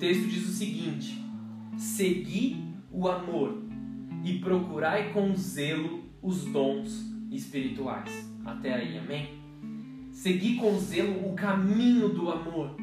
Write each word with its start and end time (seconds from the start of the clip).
texto 0.00 0.26
diz 0.26 0.48
o 0.48 0.52
seguinte: 0.52 1.22
Segui 1.76 2.56
o 2.90 3.06
amor 3.06 3.62
e 4.24 4.38
procurai 4.38 5.12
com 5.12 5.36
zelo 5.36 6.00
os 6.22 6.44
dons 6.46 7.04
espirituais. 7.30 8.10
Até 8.44 8.74
aí, 8.74 8.98
amém? 8.98 9.38
Segui 10.10 10.56
com 10.56 10.76
zelo 10.78 11.28
o 11.28 11.34
caminho 11.34 12.08
do 12.08 12.30
amor. 12.30 12.74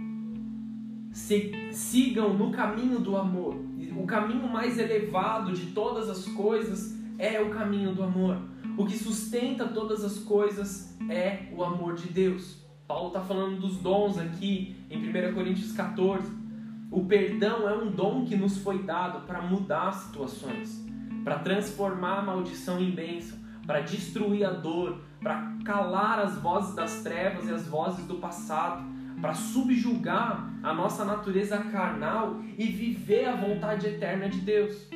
Se, 1.12 1.52
sigam 1.72 2.38
no 2.38 2.52
caminho 2.52 3.00
do 3.00 3.18
amor. 3.18 3.58
O 3.98 4.06
caminho 4.06 4.48
mais 4.48 4.78
elevado 4.78 5.52
de 5.54 5.72
todas 5.72 6.08
as 6.08 6.26
coisas 6.26 6.96
é 7.18 7.42
o 7.42 7.50
caminho 7.50 7.96
do 7.96 8.04
amor. 8.04 8.40
O 8.78 8.86
que 8.86 8.96
sustenta 8.96 9.68
todas 9.68 10.04
as 10.04 10.20
coisas 10.20 10.96
é 11.10 11.48
o 11.52 11.64
amor 11.64 11.96
de 11.96 12.08
Deus. 12.10 12.64
Paulo 12.88 13.08
está 13.08 13.22
falando 13.22 13.60
dos 13.60 13.78
dons 13.78 14.20
aqui 14.20 14.76
em 14.90 15.00
1 15.00 15.34
Coríntios 15.34 15.72
14. 15.72 16.47
O 16.90 17.04
perdão 17.04 17.68
é 17.68 17.76
um 17.76 17.92
dom 17.92 18.26
que 18.26 18.36
nos 18.36 18.58
foi 18.60 18.84
dado 18.84 19.26
para 19.28 19.42
mudar 19.42 19.92
situações, 19.92 20.86
para 21.24 21.40
transformar 21.40 22.20
a 22.20 22.22
maldição 22.22 22.80
em 22.80 22.92
bênção, 22.92 23.38
para 23.66 23.82
destruir 23.82 24.46
a 24.46 24.52
dor, 24.52 25.02
para 25.20 25.58
calar 25.66 26.20
as 26.20 26.38
vozes 26.38 26.74
das 26.74 27.04
trevas 27.04 27.50
e 27.50 27.52
as 27.52 27.68
vozes 27.68 28.06
do 28.06 28.16
passado, 28.16 28.86
para 29.20 29.34
subjugar 29.34 30.50
a 30.64 30.74
nossa 30.74 31.04
natureza 31.04 31.58
carnal 31.58 32.42
e 32.58 32.66
viver 32.68 33.26
a 33.26 33.36
vontade 33.36 33.86
eterna 33.88 34.30
de 34.30 34.40
Deus. 34.40 34.90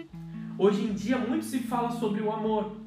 Hoje 0.57 0.83
em 0.83 0.93
dia 0.93 1.17
muito 1.17 1.43
se 1.43 1.59
fala 1.59 1.91
sobre 1.91 2.21
o 2.21 2.31
amor, 2.31 2.77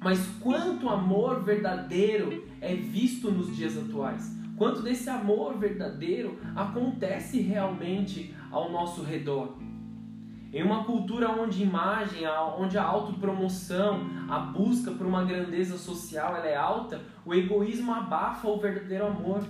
mas 0.00 0.26
quanto 0.40 0.88
amor 0.88 1.44
verdadeiro 1.44 2.44
é 2.60 2.74
visto 2.74 3.30
nos 3.30 3.54
dias 3.56 3.78
atuais? 3.78 4.43
Quanto 4.56 4.82
desse 4.82 5.10
amor 5.10 5.58
verdadeiro 5.58 6.38
acontece 6.54 7.40
realmente 7.40 8.34
ao 8.52 8.70
nosso 8.70 9.02
redor? 9.02 9.58
Em 10.52 10.62
uma 10.62 10.84
cultura 10.84 11.28
onde 11.28 11.64
imagem, 11.64 12.22
onde 12.56 12.78
a 12.78 12.84
autopromoção, 12.84 14.08
a 14.28 14.38
busca 14.38 14.92
por 14.92 15.04
uma 15.04 15.24
grandeza 15.24 15.76
social 15.76 16.36
ela 16.36 16.46
é 16.46 16.54
alta, 16.54 17.02
o 17.26 17.34
egoísmo 17.34 17.92
abafa 17.92 18.46
o 18.46 18.60
verdadeiro 18.60 19.08
amor. 19.08 19.42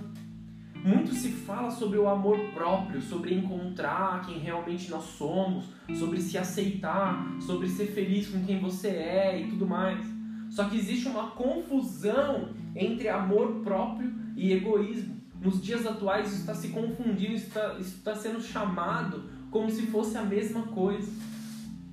Muito 0.73 1.13
se 1.13 1.29
fala 1.29 1.69
sobre 1.69 1.99
o 1.99 2.09
amor 2.09 2.39
próprio, 2.55 2.99
sobre 3.01 3.35
encontrar 3.35 4.25
quem 4.25 4.39
realmente 4.39 4.89
nós 4.89 5.03
somos, 5.03 5.65
sobre 5.93 6.19
se 6.19 6.39
aceitar, 6.39 7.23
sobre 7.39 7.67
ser 7.67 7.87
feliz 7.87 8.27
com 8.27 8.43
quem 8.43 8.59
você 8.59 8.87
é 8.87 9.39
e 9.39 9.49
tudo 9.49 9.67
mais. 9.67 10.03
Só 10.49 10.67
que 10.67 10.77
existe 10.77 11.07
uma 11.07 11.31
confusão 11.31 12.49
entre 12.75 13.09
amor 13.09 13.61
próprio 13.63 14.24
e 14.35 14.51
egoísmo. 14.51 15.15
Nos 15.41 15.61
dias 15.61 15.85
atuais 15.85 16.27
isso 16.27 16.41
está 16.41 16.53
se 16.53 16.69
confundindo, 16.69 17.33
isso 17.33 17.47
está, 17.47 17.77
está 17.79 18.15
sendo 18.15 18.41
chamado 18.41 19.23
como 19.51 19.69
se 19.69 19.83
fosse 19.87 20.17
a 20.17 20.23
mesma 20.23 20.63
coisa. 20.63 21.11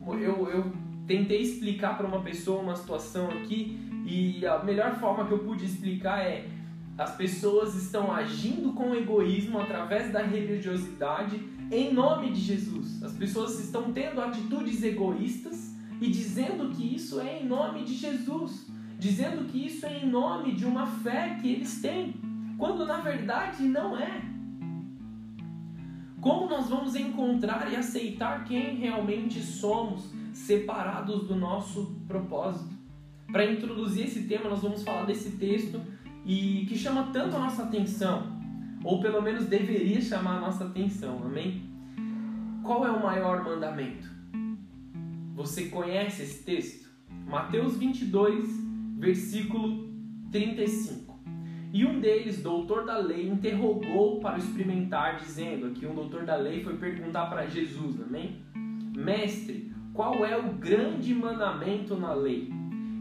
Eu, 0.06 0.48
eu 0.48 0.72
tentei 1.06 1.42
explicar 1.42 1.96
para 1.96 2.06
uma 2.06 2.22
pessoa 2.22 2.62
uma 2.62 2.74
situação 2.74 3.30
aqui 3.30 3.78
e 4.06 4.44
a 4.46 4.62
melhor 4.62 4.98
forma 4.98 5.26
que 5.26 5.32
eu 5.32 5.38
pude 5.40 5.64
explicar 5.64 6.20
é 6.20 6.48
as 6.98 7.16
pessoas 7.16 7.74
estão 7.74 8.12
agindo 8.12 8.72
com 8.72 8.94
egoísmo 8.94 9.58
através 9.58 10.12
da 10.12 10.22
religiosidade 10.22 11.42
em 11.70 11.92
nome 11.92 12.30
de 12.30 12.40
Jesus. 12.40 13.02
As 13.02 13.12
pessoas 13.12 13.58
estão 13.58 13.92
tendo 13.92 14.20
atitudes 14.20 14.82
egoístas 14.82 15.74
e 16.00 16.10
dizendo 16.10 16.68
que 16.70 16.94
isso 16.94 17.20
é 17.20 17.40
em 17.40 17.46
nome 17.46 17.84
de 17.84 17.94
Jesus, 17.94 18.66
dizendo 18.98 19.46
que 19.46 19.66
isso 19.66 19.86
é 19.86 20.04
em 20.04 20.08
nome 20.08 20.52
de 20.52 20.66
uma 20.66 20.86
fé 20.86 21.38
que 21.40 21.50
eles 21.50 21.80
têm, 21.80 22.14
quando 22.62 22.86
na 22.86 22.98
verdade 22.98 23.64
não 23.64 23.98
é. 23.98 24.22
Como 26.20 26.48
nós 26.48 26.68
vamos 26.68 26.94
encontrar 26.94 27.72
e 27.72 27.74
aceitar 27.74 28.44
quem 28.44 28.76
realmente 28.76 29.40
somos, 29.40 30.12
separados 30.32 31.26
do 31.26 31.34
nosso 31.34 32.00
propósito? 32.06 32.72
Para 33.32 33.50
introduzir 33.50 34.04
esse 34.04 34.28
tema, 34.28 34.48
nós 34.48 34.62
vamos 34.62 34.84
falar 34.84 35.06
desse 35.06 35.32
texto 35.38 35.80
e 36.24 36.64
que 36.68 36.78
chama 36.78 37.10
tanto 37.12 37.34
a 37.34 37.40
nossa 37.40 37.64
atenção, 37.64 38.40
ou 38.84 39.00
pelo 39.00 39.20
menos 39.20 39.46
deveria 39.46 40.00
chamar 40.00 40.36
a 40.36 40.40
nossa 40.42 40.66
atenção, 40.66 41.20
amém? 41.24 41.68
Qual 42.62 42.86
é 42.86 42.92
o 42.92 43.02
maior 43.02 43.42
mandamento? 43.42 44.08
Você 45.34 45.64
conhece 45.64 46.22
esse 46.22 46.44
texto? 46.44 46.88
Mateus 47.26 47.76
22, 47.76 48.48
versículo 49.00 49.90
35. 50.30 51.01
E 51.72 51.86
um 51.86 52.00
deles, 52.00 52.42
doutor 52.42 52.84
da 52.84 52.98
lei, 52.98 53.26
interrogou 53.26 54.20
para 54.20 54.36
experimentar, 54.36 55.16
dizendo: 55.16 55.66
aqui 55.66 55.86
um 55.86 55.94
doutor 55.94 56.26
da 56.26 56.36
lei 56.36 56.62
foi 56.62 56.76
perguntar 56.76 57.26
para 57.30 57.46
Jesus, 57.46 57.98
amém? 58.02 58.42
Mestre, 58.94 59.72
qual 59.94 60.22
é 60.22 60.36
o 60.36 60.52
grande 60.52 61.14
mandamento 61.14 61.96
na 61.96 62.12
lei? 62.12 62.50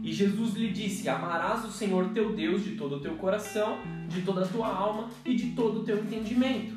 E 0.02 0.10
Jesus 0.10 0.54
lhe 0.54 0.70
disse: 0.70 1.06
Amarás 1.06 1.66
o 1.66 1.70
Senhor 1.70 2.14
teu 2.14 2.34
Deus 2.34 2.64
de 2.64 2.74
todo 2.76 2.96
o 2.96 3.00
teu 3.00 3.14
coração, 3.16 3.76
de 4.08 4.22
toda 4.22 4.42
a 4.42 4.48
tua 4.48 4.68
alma 4.68 5.10
e 5.22 5.34
de 5.34 5.50
todo 5.50 5.80
o 5.80 5.84
teu 5.84 5.98
entendimento. 5.98 6.74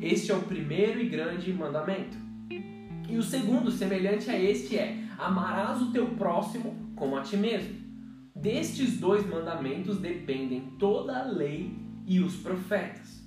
Este 0.00 0.32
é 0.32 0.34
o 0.34 0.42
primeiro 0.42 1.00
e 1.00 1.08
grande 1.08 1.52
mandamento. 1.52 2.16
E 3.08 3.16
o 3.16 3.22
segundo, 3.22 3.70
semelhante 3.70 4.28
a 4.28 4.36
este, 4.36 4.76
é: 4.76 4.98
Amarás 5.16 5.80
o 5.80 5.92
teu 5.92 6.08
próximo 6.08 6.74
como 6.96 7.16
a 7.16 7.22
ti 7.22 7.36
mesmo. 7.36 7.85
Destes 8.36 8.98
dois 8.98 9.26
mandamentos 9.26 9.98
dependem 9.98 10.72
toda 10.78 11.20
a 11.20 11.24
lei 11.24 11.74
e 12.06 12.20
os 12.20 12.36
profetas. 12.36 13.26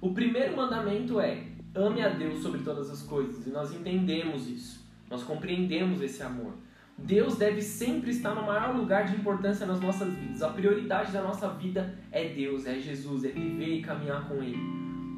O 0.00 0.12
primeiro 0.12 0.56
mandamento 0.56 1.20
é: 1.20 1.46
ame 1.72 2.02
a 2.02 2.08
Deus 2.08 2.42
sobre 2.42 2.60
todas 2.62 2.90
as 2.90 3.02
coisas, 3.02 3.46
e 3.46 3.50
nós 3.50 3.72
entendemos 3.72 4.48
isso, 4.48 4.84
nós 5.08 5.22
compreendemos 5.22 6.02
esse 6.02 6.20
amor. 6.20 6.52
Deus 6.98 7.36
deve 7.36 7.62
sempre 7.62 8.10
estar 8.10 8.34
no 8.34 8.44
maior 8.44 8.76
lugar 8.76 9.06
de 9.06 9.14
importância 9.14 9.66
nas 9.66 9.80
nossas 9.80 10.12
vidas. 10.12 10.42
A 10.42 10.48
prioridade 10.48 11.12
da 11.12 11.22
nossa 11.22 11.48
vida 11.50 11.96
é 12.10 12.28
Deus, 12.28 12.66
é 12.66 12.78
Jesus, 12.80 13.24
é 13.24 13.28
viver 13.28 13.78
e 13.78 13.82
caminhar 13.82 14.28
com 14.28 14.42
Ele. 14.42 14.58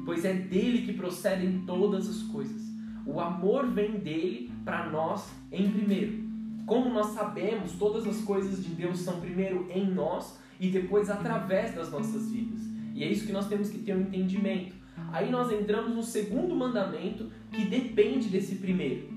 Pois 0.05 0.25
é 0.25 0.33
dele 0.33 0.83
que 0.83 0.93
procedem 0.93 1.63
todas 1.65 2.07
as 2.07 2.21
coisas. 2.23 2.61
O 3.05 3.19
amor 3.19 3.67
vem 3.67 3.99
dele 3.99 4.51
para 4.63 4.89
nós 4.89 5.31
em 5.51 5.71
primeiro. 5.71 6.26
Como 6.67 6.89
nós 6.89 7.13
sabemos, 7.13 7.71
todas 7.79 8.05
as 8.05 8.21
coisas 8.23 8.61
de 8.61 8.75
Deus 8.75 8.99
são 8.99 9.21
primeiro 9.21 9.69
em 9.73 9.89
nós 9.89 10.37
e 10.59 10.67
depois 10.67 11.09
através 11.09 11.73
das 11.73 11.89
nossas 11.89 12.29
vidas. 12.29 12.59
E 12.93 13.05
é 13.05 13.07
isso 13.07 13.25
que 13.25 13.31
nós 13.31 13.47
temos 13.47 13.69
que 13.69 13.77
ter 13.79 13.95
um 13.95 14.01
entendimento. 14.01 14.75
Aí 15.13 15.31
nós 15.31 15.49
entramos 15.49 15.95
no 15.95 16.03
segundo 16.03 16.53
mandamento 16.53 17.31
que 17.53 17.63
depende 17.63 18.27
desse 18.27 18.55
primeiro. 18.55 19.07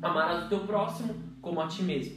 Amarás 0.00 0.46
o 0.46 0.48
teu 0.48 0.60
próximo 0.60 1.14
como 1.42 1.60
a 1.60 1.68
ti 1.68 1.82
mesmo. 1.82 2.16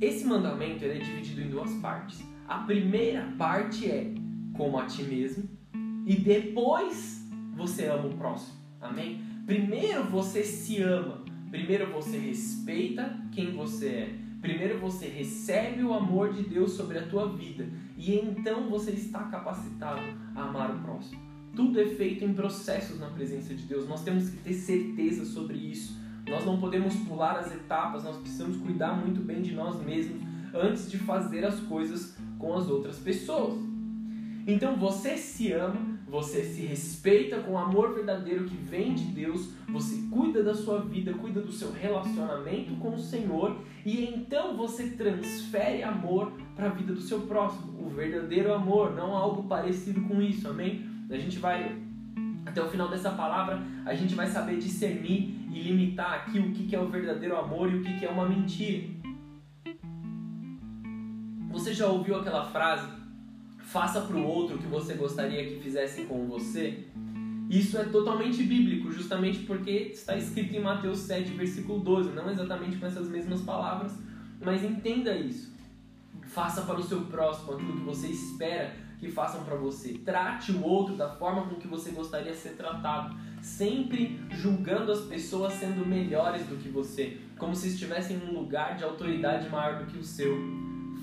Esse 0.00 0.24
mandamento 0.24 0.82
é 0.82 0.94
dividido 0.94 1.42
em 1.42 1.50
duas 1.50 1.70
partes. 1.74 2.24
A 2.48 2.60
primeira 2.60 3.34
parte 3.36 3.90
é 3.90 4.14
como 4.54 4.78
a 4.78 4.86
ti 4.86 5.02
mesmo 5.02 5.46
e 6.06 6.16
depois 6.16 7.22
você 7.54 7.84
ama 7.88 8.06
o 8.06 8.16
próximo. 8.16 8.56
Amém? 8.80 9.20
Primeiro 9.44 10.04
você 10.04 10.42
se 10.42 10.80
ama 10.80 11.23
Primeiro 11.54 11.86
você 11.92 12.18
respeita 12.18 13.16
quem 13.30 13.52
você 13.52 13.86
é. 13.86 14.14
Primeiro 14.40 14.80
você 14.80 15.06
recebe 15.06 15.84
o 15.84 15.94
amor 15.94 16.32
de 16.32 16.42
Deus 16.42 16.72
sobre 16.72 16.98
a 16.98 17.06
tua 17.06 17.28
vida 17.28 17.68
e 17.96 18.12
então 18.16 18.68
você 18.68 18.90
está 18.90 19.20
capacitado 19.26 20.00
a 20.34 20.42
amar 20.42 20.74
o 20.74 20.80
próximo. 20.80 21.22
Tudo 21.54 21.80
é 21.80 21.86
feito 21.86 22.24
em 22.24 22.34
processos 22.34 22.98
na 22.98 23.06
presença 23.06 23.54
de 23.54 23.62
Deus. 23.66 23.88
Nós 23.88 24.02
temos 24.02 24.30
que 24.30 24.38
ter 24.38 24.52
certeza 24.52 25.24
sobre 25.24 25.56
isso. 25.56 25.96
Nós 26.28 26.44
não 26.44 26.58
podemos 26.58 26.96
pular 26.96 27.38
as 27.38 27.54
etapas, 27.54 28.02
nós 28.02 28.16
precisamos 28.16 28.56
cuidar 28.56 28.94
muito 28.94 29.20
bem 29.20 29.40
de 29.40 29.54
nós 29.54 29.80
mesmos 29.80 30.24
antes 30.52 30.90
de 30.90 30.98
fazer 30.98 31.44
as 31.44 31.60
coisas 31.60 32.16
com 32.36 32.52
as 32.54 32.68
outras 32.68 32.98
pessoas. 32.98 33.56
Então 34.44 34.74
você 34.74 35.16
se 35.16 35.52
ama 35.52 35.93
você 36.06 36.44
se 36.44 36.62
respeita 36.62 37.40
com 37.40 37.52
o 37.52 37.58
amor 37.58 37.94
verdadeiro 37.94 38.44
que 38.44 38.56
vem 38.56 38.94
de 38.94 39.04
Deus, 39.04 39.50
você 39.68 39.96
cuida 40.10 40.42
da 40.42 40.54
sua 40.54 40.80
vida, 40.80 41.12
cuida 41.14 41.40
do 41.40 41.50
seu 41.50 41.72
relacionamento 41.72 42.74
com 42.76 42.94
o 42.94 42.98
Senhor 42.98 43.56
e 43.84 44.04
então 44.04 44.56
você 44.56 44.90
transfere 44.90 45.82
amor 45.82 46.32
para 46.54 46.66
a 46.66 46.70
vida 46.70 46.92
do 46.92 47.00
seu 47.00 47.22
próximo, 47.22 47.84
o 47.84 47.88
verdadeiro 47.88 48.52
amor, 48.52 48.94
não 48.94 49.16
algo 49.16 49.44
parecido 49.44 50.00
com 50.02 50.20
isso, 50.20 50.48
amém? 50.48 50.88
A 51.10 51.16
gente 51.16 51.38
vai 51.38 51.76
até 52.46 52.62
o 52.62 52.68
final 52.68 52.88
dessa 52.88 53.10
palavra, 53.10 53.62
a 53.84 53.94
gente 53.94 54.14
vai 54.14 54.26
saber 54.26 54.58
discernir 54.58 55.48
e 55.50 55.60
limitar 55.60 56.14
aqui 56.14 56.38
o 56.38 56.52
que 56.52 56.74
é 56.74 56.80
o 56.80 56.88
verdadeiro 56.88 57.36
amor 57.36 57.72
e 57.72 57.76
o 57.76 57.82
que 57.82 58.04
é 58.04 58.10
uma 58.10 58.28
mentira. 58.28 58.88
Você 61.50 61.72
já 61.72 61.86
ouviu 61.86 62.16
aquela 62.16 62.44
frase? 62.50 63.03
Faça 63.74 64.02
para 64.02 64.16
o 64.16 64.24
outro 64.24 64.54
o 64.54 64.58
que 64.60 64.68
você 64.68 64.94
gostaria 64.94 65.44
que 65.44 65.58
fizesse 65.58 66.02
com 66.02 66.28
você. 66.28 66.84
Isso 67.50 67.76
é 67.76 67.82
totalmente 67.82 68.40
bíblico, 68.44 68.92
justamente 68.92 69.40
porque 69.40 69.90
está 69.92 70.16
escrito 70.16 70.54
em 70.54 70.60
Mateus 70.60 71.00
7, 71.00 71.32
versículo 71.32 71.80
12, 71.80 72.10
não 72.10 72.30
exatamente 72.30 72.76
com 72.76 72.86
essas 72.86 73.08
mesmas 73.08 73.40
palavras, 73.40 73.92
mas 74.40 74.62
entenda 74.62 75.12
isso. 75.16 75.52
Faça 76.22 76.62
para 76.62 76.78
o 76.78 76.84
seu 76.84 77.00
próximo 77.06 77.54
aquilo 77.54 77.72
que 77.72 77.84
você 77.84 78.06
espera 78.06 78.70
que 78.70 78.84
que 79.08 79.10
façam 79.10 79.42
para 79.42 79.56
você. 79.56 79.94
Trate 80.04 80.52
o 80.52 80.62
outro 80.62 80.94
da 80.94 81.10
forma 81.10 81.46
com 81.46 81.56
que 81.56 81.66
você 81.66 81.90
gostaria 81.90 82.30
de 82.30 82.38
ser 82.38 82.50
tratado, 82.50 83.16
sempre 83.42 84.20
julgando 84.30 84.92
as 84.92 85.00
pessoas 85.00 85.52
sendo 85.54 85.84
melhores 85.84 86.46
do 86.46 86.56
que 86.56 86.68
você, 86.68 87.18
como 87.36 87.56
se 87.56 87.68
estivessem 87.68 88.18
em 88.18 88.28
um 88.28 88.38
lugar 88.38 88.76
de 88.76 88.84
autoridade 88.84 89.48
maior 89.48 89.80
do 89.80 89.86
que 89.86 89.98
o 89.98 90.04
seu. 90.04 90.38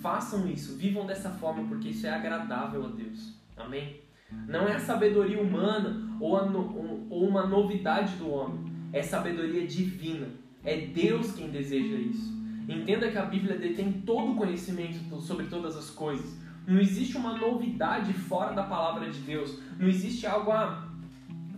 Façam 0.01 0.47
isso, 0.47 0.77
vivam 0.77 1.05
dessa 1.05 1.29
forma, 1.29 1.67
porque 1.67 1.89
isso 1.89 2.07
é 2.07 2.09
agradável 2.09 2.85
a 2.85 2.89
Deus. 2.89 3.33
Amém? 3.55 4.01
Não 4.47 4.67
é 4.67 4.75
a 4.75 4.79
sabedoria 4.79 5.41
humana 5.41 6.17
ou, 6.19 6.37
a, 6.37 6.43
ou 6.43 7.27
uma 7.27 7.45
novidade 7.45 8.15
do 8.15 8.29
homem, 8.29 8.71
é 8.91 9.03
sabedoria 9.03 9.67
divina. 9.67 10.27
É 10.63 10.77
Deus 10.77 11.33
quem 11.33 11.49
deseja 11.49 11.95
isso. 11.95 12.31
Entenda 12.67 13.09
que 13.09 13.17
a 13.17 13.25
Bíblia 13.25 13.57
detém 13.57 13.91
todo 14.05 14.31
o 14.31 14.35
conhecimento 14.35 15.19
sobre 15.19 15.47
todas 15.47 15.75
as 15.75 15.89
coisas. 15.89 16.39
Não 16.67 16.79
existe 16.79 17.17
uma 17.17 17.37
novidade 17.37 18.13
fora 18.13 18.53
da 18.53 18.63
palavra 18.63 19.09
de 19.09 19.19
Deus. 19.19 19.59
Não 19.79 19.87
existe 19.87 20.25
algo 20.27 20.51
a 20.51 20.61
ah, 20.63 20.91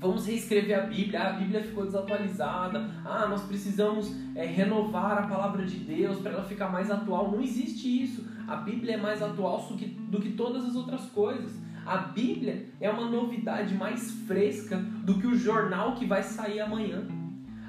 vamos 0.04 0.25
reescrever 0.25 0.78
a 0.78 0.86
Bíblia, 0.86 1.22
ah, 1.22 1.30
a 1.30 1.34
Bíblia 1.34 1.63
ficou 1.63 1.86
desatualizada, 1.86 2.90
ah, 3.06 3.25
nós 3.28 3.42
precisamos 3.44 4.13
é, 4.36 4.45
renovar 4.45 5.18
a 5.18 5.28
palavra 5.28 5.66
de 5.66 5.78
Deus 5.78 6.19
para 6.19 6.34
ela 6.34 6.44
ficar 6.44 6.69
mais 6.69 6.92
atual. 6.92 7.31
Não 7.31 7.42
existe 7.42 8.04
isso. 8.04 8.25
A 8.48 8.57
Bíblia 8.57 8.95
é 8.95 8.98
mais 8.98 9.22
atual 9.22 9.68
do 10.10 10.19
que, 10.19 10.31
todas 10.31 10.66
as 10.66 10.75
outras 10.75 11.06
coisas. 11.06 11.54
A 11.86 11.98
Bíblia 11.98 12.68
é 12.80 12.90
uma 12.90 13.10
novidade 13.10 13.74
mais 13.74 14.12
fresca 14.25 14.78
do 14.78 15.19
que 15.19 15.28
o 15.28 15.36
jornal 15.36 15.95
que 15.95 16.06
vai 16.06 16.24
sair 16.24 16.60
amanhã. 16.60 17.06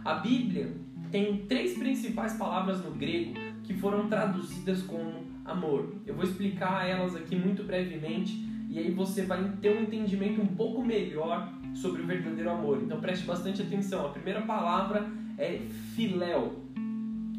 A 0.05 0.15
Bíblia 0.15 0.73
tem 1.11 1.47
três 1.47 1.77
principais 1.79 2.35
palavras 2.35 2.85
no 2.85 2.93
grego 2.93 3.35
que 3.63 3.75
foram 3.75 4.09
traduzidas 4.09 4.83
como 4.83 5.25
amor. 5.45 5.95
Eu 6.07 6.15
vou 6.15 6.25
explicar 6.25 6.89
elas 6.89 7.15
aqui 7.17 7.37
muito 7.37 7.65
brevemente 7.65 8.45
e 8.69 8.79
aí 8.79 8.91
você 8.91 9.23
vai 9.23 9.43
ter 9.61 9.77
um 9.77 9.83
entendimento 9.83 10.41
um 10.41 10.47
pouco 10.47 10.83
melhor 10.83 11.53
sobre 11.75 12.03
o 12.03 12.07
verdadeiro 12.07 12.51
amor. 12.51 12.81
Então 12.83 13.01
preste 13.01 13.25
bastante 13.25 13.63
atenção. 13.63 14.07
A 14.07 14.11
primeira 14.11 14.43
palavra 14.43 15.07
é 15.39 15.61
filéu. 15.95 16.63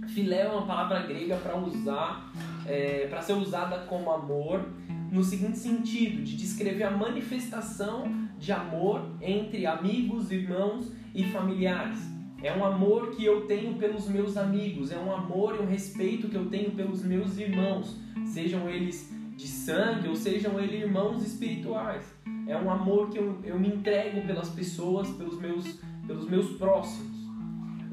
Filéu 0.07 0.51
é 0.51 0.55
uma 0.55 0.65
palavra 0.65 1.05
grega 1.07 1.35
para 1.37 1.57
usar, 1.57 2.31
é, 2.65 3.07
para 3.07 3.21
ser 3.21 3.33
usada 3.33 3.79
como 3.85 4.11
amor 4.11 4.65
no 5.11 5.23
seguinte 5.23 5.57
sentido, 5.57 6.23
de 6.23 6.35
descrever 6.35 6.83
a 6.83 6.91
manifestação 6.91 8.27
de 8.37 8.51
amor 8.51 9.01
entre 9.21 9.65
amigos, 9.65 10.31
irmãos 10.31 10.91
e 11.13 11.23
familiares. 11.25 11.97
É 12.43 12.55
um 12.55 12.65
amor 12.65 13.11
que 13.11 13.23
eu 13.23 13.47
tenho 13.47 13.75
pelos 13.75 14.07
meus 14.07 14.35
amigos, 14.35 14.91
é 14.91 14.97
um 14.97 15.11
amor 15.11 15.55
e 15.55 15.63
um 15.63 15.67
respeito 15.67 16.27
que 16.27 16.35
eu 16.35 16.47
tenho 16.47 16.71
pelos 16.71 17.03
meus 17.03 17.37
irmãos, 17.37 17.97
sejam 18.25 18.69
eles 18.69 19.11
de 19.35 19.47
sangue 19.47 20.07
ou 20.09 20.15
sejam 20.15 20.59
eles 20.59 20.83
irmãos 20.83 21.25
espirituais. 21.25 22.05
É 22.47 22.55
um 22.57 22.69
amor 22.69 23.09
que 23.09 23.17
eu, 23.17 23.39
eu 23.43 23.57
me 23.57 23.69
entrego 23.69 24.21
pelas 24.27 24.49
pessoas, 24.49 25.09
pelos 25.11 25.39
meus, 25.39 25.65
pelos 26.05 26.29
meus 26.29 26.51
próximos. 26.57 27.14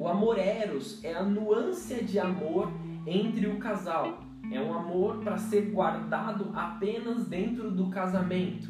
O 0.02 0.08
amor 0.08 0.36
eros 0.36 0.98
é 1.04 1.14
a 1.14 1.22
nuance 1.22 2.02
de 2.02 2.18
amor 2.18 2.72
entre 3.06 3.46
o 3.46 3.60
casal. 3.60 4.18
É 4.50 4.60
um 4.60 4.74
amor 4.74 5.18
para 5.18 5.38
ser 5.38 5.70
guardado 5.70 6.50
apenas 6.52 7.28
dentro 7.28 7.70
do 7.70 7.88
casamento. 7.88 8.68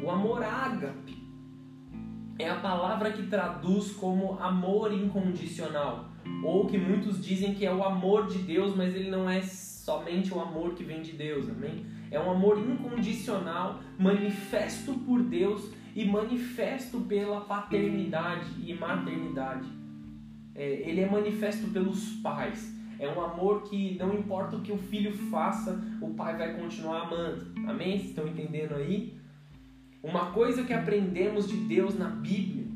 O 0.00 0.08
amor 0.08 0.44
ágape 0.44 1.20
é 2.38 2.48
a 2.48 2.60
palavra 2.60 3.10
que 3.10 3.26
traduz 3.26 3.90
como 3.90 4.38
amor 4.38 4.92
incondicional, 4.92 6.10
ou 6.44 6.64
que 6.68 6.78
muitos 6.78 7.20
dizem 7.20 7.54
que 7.54 7.66
é 7.66 7.74
o 7.74 7.82
amor 7.82 8.28
de 8.28 8.38
Deus, 8.38 8.76
mas 8.76 8.94
ele 8.94 9.10
não 9.10 9.28
é 9.28 9.42
somente 9.42 10.32
o 10.32 10.40
amor 10.40 10.74
que 10.74 10.84
vem 10.84 11.02
de 11.02 11.10
Deus, 11.10 11.48
amém? 11.48 11.84
É 12.08 12.20
um 12.20 12.30
amor 12.30 12.56
incondicional, 12.56 13.80
manifesto 13.98 14.94
por 14.94 15.24
Deus 15.24 15.72
e 15.92 16.04
manifesto 16.04 17.00
pela 17.00 17.40
paternidade 17.40 18.46
e 18.64 18.72
maternidade. 18.74 19.81
É, 20.54 20.88
ele 20.88 21.00
é 21.00 21.08
manifesto 21.08 21.68
pelos 21.68 22.14
pais. 22.22 22.72
É 22.98 23.08
um 23.08 23.20
amor 23.20 23.62
que 23.62 23.96
não 23.98 24.14
importa 24.14 24.56
o 24.56 24.60
que 24.60 24.70
o 24.70 24.78
filho 24.78 25.12
faça, 25.30 25.82
o 26.00 26.10
pai 26.10 26.36
vai 26.36 26.54
continuar 26.54 27.02
amando. 27.02 27.52
Amém? 27.66 27.98
Vocês 27.98 28.10
estão 28.10 28.28
entendendo 28.28 28.74
aí? 28.74 29.14
Uma 30.02 30.32
coisa 30.32 30.62
que 30.64 30.72
aprendemos 30.72 31.48
de 31.48 31.56
Deus 31.56 31.98
na 31.98 32.08
Bíblia 32.08 32.66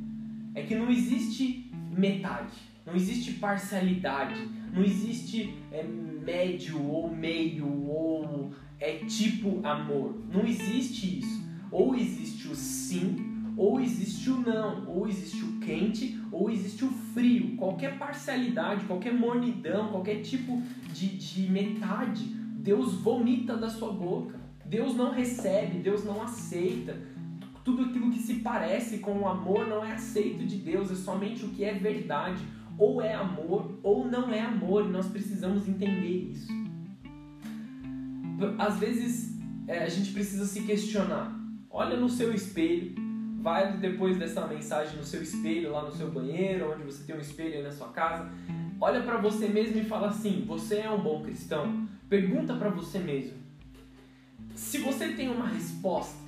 é 0.55 0.63
que 0.63 0.75
não 0.75 0.91
existe 0.91 1.71
metade, 1.91 2.57
não 2.85 2.95
existe 2.95 3.33
parcialidade, 3.33 4.41
não 4.73 4.83
existe 4.83 5.55
é, 5.73 5.83
médio 5.83 6.83
ou 6.83 7.15
meio 7.15 7.67
ou 7.89 8.53
é 8.79 8.93
tipo 9.07 9.65
amor. 9.67 10.15
Não 10.33 10.47
existe 10.47 11.21
isso. 11.21 11.45
Ou 11.71 11.95
existe 11.95 12.49
o 12.49 12.55
sim, 12.55 13.36
ou 13.57 13.81
existe 13.81 14.29
o 14.29 14.41
não, 14.41 14.87
ou 14.87 15.09
existe 15.09 15.43
o 15.43 15.59
quente, 15.61 16.21
ou 16.31 16.51
existe 16.51 16.85
o 16.85 16.91
frio. 16.91 17.57
Qualquer 17.57 17.99
parcialidade, 17.99 18.85
qualquer 18.85 19.15
mornidão, 19.15 19.89
qualquer 19.89 20.21
tipo 20.21 20.63
de, 20.93 21.17
de 21.17 21.51
metade, 21.51 22.25
Deus 22.25 22.95
vomita 22.95 23.57
da 23.57 23.71
sua 23.71 23.93
boca. 23.93 24.39
Deus 24.65 24.95
não 24.95 25.11
recebe, 25.11 25.79
Deus 25.79 26.05
não 26.05 26.23
aceita. 26.23 27.01
Tudo 27.65 27.85
aquilo 27.85 28.11
que 28.11 28.19
se 28.19 28.35
parece 28.37 28.99
com 28.99 29.21
o 29.21 29.29
amor 29.29 29.67
não 29.67 29.83
é 29.85 29.93
aceito 29.93 30.45
de 30.45 30.57
Deus, 30.57 30.91
é 30.91 30.95
somente 30.95 31.45
o 31.45 31.49
que 31.49 31.65
é 31.65 31.73
verdade. 31.73 32.45
Ou 32.79 33.01
é 33.01 33.15
amor 33.15 33.79
ou 33.83 34.07
não 34.07 34.31
é 34.31 34.41
amor, 34.41 34.85
e 34.85 34.89
nós 34.89 35.07
precisamos 35.07 35.67
entender 35.67 36.31
isso. 36.33 36.53
Às 38.59 38.79
vezes 38.79 39.39
é, 39.67 39.79
a 39.85 39.89
gente 39.89 40.13
precisa 40.13 40.45
se 40.45 40.63
questionar. 40.63 41.35
Olha 41.71 41.97
no 41.97 42.09
seu 42.09 42.35
espelho, 42.35 43.06
vai 43.47 43.77
depois 43.77 44.17
dessa 44.19 44.45
mensagem 44.45 44.97
no 44.97 45.05
seu 45.05 45.23
espelho, 45.23 45.71
lá 45.71 45.83
no 45.83 45.93
seu 45.93 46.11
banheiro, 46.11 46.73
onde 46.73 46.83
você 46.83 47.05
tem 47.05 47.15
um 47.15 47.21
espelho 47.21 47.55
aí 47.55 47.63
na 47.63 47.71
sua 47.71 47.91
casa. 47.91 48.29
Olha 48.81 49.01
para 49.03 49.19
você 49.19 49.47
mesmo 49.47 49.79
e 49.79 49.85
fala 49.85 50.09
assim: 50.09 50.45
você 50.45 50.79
é 50.79 50.91
um 50.91 51.01
bom 51.01 51.23
cristão? 51.23 51.89
Pergunta 52.09 52.57
para 52.57 52.71
você 52.71 52.99
mesmo. 52.99 53.35
Se 54.53 54.79
você 54.79 55.13
tem 55.13 55.29
uma 55.29 55.47
resposta, 55.47 56.19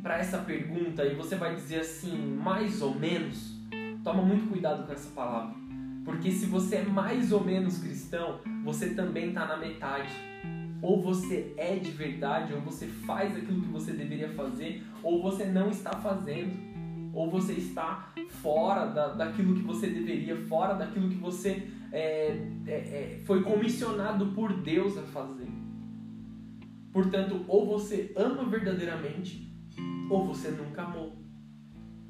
para 0.00 0.18
essa 0.18 0.38
pergunta 0.38 1.04
e 1.04 1.16
você 1.16 1.34
vai 1.34 1.56
dizer 1.56 1.80
assim, 1.80 2.16
mais 2.16 2.80
ou 2.80 2.94
menos, 2.94 3.56
toma 4.04 4.22
muito 4.22 4.48
cuidado 4.48 4.86
com 4.86 4.92
essa 4.92 5.10
palavra. 5.10 5.56
Porque 6.04 6.30
se 6.30 6.46
você 6.46 6.76
é 6.76 6.84
mais 6.84 7.32
ou 7.32 7.42
menos 7.42 7.78
cristão, 7.78 8.38
você 8.62 8.90
também 8.90 9.30
está 9.30 9.44
na 9.44 9.56
metade. 9.56 10.14
Ou 10.82 11.02
você 11.02 11.54
é 11.56 11.76
de 11.76 11.90
verdade, 11.90 12.52
ou 12.52 12.60
você 12.60 12.86
faz 12.86 13.36
aquilo 13.36 13.62
que 13.62 13.68
você 13.68 13.92
deveria 13.92 14.28
fazer, 14.28 14.82
ou 15.02 15.22
você 15.22 15.44
não 15.46 15.70
está 15.70 15.92
fazendo. 15.92 16.54
Ou 17.12 17.30
você 17.30 17.54
está 17.54 18.12
fora 18.28 18.86
da, 18.86 19.14
daquilo 19.14 19.54
que 19.54 19.62
você 19.62 19.88
deveria, 19.88 20.36
fora 20.36 20.74
daquilo 20.74 21.08
que 21.08 21.16
você 21.16 21.66
é, 21.90 22.46
é, 22.66 22.72
é, 22.72 23.22
foi 23.24 23.42
comissionado 23.42 24.26
por 24.32 24.52
Deus 24.60 24.98
a 24.98 25.02
fazer. 25.02 25.48
Portanto, 26.92 27.44
ou 27.48 27.66
você 27.66 28.12
ama 28.16 28.44
verdadeiramente, 28.44 29.50
ou 30.10 30.26
você 30.26 30.50
nunca 30.50 30.82
amou. 30.82 31.16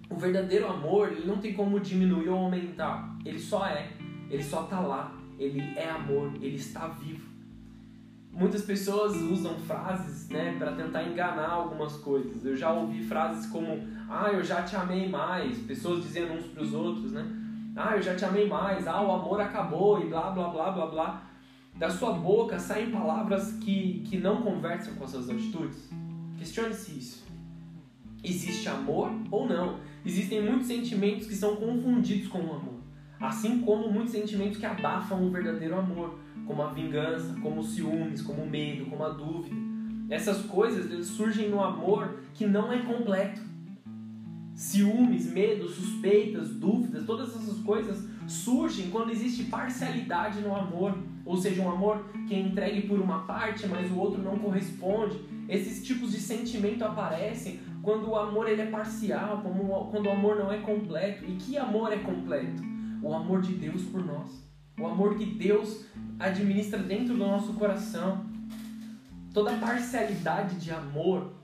O 0.08 0.16
verdadeiro 0.16 0.68
amor, 0.68 1.12
ele 1.12 1.26
não 1.26 1.38
tem 1.38 1.54
como 1.54 1.80
diminuir 1.80 2.28
ou 2.28 2.38
aumentar. 2.38 3.18
Ele 3.24 3.38
só 3.38 3.66
é. 3.66 3.90
Ele 4.30 4.42
só 4.42 4.64
está 4.64 4.80
lá. 4.80 5.16
Ele 5.38 5.60
é 5.76 5.90
amor. 5.90 6.32
Ele 6.40 6.54
está 6.54 6.86
vivo. 6.86 7.35
Muitas 8.36 8.66
pessoas 8.66 9.16
usam 9.16 9.58
frases, 9.60 10.28
né, 10.28 10.56
para 10.58 10.72
tentar 10.72 11.04
enganar 11.04 11.48
algumas 11.48 11.96
coisas. 11.96 12.44
Eu 12.44 12.54
já 12.54 12.70
ouvi 12.70 13.02
frases 13.02 13.46
como: 13.50 13.88
"Ah, 14.10 14.28
eu 14.30 14.44
já 14.44 14.62
te 14.62 14.76
amei 14.76 15.08
mais". 15.08 15.56
Pessoas 15.60 16.02
dizendo 16.02 16.34
uns 16.34 16.44
para 16.44 16.62
os 16.62 16.74
outros, 16.74 17.12
né? 17.12 17.24
"Ah, 17.74 17.96
eu 17.96 18.02
já 18.02 18.14
te 18.14 18.26
amei 18.26 18.46
mais". 18.46 18.86
"Ah, 18.86 19.00
o 19.00 19.10
amor 19.10 19.40
acabou" 19.40 20.02
e 20.02 20.08
blá 20.08 20.30
blá 20.32 20.48
blá 20.48 20.70
blá 20.70 20.86
blá. 20.86 21.22
Da 21.76 21.88
sua 21.88 22.12
boca 22.12 22.58
saem 22.58 22.90
palavras 22.90 23.52
que 23.52 24.02
que 24.06 24.18
não 24.18 24.42
conversam 24.42 24.94
com 24.96 25.04
as 25.04 25.12
suas 25.12 25.30
atitudes. 25.30 25.88
Questione-se 26.36 26.98
isso. 26.98 27.26
Existe 28.22 28.68
amor 28.68 29.10
ou 29.30 29.48
não? 29.48 29.78
Existem 30.04 30.42
muitos 30.42 30.66
sentimentos 30.66 31.26
que 31.26 31.34
são 31.34 31.56
confundidos 31.56 32.28
com 32.28 32.40
o 32.40 32.54
amor. 32.54 32.80
Assim 33.18 33.62
como 33.62 33.90
muitos 33.90 34.12
sentimentos 34.12 34.58
que 34.58 34.66
abafam 34.66 35.26
o 35.26 35.30
verdadeiro 35.30 35.78
amor, 35.78 36.18
como 36.46 36.62
a 36.62 36.72
vingança, 36.72 37.34
como 37.42 37.60
os 37.60 37.74
ciúmes, 37.74 38.22
como 38.22 38.42
o 38.42 38.48
medo, 38.48 38.86
como 38.86 39.04
a 39.04 39.10
dúvida. 39.10 39.56
Essas 40.08 40.42
coisas 40.46 40.90
eles 40.90 41.08
surgem 41.08 41.50
no 41.50 41.62
amor 41.62 42.20
que 42.32 42.46
não 42.46 42.72
é 42.72 42.78
completo. 42.78 43.40
Ciúmes, 44.54 45.30
medo, 45.30 45.68
suspeitas, 45.68 46.48
dúvidas, 46.54 47.04
todas 47.04 47.28
essas 47.34 47.58
coisas 47.58 48.08
surgem 48.26 48.88
quando 48.90 49.10
existe 49.10 49.44
parcialidade 49.44 50.40
no 50.40 50.54
amor, 50.54 50.96
ou 51.24 51.36
seja, 51.36 51.60
um 51.60 51.70
amor 51.70 52.04
que 52.26 52.34
é 52.34 52.40
entregue 52.40 52.88
por 52.88 52.98
uma 53.00 53.26
parte, 53.26 53.66
mas 53.66 53.90
o 53.90 53.98
outro 53.98 54.22
não 54.22 54.38
corresponde. 54.38 55.20
Esses 55.48 55.84
tipos 55.84 56.12
de 56.12 56.18
sentimento 56.18 56.84
aparecem 56.84 57.60
quando 57.82 58.08
o 58.08 58.16
amor 58.16 58.48
ele 58.48 58.62
é 58.62 58.66
parcial, 58.66 59.42
quando 59.90 60.06
o 60.06 60.10
amor 60.10 60.36
não 60.36 60.50
é 60.50 60.58
completo. 60.58 61.24
E 61.24 61.36
que 61.36 61.58
amor 61.58 61.92
é 61.92 61.98
completo? 61.98 62.62
O 63.02 63.12
amor 63.12 63.42
de 63.42 63.52
Deus 63.54 63.82
por 63.82 64.04
nós. 64.04 64.45
O 64.78 64.86
amor 64.86 65.16
que 65.16 65.24
Deus 65.24 65.84
administra 66.18 66.78
dentro 66.78 67.14
do 67.14 67.26
nosso 67.26 67.54
coração. 67.54 68.26
Toda 69.32 69.52
parcialidade 69.58 70.56
de 70.56 70.70
amor 70.70 71.36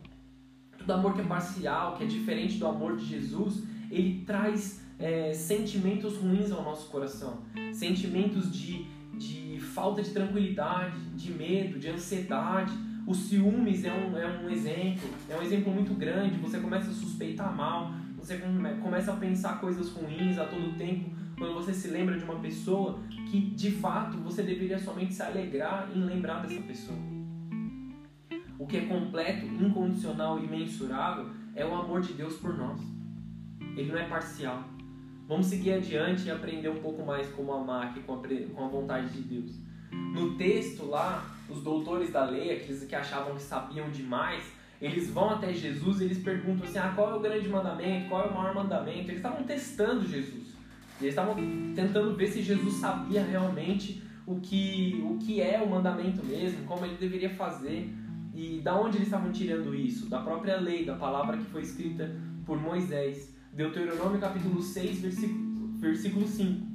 todo 0.83 0.93
amor 0.93 1.15
que 1.15 1.21
é 1.21 1.25
parcial, 1.25 1.97
que 1.97 2.05
é 2.05 2.07
diferente 2.07 2.59
do 2.59 2.67
amor 2.67 2.97
de 2.97 3.05
Jesus, 3.05 3.63
ele 3.91 4.25
traz 4.27 4.83
é, 4.99 5.33
sentimentos 5.33 6.17
ruins 6.17 6.51
ao 6.51 6.63
nosso 6.63 6.89
coração, 6.91 7.43
sentimentos 7.73 8.53
de, 8.53 8.87
de 9.17 9.59
falta 9.61 10.03
de 10.03 10.11
tranquilidade, 10.11 10.99
de 11.15 11.33
medo, 11.33 11.79
de 11.79 11.89
ansiedade. 11.89 12.73
O 13.07 13.15
ciúmes 13.15 13.85
é 13.85 13.93
um, 13.93 14.17
é 14.17 14.27
um 14.27 14.51
exemplo, 14.51 15.09
é 15.29 15.37
um 15.37 15.43
exemplo 15.43 15.73
muito 15.73 15.95
grande. 15.95 16.39
Você 16.39 16.59
começa 16.59 16.91
a 16.91 16.95
suspeitar 16.95 17.55
mal, 17.55 17.93
você 18.17 18.39
começa 18.81 19.13
a 19.13 19.17
pensar 19.17 19.61
coisas 19.61 19.91
ruins 19.91 20.39
a 20.39 20.45
todo 20.45 20.77
tempo 20.77 21.11
quando 21.37 21.55
você 21.55 21.73
se 21.73 21.89
lembra 21.89 22.19
de 22.19 22.25
uma 22.25 22.39
pessoa 22.39 23.01
que 23.31 23.41
de 23.41 23.71
fato 23.71 24.19
você 24.19 24.43
deveria 24.43 24.79
somente 24.79 25.15
se 25.15 25.23
alegrar 25.23 25.91
em 25.95 26.05
lembrar 26.05 26.43
dessa 26.43 26.61
pessoa. 26.63 26.99
O 28.59 28.67
que 28.67 28.77
é 28.77 28.81
completo, 28.83 29.47
incondicional 29.47 30.39
e 30.39 30.47
mensurável 30.47 31.31
é 31.55 31.65
o 31.65 31.75
amor 31.75 32.01
de 32.01 32.13
Deus 32.13 32.37
por 32.37 32.57
nós. 32.57 32.81
Ele 33.77 33.91
não 33.91 33.99
é 33.99 34.05
parcial. 34.05 34.63
Vamos 35.27 35.47
seguir 35.47 35.73
adiante 35.73 36.27
e 36.27 36.31
aprender 36.31 36.69
um 36.69 36.81
pouco 36.81 37.05
mais 37.05 37.27
como 37.33 37.53
amar 37.53 37.89
aqui 37.89 38.01
com 38.01 38.15
a, 38.15 38.69
vontade 38.69 39.09
de 39.11 39.23
Deus. 39.23 39.59
No 39.91 40.37
texto 40.37 40.87
lá, 40.87 41.27
os 41.49 41.63
doutores 41.63 42.11
da 42.13 42.25
lei, 42.25 42.53
aqueles 42.53 42.85
que 42.85 42.95
achavam 42.95 43.35
que 43.35 43.43
sabiam 43.43 43.91
demais, 43.91 44.45
eles 44.81 45.11
vão 45.11 45.31
até 45.31 45.53
Jesus 45.53 46.01
e 46.01 46.05
eles 46.05 46.19
perguntam 46.19 46.67
assim: 46.67 46.79
ah, 46.79 46.93
qual 46.95 47.13
é 47.13 47.15
o 47.15 47.21
grande 47.21 47.49
mandamento? 47.49 48.09
Qual 48.09 48.25
é 48.25 48.29
o 48.29 48.35
maior 48.35 48.55
mandamento? 48.55 49.11
Eles 49.11 49.17
estavam 49.17 49.45
testando 49.45 50.07
Jesus. 50.07 50.52
Eles 51.05 51.15
estavam 51.15 51.37
tentando 51.75 52.15
ver 52.15 52.29
se 52.29 52.43
Jesus 52.43 52.75
sabia 52.75 53.23
realmente 53.23 54.03
o 54.27 54.41
que, 54.41 55.05
o 55.05 55.19
que 55.19 55.41
é 55.41 55.61
o 55.61 55.69
mandamento 55.69 56.25
mesmo, 56.25 56.65
como 56.65 56.85
ele 56.85 56.97
deveria 56.97 57.31
fazer. 57.31 57.93
E 58.35 58.61
da 58.61 58.75
onde 58.75 58.97
eles 58.97 59.09
estavam 59.09 59.31
tirando 59.31 59.75
isso? 59.75 60.09
Da 60.09 60.21
própria 60.21 60.59
lei, 60.59 60.85
da 60.85 60.95
palavra 60.95 61.37
que 61.37 61.45
foi 61.45 61.63
escrita 61.63 62.15
por 62.47 62.61
Moisés. 62.61 63.35
Deuteronômio 63.53 64.19
capítulo 64.19 64.63
6, 64.63 65.01
versículo, 65.01 65.69
versículo 65.75 66.27
5. 66.27 66.67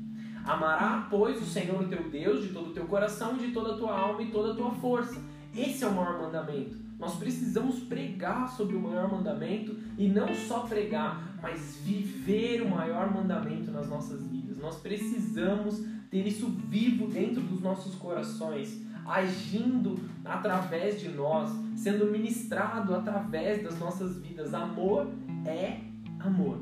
Amará, 0.46 1.08
pois, 1.10 1.42
o 1.42 1.46
Senhor 1.46 1.88
teu 1.90 2.10
Deus 2.10 2.44
de 2.44 2.50
todo 2.50 2.70
o 2.70 2.74
teu 2.74 2.86
coração, 2.86 3.38
de 3.38 3.52
toda 3.52 3.74
a 3.74 3.78
tua 3.78 3.92
alma 3.92 4.22
e 4.22 4.32
toda 4.32 4.54
a 4.54 4.56
tua 4.56 4.72
força. 4.72 5.20
Esse 5.58 5.84
é 5.84 5.88
o 5.88 5.96
maior 5.96 6.22
mandamento. 6.22 6.78
Nós 7.00 7.16
precisamos 7.16 7.80
pregar 7.80 8.48
sobre 8.48 8.76
o 8.76 8.80
maior 8.80 9.12
mandamento 9.12 9.76
e 9.98 10.08
não 10.08 10.32
só 10.34 10.60
pregar, 10.60 11.38
mas 11.42 11.78
viver 11.84 12.62
o 12.62 12.70
maior 12.70 13.12
mandamento 13.12 13.72
nas 13.72 13.90
nossas 13.90 14.28
vidas. 14.28 14.58
Nós 14.60 14.78
precisamos 14.80 15.84
ter 16.12 16.28
isso 16.28 16.48
vivo 16.48 17.08
dentro 17.08 17.42
dos 17.42 17.60
nossos 17.60 17.96
corações, 17.96 18.86
agindo 19.06 20.00
através 20.24 21.00
de 21.00 21.10
nós, 21.10 21.50
sendo 21.76 22.12
ministrado 22.12 22.94
através 22.94 23.64
das 23.64 23.80
nossas 23.80 24.20
vidas. 24.20 24.54
Amor 24.54 25.08
é 25.46 25.82
amor. 26.20 26.60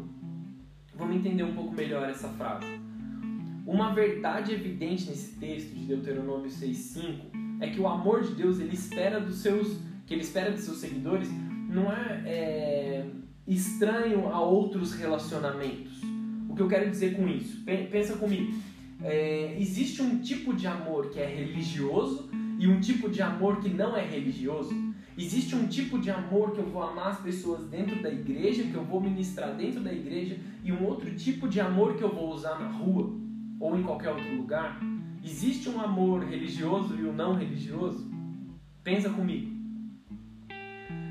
Vamos 0.95 1.17
entender 1.17 1.43
um 1.43 1.53
pouco 1.53 1.73
melhor 1.73 2.09
essa 2.09 2.29
frase. 2.29 2.65
Uma 3.65 3.93
verdade 3.93 4.53
evidente 4.53 5.09
nesse 5.09 5.33
texto 5.37 5.73
de 5.73 5.85
Deuteronômio 5.85 6.49
6:5 6.49 7.34
é 7.59 7.69
que 7.69 7.79
o 7.79 7.87
amor 7.87 8.23
de 8.23 8.33
Deus 8.33 8.59
ele 8.59 8.73
espera 8.73 9.19
dos 9.19 9.37
seus 9.37 9.79
que 10.05 10.13
ele 10.13 10.21
espera 10.21 10.51
de 10.51 10.61
seus 10.61 10.77
seguidores 10.77 11.29
não 11.67 11.91
é, 11.91 12.21
é 12.25 13.05
estranho 13.47 14.29
a 14.29 14.39
outros 14.39 14.93
relacionamentos. 14.93 16.01
O 16.47 16.55
que 16.55 16.61
eu 16.61 16.67
quero 16.67 16.89
dizer 16.89 17.15
com 17.15 17.27
isso? 17.27 17.63
Pensa 17.65 18.15
comigo. 18.17 18.53
É, 19.03 19.57
existe 19.59 20.01
um 20.01 20.19
tipo 20.19 20.53
de 20.55 20.67
amor 20.67 21.09
que 21.09 21.19
é 21.19 21.25
religioso 21.25 22.29
e 22.57 22.67
um 22.67 22.79
tipo 22.79 23.09
de 23.09 23.21
amor 23.21 23.59
que 23.59 23.69
não 23.69 23.95
é 23.95 24.05
religioso. 24.05 24.73
Existe 25.17 25.55
um 25.55 25.67
tipo 25.67 25.99
de 25.99 26.09
amor 26.11 26.51
que 26.51 26.59
eu 26.59 26.65
vou 26.65 26.83
amar 26.83 27.07
as 27.09 27.19
pessoas 27.19 27.65
dentro 27.67 28.01
da 28.01 28.09
igreja, 28.09 28.63
que 28.63 28.75
eu 28.75 28.83
vou 28.83 29.01
ministrar 29.01 29.55
dentro 29.55 29.81
da 29.81 29.91
igreja, 29.91 30.37
e 30.63 30.71
um 30.71 30.85
outro 30.85 31.13
tipo 31.15 31.47
de 31.47 31.59
amor 31.59 31.95
que 31.95 32.03
eu 32.03 32.13
vou 32.13 32.33
usar 32.33 32.59
na 32.59 32.67
rua 32.67 33.13
ou 33.59 33.77
em 33.77 33.83
qualquer 33.83 34.09
outro 34.09 34.35
lugar. 34.35 34.79
Existe 35.27 35.67
um 35.69 35.81
amor 35.81 36.23
religioso 36.23 36.95
e 36.95 37.03
um 37.03 37.11
não 37.11 37.33
religioso? 37.33 38.07
Pensa 38.83 39.09
comigo. 39.09 39.51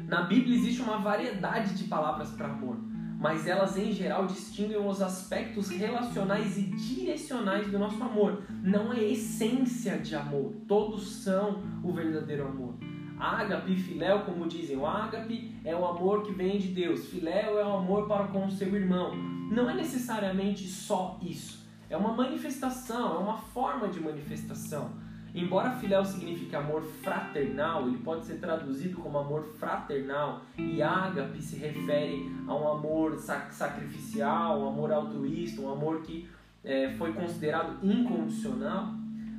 Na 0.07 0.23
Bíblia 0.23 0.55
existe 0.55 0.81
uma 0.83 0.99
variedade 0.99 1.75
de 1.75 1.89
palavras 1.89 2.31
para 2.31 2.47
amor, 2.47 2.77
mas 3.19 3.49
elas 3.49 3.77
em 3.77 3.91
geral 3.91 4.29
distinguem 4.29 4.77
os 4.77 5.03
aspectos 5.03 5.69
relacionais 5.69 6.57
e 6.57 6.63
direcionais 6.63 7.67
do 7.69 7.77
nosso 7.77 8.01
amor, 8.05 8.45
não 8.63 8.93
a 8.93 9.01
essência 9.01 9.99
de 9.99 10.15
amor. 10.15 10.55
Todos 10.69 11.17
são 11.17 11.65
o 11.83 11.93
verdadeiro 11.93 12.47
amor. 12.47 12.75
Ágape 13.19 13.73
e 13.73 13.77
filéu, 13.77 14.21
como 14.21 14.47
dizem, 14.47 14.77
o 14.77 14.87
ágape 14.87 15.57
é 15.65 15.75
o 15.75 15.85
amor 15.85 16.23
que 16.23 16.33
vem 16.33 16.57
de 16.59 16.69
Deus, 16.69 17.07
filéu 17.07 17.59
é 17.59 17.65
o 17.65 17.79
amor 17.79 18.07
para 18.07 18.29
com 18.29 18.47
o 18.47 18.51
seu 18.53 18.77
irmão. 18.77 19.13
Não 19.51 19.69
é 19.69 19.75
necessariamente 19.75 20.69
só 20.69 21.19
isso. 21.21 21.64
É 21.95 21.97
uma 21.97 22.13
manifestação, 22.13 23.15
é 23.15 23.19
uma 23.19 23.39
forma 23.39 23.87
de 23.87 24.01
manifestação. 24.01 24.91
Embora 25.33 25.71
filéu 25.77 26.05
signifique 26.05 26.57
amor 26.57 26.83
fraternal, 26.83 27.87
ele 27.87 27.99
pode 27.99 28.27
ser 28.27 28.41
traduzido 28.41 28.97
como 28.97 29.17
amor 29.17 29.45
fraternal, 29.61 30.43
e 30.59 30.83
ágape 30.83 31.41
se 31.41 31.55
refere 31.55 32.33
a 32.49 32.53
um 32.53 32.67
amor 32.67 33.17
sacrificial, 33.17 34.61
um 34.61 34.69
amor 34.71 34.91
altruísta, 34.91 35.61
um 35.61 35.71
amor 35.71 36.03
que 36.03 36.29
é, 36.65 36.93
foi 36.99 37.13
considerado 37.13 37.79
incondicional. 37.81 38.89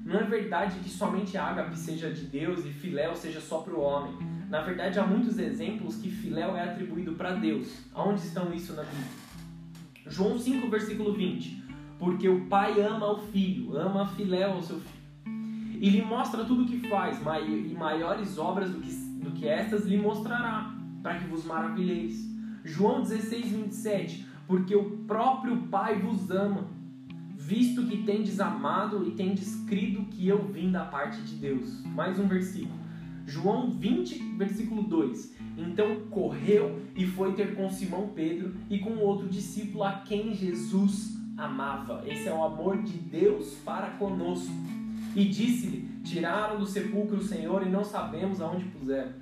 Não 0.05 0.17
é 0.17 0.23
verdade 0.23 0.79
que 0.79 0.89
somente 0.89 1.37
ágape 1.37 1.77
seja 1.77 2.09
de 2.09 2.25
Deus 2.25 2.65
e 2.65 2.69
filéu 2.69 3.17
seja 3.17 3.41
só 3.41 3.57
para 3.57 3.73
o 3.73 3.81
homem. 3.81 4.17
Na 4.49 4.61
verdade, 4.61 4.97
há 4.97 5.05
muitos 5.05 5.37
exemplos 5.37 5.97
que 5.97 6.09
filéu 6.09 6.55
é 6.55 6.63
atribuído 6.63 7.15
para 7.15 7.33
Deus. 7.33 7.67
Aonde 7.93 8.21
estão 8.21 8.53
isso 8.53 8.71
na 8.71 8.83
Bíblia? 8.83 9.25
João 10.07 10.39
5, 10.39 10.69
versículo 10.69 11.13
20. 11.13 11.64
Porque 11.97 12.27
o 12.27 12.45
pai 12.47 12.81
ama 12.81 13.11
o 13.11 13.17
filho, 13.17 13.77
ama 13.77 14.05
filéu 14.07 14.53
ao 14.53 14.61
seu 14.61 14.79
filho 14.79 14.95
e 15.79 15.89
lhe 15.89 16.01
mostra 16.01 16.43
tudo 16.45 16.63
o 16.63 16.65
que 16.65 16.87
faz, 16.87 17.19
e 17.19 17.73
maiores 17.73 18.37
obras 18.37 18.71
do 18.71 18.79
que, 18.79 18.91
do 19.23 19.31
que 19.31 19.47
estas 19.47 19.85
lhe 19.85 19.97
mostrará, 19.97 20.73
para 21.03 21.19
que 21.19 21.27
vos 21.27 21.45
maravilheis. 21.45 22.27
João 22.63 23.01
16, 23.01 23.51
27. 23.51 24.25
Porque 24.47 24.75
o 24.75 24.97
próprio 25.07 25.57
Pai 25.67 25.99
vos 25.99 26.29
ama, 26.29 26.67
visto 27.35 27.85
que 27.85 28.03
tendes 28.03 28.39
amado 28.39 29.07
e 29.07 29.11
tendes 29.11 29.55
crido 29.67 30.05
que 30.05 30.27
eu 30.27 30.47
vim 30.47 30.71
da 30.71 30.85
parte 30.85 31.21
de 31.21 31.35
Deus. 31.35 31.83
Mais 31.85 32.19
um 32.19 32.27
versículo. 32.27 32.79
João 33.25 33.71
20, 33.71 34.37
versículo 34.37 34.83
2. 34.83 35.35
Então 35.57 36.01
correu 36.11 36.79
e 36.95 37.05
foi 37.07 37.33
ter 37.33 37.55
com 37.55 37.69
Simão 37.69 38.09
Pedro 38.15 38.53
e 38.69 38.77
com 38.79 38.97
outro 38.97 39.27
discípulo 39.27 39.83
a 39.83 39.93
quem 39.93 40.33
Jesus 40.33 41.15
amava. 41.37 42.03
Esse 42.05 42.27
é 42.27 42.33
o 42.33 42.43
amor 42.43 42.81
de 42.81 42.97
Deus 42.97 43.55
para 43.65 43.91
conosco. 43.91 44.53
E 45.15 45.25
disse-lhe: 45.25 45.87
Tiraram 46.03 46.59
do 46.59 46.65
sepulcro 46.65 47.17
o 47.17 47.23
Senhor 47.23 47.65
e 47.65 47.69
não 47.69 47.83
sabemos 47.83 48.41
aonde 48.41 48.65
puseram. 48.65 49.13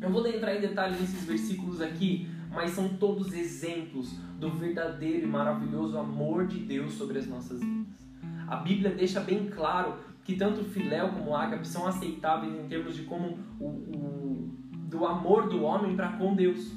Eu 0.00 0.10
vou 0.10 0.26
entrar 0.26 0.54
em 0.54 0.60
detalhes 0.60 1.00
nesses 1.00 1.24
versículos 1.24 1.80
aqui, 1.80 2.28
mas 2.50 2.70
são 2.70 2.88
todos 2.88 3.32
exemplos 3.32 4.16
do 4.38 4.50
verdadeiro 4.50 5.26
e 5.26 5.28
maravilhoso 5.28 5.98
amor 5.98 6.46
de 6.46 6.60
Deus 6.60 6.94
sobre 6.94 7.18
as 7.18 7.26
nossas 7.26 7.60
vidas. 7.60 7.98
A 8.46 8.56
Bíblia 8.56 8.90
deixa 8.90 9.20
bem 9.20 9.50
claro 9.50 9.96
que 10.24 10.36
tanto 10.36 10.64
Filéu 10.64 11.08
como 11.08 11.34
Ágape 11.34 11.66
são 11.66 11.86
aceitáveis 11.86 12.54
em 12.54 12.68
termos 12.68 12.94
de 12.94 13.02
como 13.02 13.38
o, 13.58 13.66
o 13.66 14.50
do 14.88 15.04
amor 15.04 15.48
do 15.48 15.62
homem 15.62 15.96
para 15.96 16.12
com 16.12 16.34
Deus. 16.34 16.72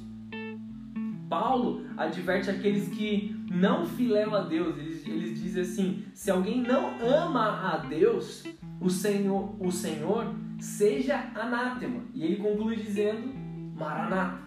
Paulo 1.32 1.86
adverte 1.96 2.50
aqueles 2.50 2.90
que 2.90 3.34
não 3.50 3.86
filéu 3.86 4.36
a 4.36 4.42
Deus. 4.42 4.78
Eles 4.78 5.42
dizem 5.42 5.62
assim: 5.62 6.06
se 6.14 6.30
alguém 6.30 6.62
não 6.62 7.00
ama 7.00 7.72
a 7.72 7.78
Deus, 7.78 8.44
o 8.82 8.90
Senhor, 8.90 9.56
o 9.58 9.72
Senhor 9.72 10.36
seja 10.60 11.32
anátema. 11.34 12.04
E 12.14 12.26
ele 12.26 12.36
conclui 12.36 12.76
dizendo: 12.76 13.34
Maranata. 13.74 14.42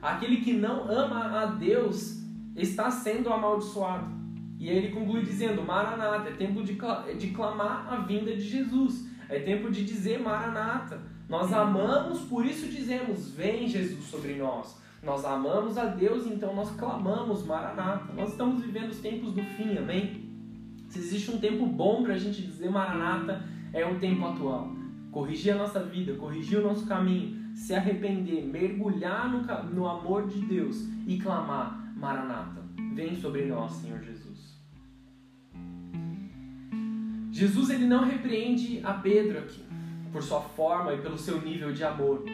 Aquele 0.00 0.38
que 0.38 0.54
não 0.54 0.90
ama 0.90 1.42
a 1.42 1.44
Deus 1.44 2.22
está 2.56 2.90
sendo 2.90 3.30
amaldiçoado. 3.30 4.10
E 4.58 4.70
aí 4.70 4.78
ele 4.78 4.94
conclui 4.94 5.22
dizendo: 5.22 5.62
Maranata, 5.62 6.30
é 6.30 6.32
tempo 6.32 6.62
de, 6.62 6.78
de 7.18 7.26
clamar 7.32 7.92
a 7.92 7.96
vinda 7.96 8.34
de 8.34 8.40
Jesus. 8.40 9.06
É 9.28 9.40
tempo 9.40 9.70
de 9.70 9.84
dizer 9.84 10.18
Maranata. 10.18 11.02
Nós 11.28 11.52
amamos, 11.52 12.22
por 12.22 12.46
isso 12.46 12.66
dizemos: 12.66 13.30
Vem 13.30 13.68
Jesus 13.68 14.06
sobre 14.06 14.36
nós. 14.36 14.80
Nós 15.02 15.24
amamos 15.24 15.78
a 15.78 15.86
Deus, 15.86 16.26
então 16.26 16.54
nós 16.54 16.70
clamamos 16.76 17.44
Maranata. 17.44 18.12
Nós 18.12 18.30
estamos 18.30 18.62
vivendo 18.62 18.90
os 18.90 19.00
tempos 19.00 19.32
do 19.32 19.42
fim, 19.42 19.78
amém? 19.78 20.28
Se 20.88 20.98
existe 20.98 21.30
um 21.30 21.38
tempo 21.38 21.64
bom 21.66 22.02
para 22.02 22.14
a 22.14 22.18
gente 22.18 22.42
dizer 22.42 22.70
Maranata, 22.70 23.42
é 23.72 23.86
o 23.86 23.98
tempo 23.98 24.26
atual. 24.26 24.70
Corrigir 25.10 25.54
a 25.54 25.58
nossa 25.58 25.82
vida, 25.82 26.14
corrigir 26.14 26.58
o 26.58 26.62
nosso 26.62 26.86
caminho, 26.86 27.54
se 27.54 27.74
arrepender, 27.74 28.44
mergulhar 28.44 29.30
no, 29.30 29.42
no 29.70 29.88
amor 29.88 30.26
de 30.26 30.40
Deus 30.40 30.86
e 31.06 31.18
clamar 31.18 31.94
Maranata. 31.96 32.62
Vem 32.94 33.16
sobre 33.16 33.46
nós, 33.46 33.72
Senhor 33.72 34.00
Jesus. 34.02 34.60
Jesus 37.30 37.70
ele 37.70 37.86
não 37.86 38.04
repreende 38.04 38.80
a 38.84 38.92
Pedro 38.92 39.38
aqui 39.38 39.64
por 40.12 40.22
sua 40.22 40.40
forma 40.40 40.92
e 40.92 40.98
pelo 40.98 41.16
seu 41.16 41.40
nível 41.40 41.72
de 41.72 41.84
amor 41.84 42.24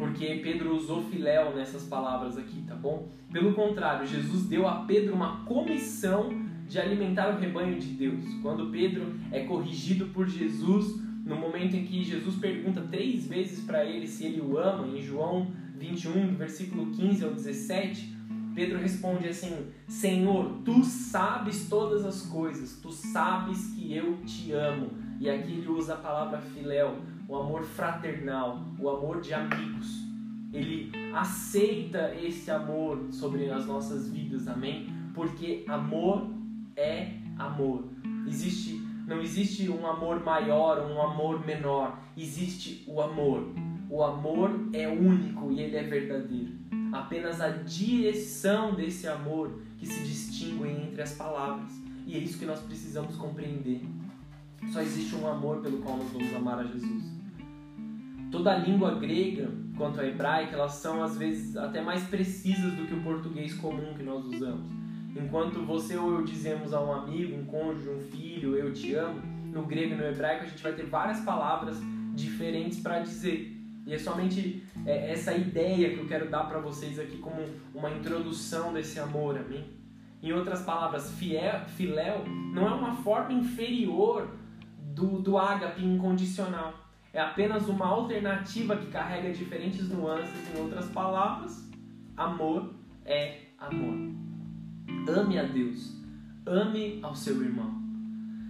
porque 0.00 0.40
Pedro 0.42 0.74
usou 0.74 1.02
filéu 1.02 1.54
nessas 1.54 1.84
palavras 1.84 2.38
aqui, 2.38 2.62
tá 2.66 2.74
bom? 2.74 3.10
Pelo 3.30 3.52
contrário, 3.52 4.06
Jesus 4.06 4.46
deu 4.46 4.66
a 4.66 4.76
Pedro 4.86 5.14
uma 5.14 5.44
comissão 5.44 6.30
de 6.66 6.80
alimentar 6.80 7.28
o 7.28 7.38
rebanho 7.38 7.78
de 7.78 7.88
Deus. 7.88 8.24
Quando 8.40 8.70
Pedro 8.70 9.14
é 9.30 9.40
corrigido 9.40 10.06
por 10.06 10.26
Jesus, 10.26 10.98
no 11.22 11.36
momento 11.36 11.76
em 11.76 11.84
que 11.84 12.02
Jesus 12.02 12.36
pergunta 12.36 12.80
três 12.90 13.26
vezes 13.26 13.62
para 13.62 13.84
ele 13.84 14.06
se 14.06 14.24
ele 14.24 14.40
o 14.40 14.56
ama, 14.56 14.88
em 14.88 15.02
João 15.02 15.52
21, 15.76 16.34
versículo 16.34 16.86
15 16.92 17.22
ao 17.22 17.32
17, 17.32 18.16
Pedro 18.54 18.78
responde 18.78 19.28
assim: 19.28 19.66
Senhor, 19.86 20.62
tu 20.64 20.82
sabes 20.82 21.68
todas 21.68 22.06
as 22.06 22.22
coisas, 22.22 22.80
tu 22.80 22.90
sabes 22.90 23.74
que 23.74 23.94
eu 23.94 24.16
te 24.24 24.52
amo. 24.52 24.92
E 25.20 25.28
aqui 25.28 25.52
ele 25.52 25.68
usa 25.68 25.92
a 25.92 25.98
palavra 25.98 26.40
filéu, 26.40 26.96
o 27.30 27.36
amor 27.36 27.62
fraternal, 27.62 28.60
o 28.76 28.90
amor 28.90 29.20
de 29.20 29.32
amigos. 29.32 30.04
Ele 30.52 30.90
aceita 31.14 32.12
esse 32.16 32.50
amor 32.50 33.06
sobre 33.12 33.48
as 33.48 33.66
nossas 33.66 34.10
vidas, 34.10 34.48
amém? 34.48 34.88
Porque 35.14 35.64
amor 35.68 36.28
é 36.74 37.12
amor. 37.38 37.84
Existe, 38.26 38.82
não 39.06 39.20
existe 39.20 39.70
um 39.70 39.86
amor 39.86 40.24
maior, 40.24 40.90
um 40.90 41.00
amor 41.00 41.46
menor. 41.46 42.00
Existe 42.16 42.84
o 42.88 43.00
amor. 43.00 43.46
O 43.88 44.02
amor 44.02 44.50
é 44.72 44.88
único 44.88 45.52
e 45.52 45.60
ele 45.60 45.76
é 45.76 45.84
verdadeiro. 45.84 46.58
Apenas 46.92 47.40
a 47.40 47.50
direção 47.50 48.74
desse 48.74 49.06
amor 49.06 49.62
que 49.78 49.86
se 49.86 50.02
distingue 50.02 50.68
entre 50.68 51.00
as 51.00 51.12
palavras. 51.12 51.70
E 52.08 52.16
é 52.16 52.18
isso 52.18 52.40
que 52.40 52.44
nós 52.44 52.58
precisamos 52.58 53.14
compreender. 53.14 53.82
Só 54.72 54.80
existe 54.80 55.14
um 55.14 55.28
amor 55.28 55.62
pelo 55.62 55.78
qual 55.78 55.96
nós 55.96 56.10
vamos 56.10 56.34
amar 56.34 56.58
a 56.58 56.64
Jesus. 56.64 57.19
Toda 58.30 58.52
a 58.52 58.56
língua 58.56 58.94
grega 58.94 59.50
quanto 59.76 59.98
a 59.98 60.06
hebraica, 60.06 60.54
elas 60.54 60.74
são 60.74 61.02
às 61.02 61.16
vezes 61.16 61.56
até 61.56 61.80
mais 61.80 62.02
precisas 62.04 62.72
do 62.74 62.86
que 62.86 62.92
o 62.92 63.02
português 63.02 63.54
comum 63.54 63.94
que 63.94 64.02
nós 64.02 64.24
usamos. 64.26 64.70
Enquanto 65.16 65.64
você 65.64 65.96
ou 65.96 66.18
eu 66.18 66.24
dizemos 66.24 66.72
a 66.72 66.80
um 66.80 66.92
amigo, 66.92 67.34
um 67.34 67.46
cônjuge, 67.46 67.88
um 67.88 67.98
filho, 67.98 68.56
eu 68.56 68.72
te 68.72 68.94
amo, 68.94 69.20
no 69.46 69.64
grego 69.64 69.94
e 69.94 69.96
no 69.96 70.04
hebraico 70.04 70.44
a 70.44 70.46
gente 70.46 70.62
vai 70.62 70.74
ter 70.74 70.84
várias 70.84 71.20
palavras 71.20 71.78
diferentes 72.14 72.78
para 72.80 73.00
dizer. 73.00 73.56
E 73.86 73.94
é 73.94 73.98
somente 73.98 74.62
é, 74.86 75.10
essa 75.10 75.34
ideia 75.34 75.90
que 75.90 75.98
eu 75.98 76.06
quero 76.06 76.30
dar 76.30 76.44
para 76.44 76.60
vocês 76.60 76.98
aqui 76.98 77.16
como 77.16 77.42
uma 77.74 77.90
introdução 77.90 78.72
desse 78.72 79.00
amor, 79.00 79.38
amém? 79.38 79.64
Em 80.22 80.32
outras 80.32 80.60
palavras, 80.60 81.10
fiel, 81.12 81.64
filéu 81.76 82.24
não 82.52 82.68
é 82.68 82.74
uma 82.74 82.94
forma 82.96 83.32
inferior 83.32 84.28
do, 84.94 85.18
do 85.18 85.38
ágape 85.38 85.82
incondicional 85.82 86.89
é 87.12 87.20
apenas 87.20 87.68
uma 87.68 87.86
alternativa 87.86 88.76
que 88.76 88.86
carrega 88.86 89.32
diferentes 89.32 89.88
nuances. 89.88 90.54
Em 90.54 90.60
outras 90.60 90.86
palavras, 90.90 91.68
amor 92.16 92.74
é 93.04 93.46
amor. 93.58 93.96
Ame 95.08 95.38
a 95.38 95.44
Deus, 95.44 95.96
ame 96.46 97.00
ao 97.02 97.14
seu 97.14 97.42
irmão. 97.42 97.80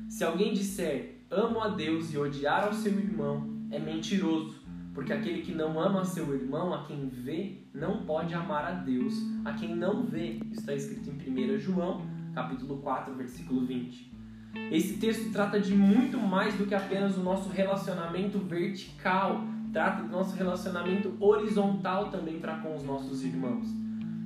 Se 0.08 0.24
alguém 0.24 0.52
disser 0.52 1.20
amo 1.30 1.60
a 1.60 1.68
Deus 1.68 2.12
e 2.12 2.18
odiar 2.18 2.64
ao 2.64 2.72
seu 2.72 2.92
irmão, 2.92 3.48
é 3.70 3.78
mentiroso, 3.78 4.60
porque 4.92 5.12
aquele 5.12 5.42
que 5.42 5.54
não 5.54 5.78
ama 5.78 6.04
seu 6.04 6.34
irmão, 6.34 6.74
a 6.74 6.84
quem 6.84 7.08
vê, 7.08 7.58
não 7.72 8.04
pode 8.04 8.34
amar 8.34 8.64
a 8.64 8.72
Deus, 8.72 9.14
a 9.44 9.52
quem 9.52 9.74
não 9.76 10.02
vê. 10.02 10.40
Está 10.50 10.74
escrito 10.74 11.08
em 11.08 11.54
1 11.54 11.58
João, 11.58 12.02
capítulo 12.34 12.78
4, 12.78 13.14
versículo 13.14 13.64
20. 13.64 14.09
Esse 14.70 14.94
texto 14.94 15.30
trata 15.32 15.60
de 15.60 15.74
muito 15.74 16.18
mais 16.18 16.54
do 16.54 16.66
que 16.66 16.74
apenas 16.74 17.16
o 17.16 17.22
nosso 17.22 17.48
relacionamento 17.48 18.38
vertical, 18.38 19.44
trata 19.72 20.02
do 20.02 20.08
nosso 20.08 20.36
relacionamento 20.36 21.16
horizontal 21.20 22.10
também 22.10 22.38
para 22.38 22.56
com 22.58 22.74
os 22.74 22.82
nossos 22.82 23.24
irmãos. 23.24 23.66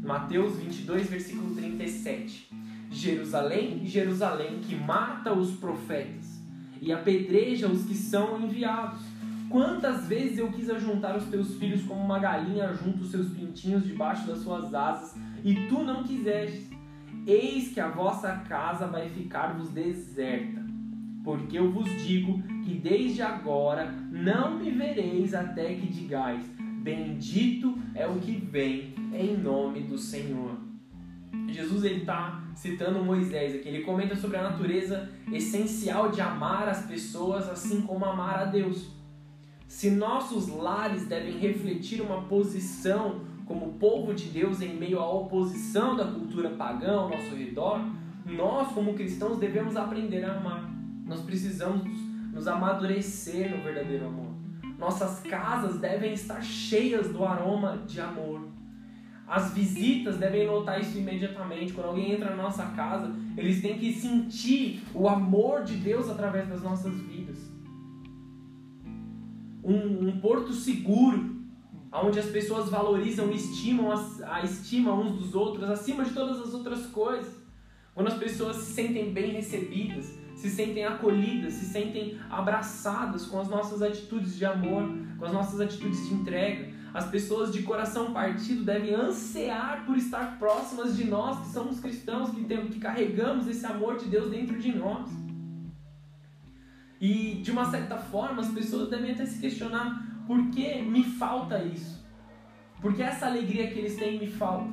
Mateus 0.03 0.57
22, 0.57 1.09
versículo 1.09 1.55
37. 1.55 2.51
Jerusalém, 2.91 3.85
Jerusalém, 3.85 4.61
que 4.61 4.77
mata 4.77 5.33
os 5.33 5.53
profetas 5.53 6.41
e 6.81 6.93
apedreja 6.93 7.67
os 7.67 7.85
que 7.85 7.95
são 7.95 8.41
enviados. 8.41 9.01
Quantas 9.49 10.07
vezes 10.07 10.39
eu 10.39 10.51
quis 10.51 10.69
ajuntar 10.69 11.17
os 11.17 11.25
teus 11.25 11.55
filhos 11.57 11.83
como 11.85 12.03
uma 12.03 12.19
galinha 12.19 12.73
junta 12.75 13.03
os 13.03 13.11
seus 13.11 13.31
pintinhos 13.31 13.85
debaixo 13.85 14.27
das 14.27 14.39
suas 14.39 14.75
asas, 14.75 15.17
e 15.43 15.67
tu 15.69 15.83
não 15.83 16.03
quiseste. 16.03 16.74
Eis 17.27 17.73
que 17.73 17.81
a 17.81 17.89
vossa 17.89 18.33
casa 18.49 18.87
vai 18.87 19.09
ficar-vos 19.09 19.71
deserta. 19.71 20.63
Porque 21.23 21.59
eu 21.59 21.73
vos 21.73 21.89
digo 22.03 22.43
que 22.63 22.75
desde 22.75 23.23
agora 23.23 23.91
não 24.11 24.59
me 24.59 24.71
vereis 24.71 25.33
até 25.33 25.75
que 25.75 25.87
digais: 25.87 26.45
Bendito 26.83 27.79
é 27.95 28.07
o 28.07 28.19
que 28.19 28.33
vem 28.33 28.95
em 29.15 29.37
nome 29.39 29.81
do 29.85 29.97
Senhor. 29.97 30.59
Jesus 31.49 31.85
ele 31.85 32.01
está 32.01 32.45
citando 32.55 33.03
Moisés 33.03 33.55
aqui. 33.55 33.69
Ele 33.69 33.85
comenta 33.85 34.15
sobre 34.15 34.37
a 34.37 34.43
natureza 34.43 35.11
essencial 35.33 36.11
de 36.11 36.21
amar 36.21 36.69
as 36.69 36.85
pessoas 36.85 37.49
assim 37.49 37.83
como 37.83 38.05
amar 38.05 38.39
a 38.39 38.45
Deus. 38.45 38.91
Se 39.67 39.91
nossos 39.91 40.49
lares 40.49 41.07
devem 41.07 41.39
refletir 41.39 42.03
uma 42.03 42.23
posição 42.23 43.23
como 43.47 43.75
povo 43.75 44.15
de 44.15 44.29
Deus 44.29 44.61
em 44.61 44.75
meio 44.75 44.99
à 44.99 45.11
oposição 45.11 45.97
da 45.97 46.05
cultura 46.05 46.51
pagã 46.51 46.97
ao 46.97 47.11
nosso 47.11 47.35
redor, 47.35 47.81
nós, 48.25 48.73
como 48.73 48.95
cristãos, 48.95 49.39
devemos 49.39 49.77
aprender 49.77 50.25
a 50.25 50.37
amar. 50.37 50.71
Nós 51.05 51.21
precisamos 51.21 51.85
nos 52.33 52.49
amadurecer 52.49 53.55
no 53.55 53.63
verdadeiro 53.63 54.07
amor. 54.07 54.33
Nossas 54.79 55.21
casas 55.21 55.79
devem 55.79 56.15
estar 56.15 56.43
cheias 56.43 57.09
do 57.09 57.25
aroma 57.25 57.79
de 57.87 58.01
amor. 58.01 58.49
As 59.27 59.53
visitas 59.53 60.19
devem 60.19 60.47
notar 60.47 60.81
isso 60.81 60.99
imediatamente. 60.99 61.73
Quando 61.73 61.89
alguém 61.89 62.13
entra 62.13 62.31
na 62.31 62.43
nossa 62.43 62.65
casa, 62.67 63.15
eles 63.37 63.61
têm 63.63 63.79
que 63.79 63.93
sentir 63.93 64.83
o 64.95 65.09
amor 65.09 65.65
de 65.65 65.77
Deus 65.77 66.09
através 66.11 66.49
das 66.49 66.63
nossas 66.63 66.95
vidas. 66.95 67.39
Um, 69.63 70.09
um 70.09 70.21
porto 70.21 70.53
seguro 70.53 71.44
onde 72.03 72.19
as 72.19 72.27
pessoas 72.27 72.69
valorizam 72.69 73.31
e 73.31 73.37
estimam 73.37 73.93
a, 73.93 74.37
a 74.37 74.43
estima 74.43 74.93
uns 74.93 75.13
dos 75.17 75.35
outros 75.35 75.71
acima 75.71 76.05
de 76.05 76.11
todas 76.11 76.41
as 76.41 76.53
outras 76.53 76.87
coisas. 76.87 77.33
Quando 77.95 78.09
as 78.09 78.19
pessoas 78.19 78.57
se 78.57 78.73
sentem 78.73 79.13
bem 79.13 79.31
recebidas, 79.33 80.13
se 80.35 80.51
sentem 80.51 80.85
acolhidas, 80.85 81.53
se 81.53 81.67
sentem 81.67 82.19
abraçadas 82.29 83.27
com 83.27 83.41
as 83.41 83.49
nossas 83.49 83.81
atitudes 83.81 84.37
de 84.37 84.45
amor, 84.45 84.83
com 85.17 85.25
as 85.25 85.33
nossas 85.33 85.61
atitudes 85.61 86.09
de 86.09 86.15
entrega. 86.15 86.75
As 86.93 87.07
pessoas 87.07 87.53
de 87.53 87.63
coração 87.63 88.13
partido 88.13 88.65
devem 88.65 88.95
ansiar 88.95 89.87
por 89.87 89.97
estar 89.97 90.39
próximas 90.39 90.97
de 90.97 91.05
nós, 91.05 91.39
que 91.47 91.53
somos 91.53 91.79
cristãos, 91.79 92.31
que, 92.31 92.45
temos, 92.45 92.75
que 92.75 92.81
carregamos 92.81 93.47
esse 93.47 93.65
amor 93.65 93.97
de 93.97 94.07
Deus 94.07 94.31
dentro 94.31 94.59
de 94.59 94.73
nós. 94.73 95.09
E 97.01 97.41
de 97.43 97.51
uma 97.51 97.71
certa 97.71 97.97
forma, 97.97 98.41
as 98.41 98.51
pessoas 98.51 98.89
devem 98.89 99.13
até 99.13 99.27
se 99.27 99.41
questionar 99.41 100.14
por 100.27 100.51
que 100.51 100.83
me 100.83 101.05
falta 101.05 101.63
isso? 101.63 102.05
Porque 102.81 103.03
essa 103.03 103.27
alegria 103.27 103.71
que 103.71 103.79
eles 103.79 103.97
têm 103.97 104.19
me 104.19 104.27
falta. 104.27 104.73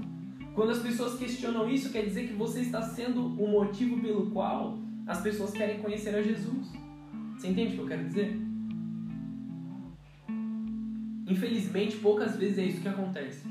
Quando 0.54 0.72
as 0.72 0.80
pessoas 0.80 1.18
questionam 1.18 1.70
isso, 1.70 1.92
quer 1.92 2.04
dizer 2.04 2.28
que 2.28 2.34
você 2.34 2.62
está 2.62 2.82
sendo 2.82 3.26
o 3.42 3.48
motivo 3.48 4.02
pelo 4.02 4.32
qual 4.32 4.80
as 5.08 5.22
pessoas 5.22 5.52
querem 5.52 5.80
conhecer 5.80 6.14
a 6.16 6.22
Jesus. 6.22 6.72
Você 7.38 7.48
entende 7.48 7.74
o 7.74 7.76
que 7.76 7.82
eu 7.82 7.88
quero 7.88 8.04
dizer? 8.06 8.38
Infelizmente, 11.28 11.96
poucas 11.98 12.36
vezes 12.36 12.58
é 12.58 12.66
isso 12.66 12.82
que 12.82 12.88
acontece. 12.88 13.48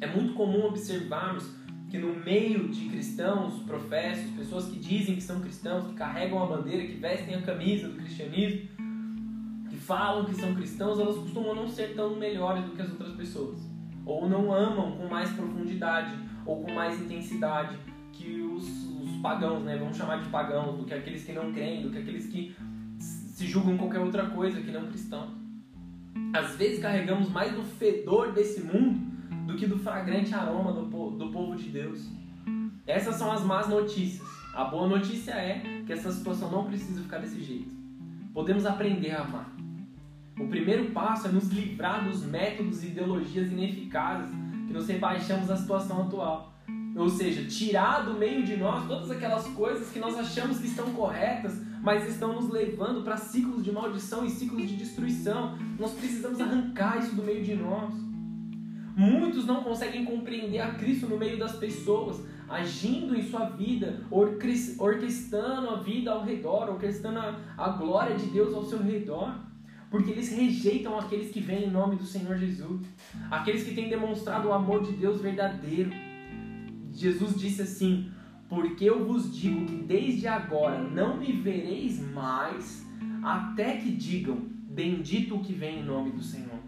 É 0.00 0.06
muito 0.06 0.34
comum 0.34 0.66
observarmos 0.66 1.52
que 1.90 1.98
no 1.98 2.14
meio 2.24 2.68
de 2.68 2.88
cristãos, 2.88 3.62
professos, 3.62 4.30
pessoas 4.32 4.66
que 4.66 4.78
dizem 4.78 5.16
que 5.16 5.22
são 5.22 5.40
cristãos, 5.40 5.88
que 5.88 5.94
carregam 5.94 6.42
a 6.42 6.46
bandeira, 6.46 6.86
que 6.86 6.94
vestem 6.94 7.34
a 7.34 7.42
camisa 7.42 7.88
do 7.88 7.96
cristianismo, 7.96 8.68
falam 9.88 10.26
que 10.26 10.34
são 10.34 10.54
cristãos, 10.54 11.00
elas 11.00 11.16
costumam 11.16 11.54
não 11.54 11.66
ser 11.66 11.94
tão 11.94 12.14
melhores 12.14 12.62
do 12.62 12.72
que 12.72 12.82
as 12.82 12.90
outras 12.90 13.14
pessoas. 13.14 13.58
Ou 14.04 14.28
não 14.28 14.52
amam 14.52 14.92
com 14.92 15.08
mais 15.08 15.30
profundidade, 15.32 16.14
ou 16.44 16.62
com 16.62 16.72
mais 16.72 17.00
intensidade 17.00 17.76
que 18.12 18.42
os, 18.42 18.64
os 19.00 19.16
pagãos, 19.22 19.64
né? 19.64 19.78
Vamos 19.78 19.96
chamar 19.96 20.20
de 20.20 20.28
pagãos, 20.28 20.76
do 20.76 20.84
que 20.84 20.92
aqueles 20.92 21.24
que 21.24 21.32
não 21.32 21.52
creem, 21.52 21.82
do 21.82 21.90
que 21.90 21.98
aqueles 21.98 22.26
que 22.26 22.54
se 22.98 23.46
julgam 23.46 23.78
qualquer 23.78 24.00
outra 24.00 24.26
coisa 24.26 24.60
que 24.60 24.70
não 24.70 24.88
cristão. 24.88 25.30
Às 26.34 26.56
vezes 26.56 26.80
carregamos 26.80 27.30
mais 27.30 27.54
do 27.54 27.62
fedor 27.62 28.32
desse 28.32 28.60
mundo 28.60 29.08
do 29.46 29.56
que 29.56 29.66
do 29.66 29.78
fragrante 29.78 30.34
aroma 30.34 30.72
do, 30.72 30.84
do 30.84 31.30
povo 31.30 31.56
de 31.56 31.70
Deus. 31.70 32.10
Essas 32.86 33.14
são 33.14 33.32
as 33.32 33.42
más 33.42 33.68
notícias. 33.68 34.26
A 34.54 34.64
boa 34.64 34.86
notícia 34.86 35.32
é 35.32 35.82
que 35.86 35.92
essa 35.92 36.12
situação 36.12 36.50
não 36.50 36.64
precisa 36.64 37.00
ficar 37.00 37.18
desse 37.18 37.42
jeito. 37.42 37.70
Podemos 38.34 38.66
aprender 38.66 39.12
a 39.12 39.22
amar. 39.22 39.58
O 40.40 40.46
primeiro 40.46 40.90
passo 40.92 41.26
é 41.26 41.30
nos 41.30 41.48
livrar 41.48 42.04
dos 42.04 42.24
métodos 42.24 42.84
e 42.84 42.88
ideologias 42.88 43.50
ineficazes 43.50 44.30
que 44.66 44.72
nos 44.72 44.86
rebaixamos 44.86 45.50
à 45.50 45.56
situação 45.56 46.02
atual. 46.02 46.54
Ou 46.96 47.08
seja, 47.08 47.44
tirar 47.44 48.04
do 48.04 48.14
meio 48.14 48.44
de 48.44 48.56
nós 48.56 48.86
todas 48.86 49.10
aquelas 49.10 49.46
coisas 49.48 49.90
que 49.90 49.98
nós 49.98 50.16
achamos 50.16 50.58
que 50.58 50.66
estão 50.66 50.92
corretas, 50.92 51.60
mas 51.82 52.08
estão 52.08 52.34
nos 52.34 52.50
levando 52.50 53.02
para 53.02 53.16
ciclos 53.16 53.64
de 53.64 53.72
maldição 53.72 54.24
e 54.24 54.30
ciclos 54.30 54.68
de 54.68 54.76
destruição. 54.76 55.56
Nós 55.78 55.92
precisamos 55.92 56.40
arrancar 56.40 56.98
isso 56.98 57.14
do 57.14 57.22
meio 57.22 57.44
de 57.44 57.54
nós. 57.54 57.94
Muitos 58.96 59.46
não 59.46 59.62
conseguem 59.62 60.04
compreender 60.04 60.60
a 60.60 60.74
Cristo 60.74 61.06
no 61.06 61.16
meio 61.16 61.38
das 61.38 61.56
pessoas, 61.56 62.20
agindo 62.48 63.16
em 63.16 63.22
sua 63.22 63.44
vida, 63.50 64.00
orquestrando 64.10 65.70
a 65.70 65.76
vida 65.76 66.10
ao 66.10 66.24
redor, 66.24 66.68
orquestrando 66.68 67.36
a 67.56 67.68
glória 67.70 68.16
de 68.16 68.26
Deus 68.26 68.52
ao 68.52 68.64
seu 68.64 68.82
redor. 68.82 69.47
Porque 69.90 70.10
eles 70.10 70.30
rejeitam 70.30 70.98
aqueles 70.98 71.30
que 71.30 71.40
vêm 71.40 71.64
em 71.64 71.70
nome 71.70 71.96
do 71.96 72.04
Senhor 72.04 72.36
Jesus, 72.36 72.86
aqueles 73.30 73.64
que 73.64 73.74
têm 73.74 73.88
demonstrado 73.88 74.48
o 74.48 74.52
amor 74.52 74.82
de 74.82 74.92
Deus 74.92 75.20
verdadeiro. 75.20 75.90
Jesus 76.92 77.34
disse 77.36 77.62
assim: 77.62 78.10
Porque 78.48 78.84
eu 78.84 79.04
vos 79.04 79.34
digo 79.34 79.64
que 79.64 79.76
desde 79.76 80.26
agora 80.26 80.82
não 80.82 81.16
me 81.16 81.32
vereis 81.32 82.00
mais, 82.12 82.86
até 83.22 83.78
que 83.78 83.90
digam: 83.90 84.36
Bendito 84.68 85.36
o 85.36 85.42
que 85.42 85.54
vem 85.54 85.80
em 85.80 85.84
nome 85.84 86.10
do 86.12 86.22
Senhor. 86.22 86.58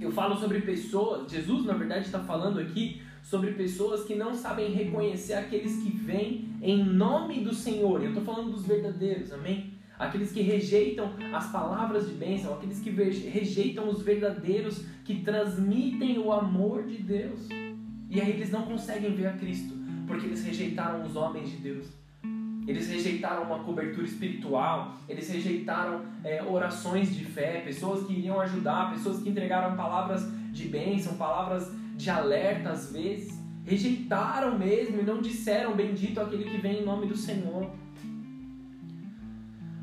Eu 0.00 0.12
falo 0.12 0.36
sobre 0.36 0.60
pessoas, 0.60 1.30
Jesus 1.30 1.64
na 1.64 1.74
verdade 1.74 2.06
está 2.06 2.20
falando 2.20 2.60
aqui 2.60 3.02
sobre 3.22 3.52
pessoas 3.52 4.04
que 4.04 4.14
não 4.14 4.34
sabem 4.34 4.72
reconhecer 4.72 5.34
aqueles 5.34 5.82
que 5.82 5.90
vêm 5.90 6.48
em 6.62 6.84
nome 6.84 7.40
do 7.40 7.52
Senhor. 7.54 8.02
Eu 8.02 8.10
estou 8.10 8.24
falando 8.24 8.52
dos 8.52 8.66
verdadeiros, 8.66 9.32
amém? 9.32 9.77
Aqueles 9.98 10.30
que 10.30 10.42
rejeitam 10.42 11.10
as 11.34 11.50
palavras 11.50 12.08
de 12.08 12.14
bênção, 12.14 12.54
aqueles 12.54 12.80
que 12.80 12.90
rejeitam 12.90 13.88
os 13.88 14.02
verdadeiros 14.02 14.84
que 15.04 15.22
transmitem 15.22 16.18
o 16.18 16.32
amor 16.32 16.84
de 16.84 17.02
Deus. 17.02 17.48
E 18.08 18.20
aí 18.20 18.30
eles 18.30 18.50
não 18.50 18.62
conseguem 18.62 19.14
ver 19.14 19.26
a 19.26 19.32
Cristo, 19.32 19.74
porque 20.06 20.26
eles 20.26 20.44
rejeitaram 20.44 21.04
os 21.04 21.16
homens 21.16 21.50
de 21.50 21.56
Deus. 21.56 21.86
Eles 22.68 22.86
rejeitaram 22.88 23.44
uma 23.44 23.60
cobertura 23.60 24.06
espiritual, 24.06 24.94
eles 25.08 25.28
rejeitaram 25.30 26.02
é, 26.22 26.42
orações 26.42 27.16
de 27.16 27.24
fé, 27.24 27.62
pessoas 27.62 28.06
que 28.06 28.12
iriam 28.12 28.38
ajudar, 28.40 28.92
pessoas 28.92 29.22
que 29.22 29.30
entregaram 29.30 29.74
palavras 29.74 30.30
de 30.52 30.68
bênção, 30.68 31.16
palavras 31.16 31.72
de 31.96 32.10
alerta 32.10 32.70
às 32.70 32.92
vezes. 32.92 33.38
Rejeitaram 33.64 34.58
mesmo 34.58 35.00
e 35.00 35.02
não 35.02 35.20
disseram 35.20 35.74
bendito 35.74 36.20
aquele 36.20 36.44
que 36.44 36.58
vem 36.58 36.80
em 36.80 36.84
nome 36.84 37.06
do 37.06 37.16
Senhor. 37.16 37.70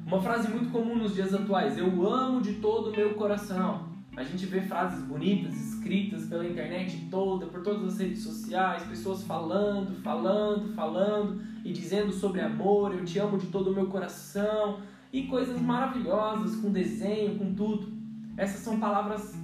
Uma 0.05 0.21
frase 0.21 0.47
muito 0.49 0.69
comum 0.69 0.95
nos 0.95 1.15
dias 1.15 1.33
atuais: 1.33 1.79
Eu 1.79 2.07
amo 2.07 2.39
de 2.39 2.53
todo 2.53 2.91
o 2.91 2.95
meu 2.95 3.15
coração. 3.15 3.89
A 4.15 4.23
gente 4.23 4.45
vê 4.45 4.61
frases 4.61 5.03
bonitas 5.03 5.55
escritas 5.55 6.27
pela 6.27 6.45
internet 6.45 7.07
toda, 7.09 7.47
por 7.47 7.63
todas 7.63 7.93
as 7.93 7.99
redes 7.99 8.21
sociais, 8.21 8.83
pessoas 8.83 9.23
falando, 9.23 9.95
falando, 10.03 10.73
falando 10.73 11.41
e 11.65 11.73
dizendo 11.73 12.13
sobre 12.13 12.39
amor, 12.39 12.93
eu 12.93 13.03
te 13.03 13.19
amo 13.19 13.37
de 13.37 13.47
todo 13.47 13.71
o 13.71 13.73
meu 13.73 13.87
coração 13.87 14.79
e 15.11 15.23
coisas 15.23 15.59
maravilhosas 15.59 16.55
com 16.57 16.71
desenho, 16.71 17.37
com 17.37 17.53
tudo. 17.55 17.91
Essas 18.37 18.61
são 18.61 18.79
palavras 18.79 19.35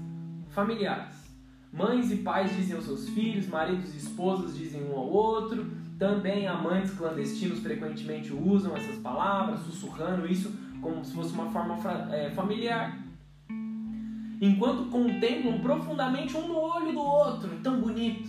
familiares. 0.52 1.16
Mães 1.74 2.12
e 2.12 2.18
pais 2.18 2.56
dizem 2.56 2.76
aos 2.76 2.86
seus 2.86 3.10
filhos, 3.10 3.48
maridos 3.48 3.94
e 3.94 3.98
esposas 3.98 4.56
dizem 4.56 4.84
um 4.84 4.96
ao 4.96 5.10
outro, 5.10 5.66
também 6.02 6.48
amantes 6.48 6.96
clandestinos 6.96 7.60
frequentemente 7.60 8.34
usam 8.34 8.76
essas 8.76 8.98
palavras, 8.98 9.60
sussurrando 9.60 10.26
isso 10.26 10.52
como 10.82 11.06
se 11.06 11.14
fosse 11.14 11.32
uma 11.32 11.52
forma 11.52 11.78
é, 12.12 12.32
familiar 12.32 12.98
enquanto 14.42 14.90
contemplam 14.90 15.60
profundamente 15.60 16.36
um 16.36 16.48
no 16.48 16.56
olho 16.56 16.92
do 16.92 17.00
outro, 17.00 17.56
tão 17.62 17.80
bonito. 17.80 18.28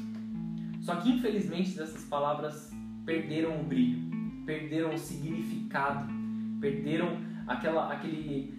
Só 0.83 0.97
que 0.97 1.13
infelizmente 1.13 1.81
essas 1.81 2.05
palavras 2.05 2.71
perderam 3.07 3.59
o 3.59 3.65
brilho, 3.65 4.03
perderam 4.45 4.93
o 4.93 4.99
significado, 4.99 6.13
perderam 6.61 7.17
aquela, 7.47 7.91
aquele, 7.91 8.53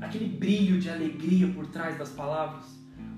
aquele 0.00 0.28
brilho 0.28 0.80
de 0.80 0.90
alegria 0.90 1.46
por 1.54 1.68
trás 1.68 1.96
das 1.96 2.10
palavras. 2.10 2.66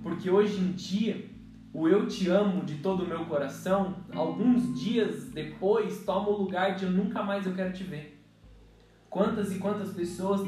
Porque 0.03 0.29
hoje 0.29 0.61
em 0.61 0.73
dia, 0.73 1.32
o 1.73 1.89
eu 1.89 2.07
te 2.07 2.29
amo 2.29 2.65
de 2.65 2.77
todo 2.79 3.05
o 3.05 3.07
meu 3.07 3.25
coração, 3.25 3.97
alguns 4.15 4.79
dias 4.79 5.31
depois, 5.31 6.05
toma 6.05 6.29
o 6.29 6.43
lugar 6.43 6.77
de 6.77 6.85
eu 6.85 6.91
nunca 6.91 7.23
mais 7.23 7.47
eu 7.47 7.55
quero 7.55 7.73
te 7.73 7.83
ver. 7.85 8.23
Quantas 9.09 9.55
e 9.55 9.59
quantas 9.59 9.93
pessoas 9.93 10.41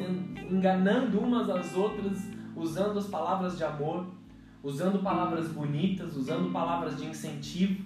enganando 0.51 1.19
umas 1.19 1.49
às 1.49 1.75
outras 1.75 2.19
usando 2.57 2.99
as 2.99 3.07
palavras 3.07 3.57
de 3.57 3.65
amor, 3.65 4.07
usando 4.63 5.03
palavras 5.03 5.49
bonitas, 5.49 6.17
usando 6.17 6.53
palavras 6.53 6.97
de 6.97 7.07
incentivo. 7.07 7.85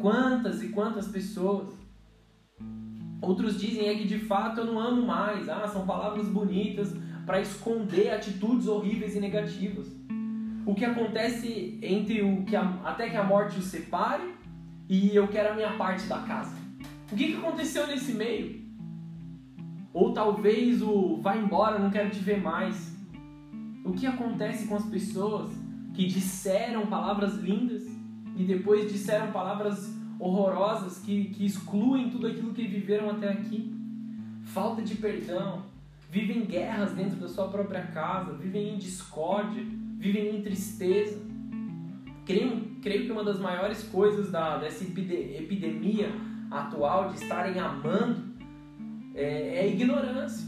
Quantas 0.00 0.62
e 0.62 0.68
quantas 0.68 1.08
pessoas. 1.08 1.68
Outros 3.20 3.58
dizem 3.58 3.88
é 3.88 3.94
que 3.94 4.06
de 4.06 4.18
fato 4.18 4.60
eu 4.60 4.66
não 4.66 4.78
amo 4.78 5.06
mais. 5.06 5.48
Ah, 5.48 5.66
são 5.66 5.86
palavras 5.86 6.28
bonitas 6.28 6.94
para 7.24 7.40
esconder 7.40 8.10
atitudes 8.10 8.66
horríveis 8.66 9.14
e 9.14 9.20
negativas. 9.20 9.90
O 10.66 10.74
que 10.74 10.84
acontece 10.84 11.78
entre 11.82 12.22
o 12.22 12.44
que 12.44 12.56
a, 12.56 12.62
até 12.84 13.10
que 13.10 13.16
a 13.16 13.22
morte 13.24 13.58
os 13.58 13.66
separe 13.66 14.34
e 14.88 15.14
eu 15.14 15.28
quero 15.28 15.52
a 15.52 15.54
minha 15.54 15.76
parte 15.76 16.06
da 16.06 16.20
casa. 16.20 16.56
O 17.10 17.16
que, 17.16 17.32
que 17.32 17.36
aconteceu 17.36 17.86
nesse 17.86 18.12
meio? 18.12 18.64
Ou 19.92 20.12
talvez 20.12 20.82
o 20.82 21.20
vai 21.20 21.38
embora, 21.38 21.78
não 21.78 21.90
quero 21.90 22.10
te 22.10 22.18
ver 22.18 22.40
mais. 22.40 22.94
O 23.84 23.92
que 23.92 24.06
acontece 24.06 24.66
com 24.66 24.76
as 24.76 24.86
pessoas 24.86 25.50
que 25.92 26.06
disseram 26.06 26.86
palavras 26.86 27.34
lindas 27.34 27.82
e 28.36 28.44
depois 28.44 28.90
disseram 28.90 29.30
palavras 29.32 29.94
horrorosas 30.18 30.98
que, 30.98 31.26
que 31.26 31.44
excluem 31.44 32.10
tudo 32.10 32.26
aquilo 32.26 32.54
que 32.54 32.66
viveram 32.66 33.10
até 33.10 33.28
aqui? 33.28 33.72
Falta 34.44 34.82
de 34.82 34.96
perdão, 34.96 35.62
vivem 36.10 36.44
guerras 36.44 36.92
dentro 36.92 37.16
da 37.16 37.28
sua 37.28 37.48
própria 37.48 37.82
casa, 37.86 38.32
vivem 38.34 38.74
em 38.74 38.78
discórdia, 38.78 39.64
vivem 40.04 40.36
em 40.36 40.42
tristeza. 40.42 41.18
Creio, 42.26 42.76
creio 42.82 43.06
que 43.06 43.12
uma 43.12 43.24
das 43.24 43.38
maiores 43.38 43.82
coisas 43.84 44.30
da, 44.30 44.58
dessa 44.58 44.84
epidemia 44.84 46.12
atual 46.50 47.08
de 47.08 47.22
estarem 47.22 47.58
amando 47.58 48.22
é, 49.14 49.60
é 49.60 49.72
ignorância. 49.72 50.46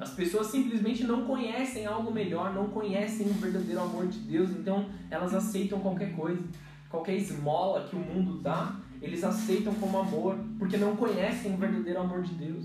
As 0.00 0.10
pessoas 0.10 0.48
simplesmente 0.48 1.04
não 1.04 1.24
conhecem 1.24 1.86
algo 1.86 2.10
melhor, 2.10 2.52
não 2.52 2.68
conhecem 2.68 3.28
o 3.28 3.34
verdadeiro 3.34 3.80
amor 3.80 4.08
de 4.08 4.18
Deus, 4.18 4.50
então 4.50 4.86
elas 5.10 5.32
aceitam 5.32 5.78
qualquer 5.78 6.14
coisa, 6.14 6.42
qualquer 6.90 7.14
esmola 7.14 7.86
que 7.88 7.96
o 7.96 8.00
mundo 8.00 8.38
dá, 8.42 8.76
eles 9.00 9.22
aceitam 9.22 9.74
como 9.74 9.98
amor, 9.98 10.36
porque 10.58 10.76
não 10.76 10.96
conhecem 10.96 11.54
o 11.54 11.56
verdadeiro 11.56 12.00
amor 12.00 12.22
de 12.22 12.34
Deus. 12.34 12.64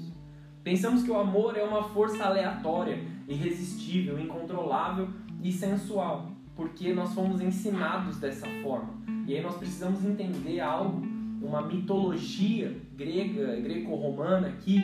Pensamos 0.63 1.03
que 1.03 1.11
o 1.11 1.17
amor 1.17 1.57
é 1.57 1.63
uma 1.63 1.83
força 1.83 2.23
aleatória, 2.23 2.99
irresistível, 3.27 4.19
incontrolável 4.19 5.07
e 5.41 5.51
sensual, 5.51 6.31
porque 6.55 6.93
nós 6.93 7.13
fomos 7.13 7.41
ensinados 7.41 8.17
dessa 8.17 8.47
forma. 8.61 8.93
E 9.27 9.35
aí 9.35 9.41
nós 9.41 9.55
precisamos 9.55 10.03
entender 10.05 10.59
algo, 10.59 11.01
uma 11.41 11.61
mitologia 11.61 12.75
grega, 12.95 13.59
greco-romana 13.61 14.47
aqui, 14.47 14.81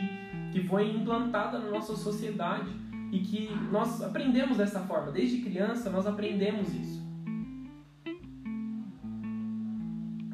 que 0.52 0.62
foi 0.64 0.90
implantada 0.90 1.58
na 1.58 1.70
nossa 1.70 1.94
sociedade 1.94 2.70
e 3.12 3.20
que 3.20 3.48
nós 3.70 4.02
aprendemos 4.02 4.58
dessa 4.58 4.80
forma. 4.80 5.12
Desde 5.12 5.38
criança 5.38 5.90
nós 5.90 6.06
aprendemos 6.06 6.74
isso. 6.74 7.08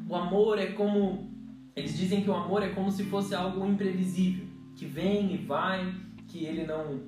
O 0.07 0.15
amor 0.15 0.59
é 0.59 0.67
como. 0.67 1.33
Eles 1.75 1.97
dizem 1.97 2.21
que 2.21 2.29
o 2.29 2.33
amor 2.33 2.63
é 2.63 2.69
como 2.69 2.89
se 2.89 3.03
fosse 3.03 3.35
algo 3.35 3.65
imprevisível, 3.65 4.45
que 4.75 4.85
vem 4.85 5.33
e 5.33 5.37
vai, 5.37 5.93
que 6.27 6.45
ele 6.45 6.65
não, 6.65 7.01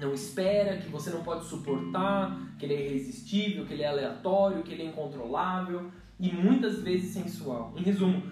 não 0.00 0.14
espera, 0.14 0.78
que 0.78 0.88
você 0.88 1.10
não 1.10 1.22
pode 1.22 1.44
suportar, 1.46 2.54
que 2.58 2.66
ele 2.66 2.74
é 2.74 2.86
irresistível, 2.88 3.66
que 3.66 3.72
ele 3.72 3.82
é 3.82 3.88
aleatório, 3.88 4.62
que 4.62 4.72
ele 4.72 4.82
é 4.82 4.86
incontrolável 4.86 5.90
e 6.18 6.32
muitas 6.32 6.82
vezes 6.82 7.12
sensual. 7.12 7.72
Em 7.76 7.82
resumo, 7.82 8.22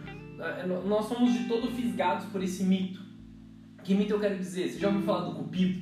eh, 0.41 0.67
nós 0.67 1.07
somos 1.07 1.33
de 1.33 1.49
todo 1.49 1.69
fisgados 1.69 2.27
por 2.27 2.43
esse 2.43 2.65
mito 2.65 3.07
que 3.87 3.95
mito 3.95 4.15
eu 4.15 4.19
quero 4.19 4.37
dizer? 4.37 4.69
Você 4.69 4.81
já 4.81 4.89
ouviu 4.89 5.03
falar 5.03 5.27
do 5.27 5.37
Cupido? 5.37 5.81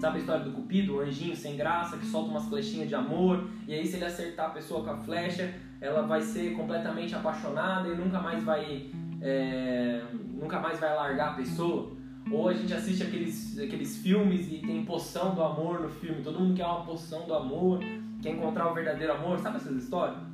Sabe 0.00 0.16
a 0.16 0.20
história 0.20 0.42
do 0.42 0.52
Cupido? 0.52 0.96
O 0.96 1.00
anjinho 1.00 1.36
sem 1.36 1.54
graça 1.54 1.98
que 1.98 2.06
solta 2.06 2.30
umas 2.30 2.46
flechinhas 2.46 2.88
de 2.88 2.94
amor 2.94 3.46
e 3.68 3.74
aí 3.74 3.86
se 3.86 3.96
ele 3.96 4.06
acertar 4.06 4.46
a 4.46 4.50
pessoa 4.54 4.82
com 4.82 4.90
a 4.90 4.96
flecha, 4.96 5.52
ela 5.78 6.00
vai 6.00 6.22
ser 6.22 6.56
completamente 6.56 7.14
apaixonada 7.14 7.90
e 7.90 7.94
nunca 7.94 8.20
mais 8.20 8.42
vai 8.42 8.90
é, 9.20 10.02
nunca 10.32 10.60
mais 10.60 10.80
vai 10.80 10.94
largar 10.94 11.32
a 11.32 11.34
pessoa. 11.34 11.92
Ou 12.30 12.48
a 12.48 12.54
gente 12.54 12.72
assiste 12.72 13.02
aqueles, 13.02 13.58
aqueles 13.58 13.98
filmes 13.98 14.46
e 14.50 14.58
tem 14.58 14.84
poção 14.84 15.34
do 15.34 15.42
amor 15.42 15.80
no 15.80 15.88
filme, 15.88 16.22
todo 16.22 16.38
mundo 16.38 16.54
quer 16.54 16.64
uma 16.64 16.84
poção 16.84 17.26
do 17.26 17.34
amor, 17.34 17.80
quer 18.22 18.30
encontrar 18.30 18.70
o 18.70 18.74
verdadeiro 18.74 19.12
amor, 19.12 19.38
sabe 19.40 19.56
essas 19.56 19.82
histórias? 19.82 20.32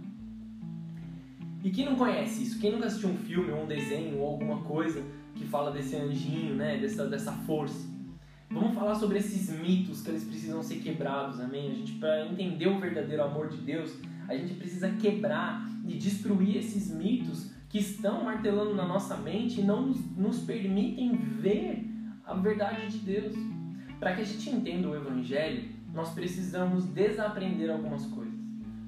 E 1.65 1.71
quem 1.71 1.87
não 1.87 1.97
conhece 1.97 2.43
isso? 2.43 2.61
Quem 2.61 2.73
nunca 2.73 2.87
assistiu 2.87 3.11
um 3.11 3.17
filme, 3.17 3.51
ou 3.51 3.65
um 3.65 3.67
desenho, 3.67 4.19
ou 4.19 4.29
alguma 4.29 4.63
coisa 4.63 5.03
que 5.35 5.45
fala 5.45 5.73
desse 5.73 5.97
anjinho, 5.97 6.55
né? 6.55 6.79
Dessa, 6.79 7.07
dessa 7.07 7.33
força. 7.33 7.89
Vamos 8.51 8.75
falar 8.75 8.95
sobre 8.95 9.19
esses 9.19 9.51
mitos 9.61 10.01
que 10.01 10.11
eles 10.11 10.25
precisam 10.25 10.63
ser 10.63 10.77
quebrados, 10.77 11.41
amém? 11.41 11.71
A 11.71 11.75
gente, 11.75 11.93
para 11.93 12.27
entender 12.27 12.69
o 12.69 12.79
verdadeiro 12.79 13.23
amor 13.23 13.49
de 13.49 13.59
Deus, 13.59 13.99
a 14.29 14.35
gente 14.35 14.55
precisa 14.55 14.89
quebrar 14.91 15.69
e 15.87 15.95
destruir 15.95 16.57
esses 16.57 16.91
mitos 16.91 17.51
que 17.69 17.79
estão 17.79 18.25
martelando 18.25 18.75
na 18.75 18.87
nossa 18.87 19.17
mente 19.17 19.61
e 19.61 19.65
não 19.65 19.93
nos, 20.17 20.41
permitem 20.41 21.17
ver 21.17 21.85
a 22.25 22.35
verdade 22.35 22.89
de 22.89 22.99
Deus. 22.99 23.35
Para 24.01 24.15
que 24.15 24.23
a 24.23 24.25
gente 24.25 24.49
entenda 24.49 24.89
o 24.89 24.95
Evangelho, 24.95 25.69
nós 25.93 26.11
precisamos 26.11 26.85
desaprender 26.87 27.71
algumas 27.71 28.07
coisas. 28.07 28.39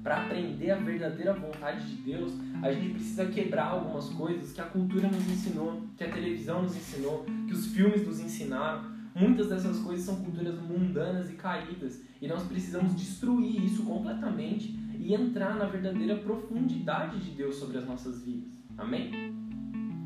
para 0.03 0.23
aprender 0.23 0.71
a 0.71 0.77
verdadeira 0.77 1.31
vontade 1.31 1.87
de 1.87 2.01
Deus, 2.01 2.33
a 2.63 2.71
gente 2.71 2.95
precisa 2.95 3.25
quebrar 3.27 3.65
algumas 3.65 4.09
coisas 4.09 4.51
que 4.51 4.59
a 4.59 4.63
cultura 4.63 5.07
nos 5.07 5.29
ensinou, 5.29 5.83
que 5.95 6.03
a 6.03 6.11
televisão 6.11 6.63
nos 6.63 6.75
ensinou, 6.75 7.23
que 7.47 7.53
os 7.53 7.67
filmes 7.67 8.07
nos 8.07 8.19
ensinaram. 8.19 8.89
Muitas 9.13 9.49
dessas 9.49 9.77
coisas 9.77 10.03
são 10.03 10.15
culturas 10.23 10.59
mundanas 10.59 11.29
e 11.29 11.33
caídas, 11.33 12.01
e 12.19 12.27
nós 12.27 12.41
precisamos 12.47 12.95
destruir 12.95 13.63
isso 13.63 13.83
completamente 13.83 14.75
e 14.97 15.13
entrar 15.13 15.55
na 15.55 15.65
verdadeira 15.65 16.15
profundidade 16.15 17.19
de 17.19 17.31
Deus 17.31 17.57
sobre 17.57 17.77
as 17.77 17.85
nossas 17.85 18.23
vidas. 18.23 18.60
Amém? 18.77 19.11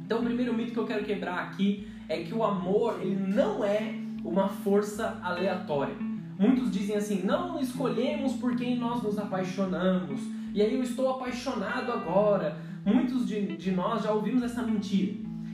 Então, 0.06 0.20
o 0.20 0.24
primeiro 0.24 0.54
mito 0.54 0.72
que 0.72 0.80
eu 0.80 0.86
quero 0.86 1.04
quebrar 1.04 1.40
aqui 1.40 1.88
é 2.08 2.22
que 2.24 2.34
o 2.34 2.44
amor 2.44 3.00
ele 3.02 3.16
não 3.16 3.64
é 3.64 3.96
uma 4.24 4.48
força 4.48 5.20
aleatória. 5.24 5.96
Muitos 6.38 6.72
dizem 6.72 6.96
assim: 6.96 7.24
não 7.24 7.60
escolhemos 7.60 8.34
por 8.34 8.56
quem 8.56 8.78
nós 8.78 9.02
nos 9.02 9.18
apaixonamos, 9.18 10.22
e 10.54 10.62
aí 10.62 10.74
eu 10.74 10.84
estou 10.84 11.10
apaixonado 11.10 11.92
agora. 11.92 12.58
Muitos 12.86 13.28
de, 13.28 13.58
de 13.58 13.72
nós 13.72 14.04
já 14.04 14.12
ouvimos 14.12 14.44
essa 14.44 14.62
mentira. 14.62 15.14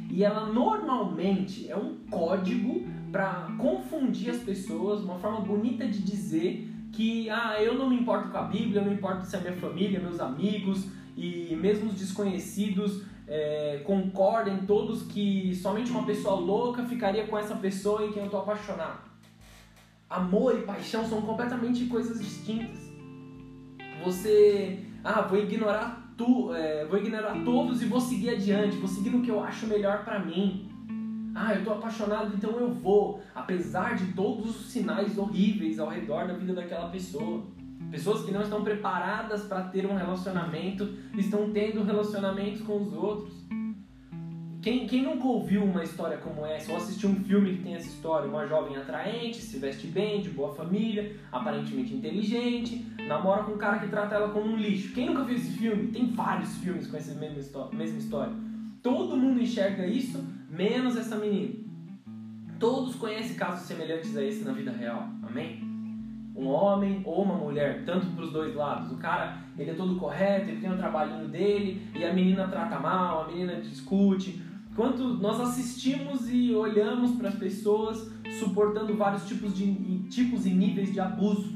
E 0.09 0.21
ela 0.21 0.47
normalmente 0.47 1.69
é 1.69 1.77
um 1.77 1.95
código 2.09 2.85
para 3.09 3.47
confundir 3.57 4.31
as 4.31 4.39
pessoas, 4.39 5.01
uma 5.01 5.17
forma 5.17 5.39
bonita 5.39 5.87
de 5.87 6.01
dizer 6.01 6.69
que 6.91 7.29
ah, 7.29 7.55
eu 7.61 7.75
não 7.75 7.89
me 7.89 7.95
importo 7.95 8.29
com 8.29 8.37
a 8.37 8.43
Bíblia, 8.43 8.81
eu 8.81 8.85
não 8.85 8.93
importo 8.93 9.25
se 9.25 9.35
é 9.37 9.39
minha 9.39 9.53
família, 9.53 10.01
meus 10.01 10.19
amigos 10.19 10.89
e 11.15 11.55
mesmo 11.55 11.89
os 11.89 11.95
desconhecidos 11.95 13.03
é, 13.27 13.81
concordem 13.85 14.65
todos 14.65 15.03
que 15.03 15.55
somente 15.55 15.91
uma 15.91 16.05
pessoa 16.05 16.35
louca 16.35 16.83
ficaria 16.83 17.25
com 17.27 17.37
essa 17.37 17.55
pessoa 17.55 18.05
em 18.05 18.11
quem 18.11 18.21
eu 18.21 18.25
estou 18.25 18.41
apaixonado. 18.41 19.09
Amor 20.09 20.57
e 20.57 20.63
paixão 20.63 21.07
são 21.07 21.21
completamente 21.21 21.85
coisas 21.85 22.19
distintas. 22.19 22.77
Você, 24.03 24.79
ah, 25.03 25.21
vou 25.21 25.39
ignorar 25.39 26.13
tu, 26.17 26.53
é, 26.53 26.85
vou 26.85 26.99
ignorar 26.99 27.33
todos 27.43 27.81
e 27.81 27.85
vou 27.85 28.01
seguir 28.01 28.31
adiante, 28.31 28.77
vou 28.77 28.87
seguir 28.87 29.09
no 29.09 29.21
que 29.21 29.31
eu 29.31 29.41
acho 29.41 29.67
melhor 29.67 30.03
para 30.03 30.19
mim. 30.19 30.69
Ah, 31.33 31.53
eu 31.53 31.59
estou 31.59 31.75
apaixonado, 31.75 32.35
então 32.35 32.59
eu 32.59 32.69
vou, 32.73 33.21
apesar 33.33 33.95
de 33.95 34.13
todos 34.13 34.49
os 34.59 34.71
sinais 34.71 35.17
horríveis 35.17 35.79
ao 35.79 35.87
redor 35.87 36.27
da 36.27 36.33
vida 36.33 36.53
daquela 36.53 36.89
pessoa. 36.89 37.43
Pessoas 37.91 38.23
que 38.23 38.31
não 38.31 38.41
estão 38.41 38.63
preparadas 38.63 39.43
para 39.43 39.63
ter 39.63 39.85
um 39.85 39.95
relacionamento 39.95 40.87
estão 41.17 41.51
tendo 41.51 41.83
relacionamentos 41.83 42.61
com 42.61 42.81
os 42.81 42.93
outros. 42.93 43.33
Quem, 44.61 44.87
quem 44.87 45.03
nunca 45.03 45.27
ouviu 45.27 45.61
uma 45.63 45.83
história 45.83 46.17
como 46.17 46.45
essa, 46.45 46.71
ou 46.71 46.77
assistiu 46.77 47.09
um 47.09 47.15
filme 47.15 47.57
que 47.57 47.63
tem 47.63 47.75
essa 47.75 47.87
história, 47.87 48.29
uma 48.29 48.47
jovem 48.47 48.77
atraente, 48.77 49.41
se 49.41 49.57
veste 49.57 49.87
bem, 49.87 50.21
de 50.21 50.29
boa 50.29 50.53
família, 50.53 51.17
aparentemente 51.31 51.93
inteligente, 51.93 52.85
namora 53.07 53.43
com 53.43 53.53
um 53.53 53.57
cara 53.57 53.79
que 53.79 53.87
trata 53.87 54.15
ela 54.15 54.29
como 54.29 54.51
um 54.51 54.55
lixo. 54.55 54.93
Quem 54.93 55.07
nunca 55.07 55.23
viu 55.23 55.35
esse 55.35 55.51
filme? 55.57 55.87
Tem 55.87 56.05
vários 56.05 56.55
filmes 56.57 56.87
com 56.87 56.95
essa 56.95 57.13
mesma 57.13 57.97
história. 57.97 58.33
Todo 58.81 59.17
mundo 59.17 59.41
enxerga 59.41 59.85
isso, 59.85 60.23
menos 60.49 60.95
essa 60.95 61.17
menina. 61.17 61.55
Todos 62.57 62.95
conhecem 62.95 63.35
casos 63.35 63.67
semelhantes 63.67 64.15
a 64.15 64.23
esse 64.23 64.45
na 64.45 64.53
vida 64.53 64.71
real. 64.71 65.09
Amém? 65.23 65.70
Um 66.35 66.47
homem 66.47 67.01
ou 67.05 67.23
uma 67.23 67.35
mulher, 67.35 67.83
tanto 67.85 68.07
para 68.07 68.23
os 68.23 68.31
dois 68.31 68.55
lados. 68.55 68.91
O 68.91 68.97
cara, 68.97 69.43
ele 69.57 69.71
é 69.71 69.73
todo 69.73 69.97
correto, 69.97 70.49
ele 70.49 70.61
tem 70.61 70.71
o 70.71 70.77
trabalhinho 70.77 71.27
dele, 71.27 71.81
e 71.93 72.05
a 72.05 72.13
menina 72.13 72.47
trata 72.47 72.79
mal, 72.79 73.23
a 73.23 73.27
menina 73.27 73.59
discute. 73.61 74.41
Quanto 74.75 75.03
nós 75.03 75.39
assistimos 75.41 76.31
e 76.31 76.55
olhamos 76.55 77.11
para 77.17 77.27
as 77.29 77.35
pessoas 77.35 78.09
suportando 78.39 78.95
vários 78.95 79.27
tipos, 79.27 79.53
de, 79.53 79.99
tipos 80.09 80.45
e 80.45 80.51
níveis 80.51 80.93
de 80.93 80.99
abuso. 80.99 81.51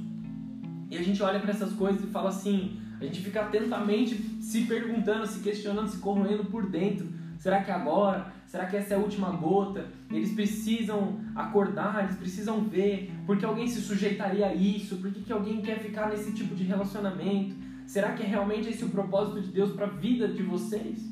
E 0.91 0.97
a 0.97 1.01
gente 1.01 1.23
olha 1.23 1.39
para 1.39 1.51
essas 1.51 1.73
coisas 1.73 2.03
e 2.03 2.07
fala 2.07 2.29
assim, 2.29 2.77
a 2.99 3.05
gente 3.05 3.21
fica 3.21 3.41
atentamente 3.41 4.15
se 4.41 4.65
perguntando, 4.65 5.25
se 5.25 5.39
questionando, 5.39 5.88
se 5.88 5.97
corroendo 5.99 6.45
por 6.45 6.69
dentro. 6.69 7.07
Será 7.45 7.62
que 7.62 7.69
é 7.69 7.75
agora? 7.75 8.34
Será 8.47 8.65
que 8.65 8.75
essa 8.75 8.95
é 8.95 8.97
a 8.97 8.99
última 8.99 9.29
gota? 9.29 9.86
Eles 10.10 10.34
precisam 10.34 11.19
acordar, 11.36 12.03
eles 12.03 12.15
precisam 12.15 12.63
ver. 12.63 13.12
Por 13.23 13.38
que 13.38 13.45
alguém 13.45 13.67
se 13.67 13.81
sujeitaria 13.81 14.47
a 14.47 14.55
isso? 14.55 14.97
Por 14.97 15.12
que, 15.12 15.21
que 15.21 15.31
alguém 15.31 15.62
quer 15.62 15.77
ficar 15.77 16.10
nesse 16.10 16.34
tipo 16.34 16.55
de 16.55 16.63
relacionamento? 16.63 17.53
Será 17.86 18.13
que 18.13 18.23
é 18.23 18.25
realmente 18.25 18.69
esse 18.69 18.84
o 18.84 18.89
propósito 18.89 19.41
de 19.41 19.49
Deus 19.49 19.73
para 19.73 19.86
a 19.86 19.89
vida 19.91 20.27
de 20.27 20.41
vocês? 20.41 21.08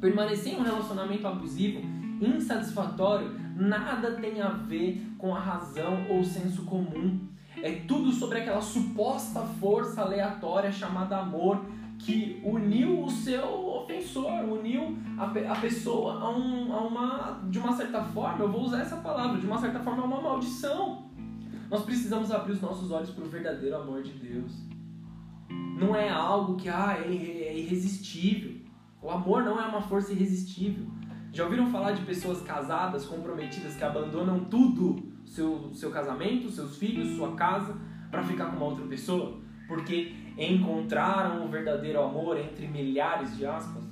Permanecer 0.00 0.52
em 0.52 0.60
um 0.60 0.62
relacionamento 0.62 1.26
abusivo, 1.26 1.80
insatisfatório, 2.20 3.34
nada 3.56 4.12
tem 4.12 4.40
a 4.40 4.50
ver 4.50 5.04
com 5.18 5.34
a 5.34 5.40
razão 5.40 6.06
ou 6.08 6.20
o 6.20 6.24
senso 6.24 6.62
comum. 6.66 7.18
É 7.60 7.72
tudo 7.88 8.12
sobre 8.12 8.38
aquela 8.38 8.62
suposta 8.62 9.40
força 9.58 10.02
aleatória 10.02 10.70
chamada 10.70 11.18
amor 11.18 11.64
que 11.98 12.40
uniu 12.44 13.02
o 13.02 13.10
seu 13.10 13.73
ofensor, 13.84 14.30
uniu 14.44 14.98
a, 15.18 15.24
a 15.52 15.60
pessoa 15.60 16.14
a, 16.14 16.30
um, 16.30 16.72
a 16.72 16.80
uma, 16.80 17.48
de 17.50 17.58
uma 17.58 17.72
certa 17.72 18.02
forma, 18.02 18.44
eu 18.44 18.50
vou 18.50 18.62
usar 18.62 18.80
essa 18.80 18.96
palavra, 18.96 19.38
de 19.38 19.46
uma 19.46 19.58
certa 19.58 19.80
forma, 19.80 20.02
a 20.02 20.06
uma 20.06 20.20
maldição. 20.20 21.10
Nós 21.70 21.84
precisamos 21.84 22.30
abrir 22.30 22.52
os 22.52 22.60
nossos 22.60 22.90
olhos 22.90 23.10
para 23.10 23.24
o 23.24 23.28
verdadeiro 23.28 23.76
amor 23.76 24.02
de 24.02 24.12
Deus. 24.12 24.52
Não 25.78 25.94
é 25.94 26.08
algo 26.08 26.56
que 26.56 26.68
ah, 26.68 26.96
é, 26.98 27.08
é 27.08 27.58
irresistível. 27.58 28.60
O 29.02 29.10
amor 29.10 29.44
não 29.44 29.60
é 29.60 29.66
uma 29.66 29.82
força 29.82 30.12
irresistível. 30.12 30.86
Já 31.32 31.44
ouviram 31.44 31.68
falar 31.70 31.92
de 31.92 32.02
pessoas 32.02 32.40
casadas, 32.42 33.04
comprometidas, 33.06 33.74
que 33.74 33.82
abandonam 33.82 34.44
tudo, 34.44 35.12
seu, 35.26 35.72
seu 35.74 35.90
casamento, 35.90 36.48
seus 36.50 36.76
filhos, 36.76 37.16
sua 37.16 37.34
casa, 37.34 37.76
para 38.10 38.22
ficar 38.22 38.46
com 38.46 38.56
uma 38.56 38.66
outra 38.66 38.86
pessoa? 38.86 39.40
Porque 39.66 40.14
encontraram 40.36 41.44
o 41.44 41.48
verdadeiro 41.48 42.02
amor 42.02 42.38
entre 42.38 42.66
milhares 42.66 43.36
de 43.36 43.46
aspas. 43.46 43.84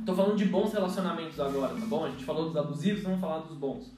Estou 0.00 0.14
falando 0.14 0.36
de 0.36 0.46
bons 0.46 0.72
relacionamentos 0.72 1.38
agora, 1.38 1.74
tá 1.74 1.86
bom? 1.86 2.04
A 2.04 2.10
gente 2.10 2.24
falou 2.24 2.46
dos 2.46 2.56
abusivos, 2.56 3.02
vamos 3.02 3.20
falar 3.20 3.38
dos 3.38 3.56
bons. 3.56 3.94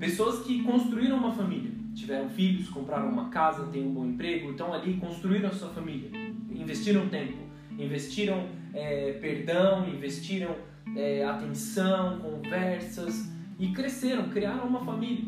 Pessoas 0.00 0.44
que 0.44 0.62
construíram 0.62 1.16
uma 1.16 1.32
família, 1.32 1.70
tiveram 1.94 2.28
filhos, 2.28 2.68
compraram 2.68 3.08
uma 3.08 3.28
casa, 3.28 3.66
têm 3.66 3.86
um 3.86 3.92
bom 3.92 4.06
emprego, 4.06 4.50
estão 4.50 4.72
ali, 4.72 4.96
construíram 4.96 5.48
a 5.48 5.52
sua 5.52 5.68
família, 5.68 6.10
investiram 6.50 7.08
tempo, 7.08 7.38
investiram 7.78 8.46
é, 8.72 9.12
perdão, 9.20 9.88
investiram 9.88 10.54
é, 10.96 11.24
atenção, 11.24 12.18
conversas 12.20 13.30
e 13.58 13.68
cresceram, 13.68 14.28
criaram 14.28 14.66
uma 14.66 14.84
família. 14.84 15.24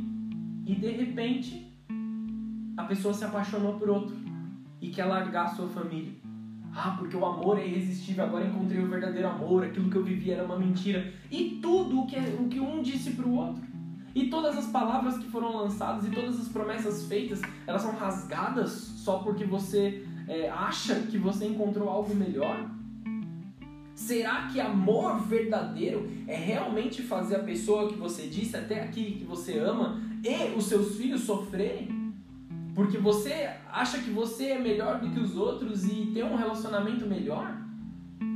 E 0.67 0.75
de 0.75 0.91
repente 0.91 1.71
a 2.77 2.85
pessoa 2.85 3.13
se 3.13 3.25
apaixonou 3.25 3.75
por 3.79 3.91
outro 3.91 4.17
e 4.81 4.89
quer 4.89 5.05
largar 5.05 5.47
a 5.47 5.55
sua 5.55 5.69
família. 5.69 6.13
Ah, 6.75 6.95
porque 6.97 7.17
o 7.17 7.25
amor 7.25 7.59
é 7.59 7.67
irresistível, 7.67 8.25
agora 8.25 8.47
encontrei 8.47 8.81
o 8.81 8.89
verdadeiro 8.89 9.29
amor, 9.29 9.65
aquilo 9.65 9.91
que 9.91 9.97
eu 9.97 10.05
vivia 10.05 10.35
era 10.35 10.45
uma 10.45 10.59
mentira. 10.59 11.13
E 11.31 11.59
tudo 11.61 12.01
o 12.01 12.07
que, 12.07 12.17
o 12.17 12.49
que 12.49 12.61
um 12.61 12.81
disse 12.81 13.11
para 13.11 13.27
o 13.27 13.35
outro. 13.35 13.63
E 14.15 14.29
todas 14.29 14.57
as 14.57 14.67
palavras 14.67 15.19
que 15.19 15.29
foram 15.29 15.57
lançadas 15.57 16.05
e 16.05 16.11
todas 16.11 16.41
as 16.41 16.49
promessas 16.49 17.07
feitas, 17.07 17.41
elas 17.67 17.83
são 17.83 17.95
rasgadas 17.95 18.71
só 18.71 19.19
porque 19.19 19.45
você 19.45 20.05
é, 20.29 20.49
acha 20.49 20.95
que 21.03 21.19
você 21.19 21.47
encontrou 21.47 21.89
algo 21.89 22.15
melhor? 22.15 22.71
Será 23.95 24.47
que 24.47 24.61
amor 24.61 25.21
verdadeiro 25.21 26.09
é 26.27 26.35
realmente 26.35 27.03
fazer 27.03 27.37
a 27.37 27.43
pessoa 27.43 27.89
que 27.89 27.97
você 27.97 28.27
disse 28.27 28.57
até 28.57 28.83
aqui 28.83 29.17
que 29.19 29.25
você 29.25 29.59
ama 29.59 30.01
e 30.25 30.57
os 30.57 30.65
seus 30.65 30.97
filhos 30.97 31.23
sofrerem? 31.23 32.00
Porque 32.75 32.99
você 32.99 33.51
acha 33.71 33.99
que 33.99 34.11
você 34.11 34.51
é 34.51 34.59
melhor 34.59 35.01
do 35.01 35.11
que 35.11 35.19
os 35.19 35.37
outros 35.37 35.85
e 35.85 36.11
tem 36.13 36.23
um 36.23 36.37
relacionamento 36.37 37.07
melhor? 37.07 37.57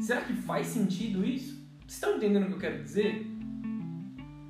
Será 0.01 0.23
que 0.23 0.33
faz 0.33 0.67
sentido 0.67 1.25
isso? 1.25 1.55
Vocês 1.81 1.95
estão 1.95 2.17
entendendo 2.17 2.45
o 2.45 2.47
que 2.49 2.55
eu 2.55 2.59
quero 2.59 2.83
dizer? 2.83 3.27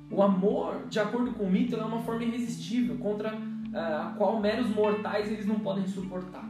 O 0.09 0.21
amor, 0.21 0.87
de 0.87 0.99
acordo 0.99 1.33
com 1.33 1.43
o 1.43 1.51
mito, 1.51 1.75
é 1.75 1.83
uma 1.83 2.01
forma 2.01 2.23
irresistível 2.23 2.97
contra 2.97 3.37
ah, 3.73 4.07
a 4.07 4.17
qual 4.17 4.39
meros 4.39 4.69
mortais 4.69 5.31
eles 5.31 5.45
não 5.45 5.59
podem 5.59 5.85
suportar. 5.87 6.45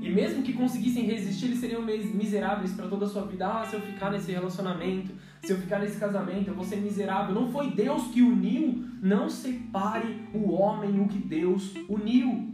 E 0.00 0.10
mesmo 0.10 0.42
que 0.42 0.52
conseguissem 0.52 1.04
resistir, 1.04 1.46
eles 1.46 1.58
seriam 1.58 1.82
miseráveis 1.82 2.72
para 2.72 2.88
toda 2.88 3.06
a 3.06 3.08
sua 3.08 3.24
vida. 3.24 3.46
Ah, 3.46 3.64
se 3.64 3.76
eu 3.76 3.80
ficar 3.80 4.10
nesse 4.10 4.32
relacionamento, 4.32 5.12
se 5.42 5.52
eu 5.52 5.58
ficar 5.58 5.80
nesse 5.80 5.98
casamento, 5.98 6.48
eu 6.48 6.54
vou 6.54 6.64
ser 6.64 6.76
miserável. 6.76 7.34
Não 7.34 7.50
foi 7.50 7.72
Deus 7.72 8.08
que 8.08 8.22
uniu. 8.22 8.84
Não 9.02 9.28
separe 9.28 10.28
o 10.32 10.52
homem 10.52 11.00
o 11.00 11.08
que 11.08 11.18
Deus 11.18 11.74
uniu. 11.88 12.52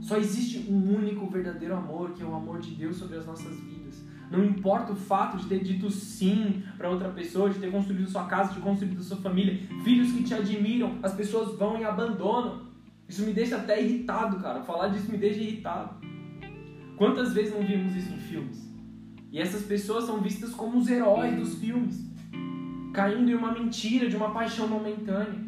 Só 0.00 0.16
existe 0.16 0.70
um 0.70 0.96
único 0.96 1.26
verdadeiro 1.26 1.74
amor, 1.74 2.12
que 2.12 2.22
é 2.22 2.26
o 2.26 2.34
amor 2.34 2.60
de 2.60 2.70
Deus 2.70 2.96
sobre 2.96 3.18
as 3.18 3.26
nossas 3.26 3.60
vidas. 3.60 4.02
Não 4.30 4.42
importa 4.44 4.92
o 4.92 4.96
fato 4.96 5.36
de 5.36 5.46
ter 5.46 5.62
dito 5.62 5.90
sim 5.90 6.62
para 6.78 6.88
outra 6.88 7.10
pessoa, 7.10 7.50
de 7.50 7.58
ter 7.58 7.70
construído 7.70 8.08
sua 8.08 8.24
casa, 8.24 8.50
de 8.50 8.56
ter 8.56 8.62
construído 8.62 9.02
sua 9.02 9.18
família, 9.18 9.60
filhos 9.84 10.12
que 10.12 10.22
te 10.22 10.34
admiram, 10.34 10.98
as 11.02 11.14
pessoas 11.14 11.56
vão 11.58 11.78
e 11.78 11.84
abandonam. 11.84 12.66
Isso 13.08 13.24
me 13.24 13.32
deixa 13.32 13.56
até 13.56 13.82
irritado, 13.82 14.40
cara. 14.40 14.62
Falar 14.62 14.88
disso 14.88 15.10
me 15.10 15.18
deixa 15.18 15.40
irritado. 15.40 15.94
Quantas 16.96 17.32
vezes 17.34 17.54
não 17.54 17.62
vimos 17.62 17.94
isso 17.94 18.12
em 18.12 18.18
filmes? 18.18 18.65
E 19.30 19.38
essas 19.38 19.62
pessoas 19.62 20.04
são 20.04 20.20
vistas 20.20 20.52
como 20.52 20.78
os 20.78 20.88
heróis 20.88 21.36
dos 21.36 21.58
filmes, 21.58 22.04
caindo 22.92 23.30
em 23.30 23.34
uma 23.34 23.52
mentira 23.52 24.08
de 24.08 24.16
uma 24.16 24.30
paixão 24.30 24.68
momentânea. 24.68 25.44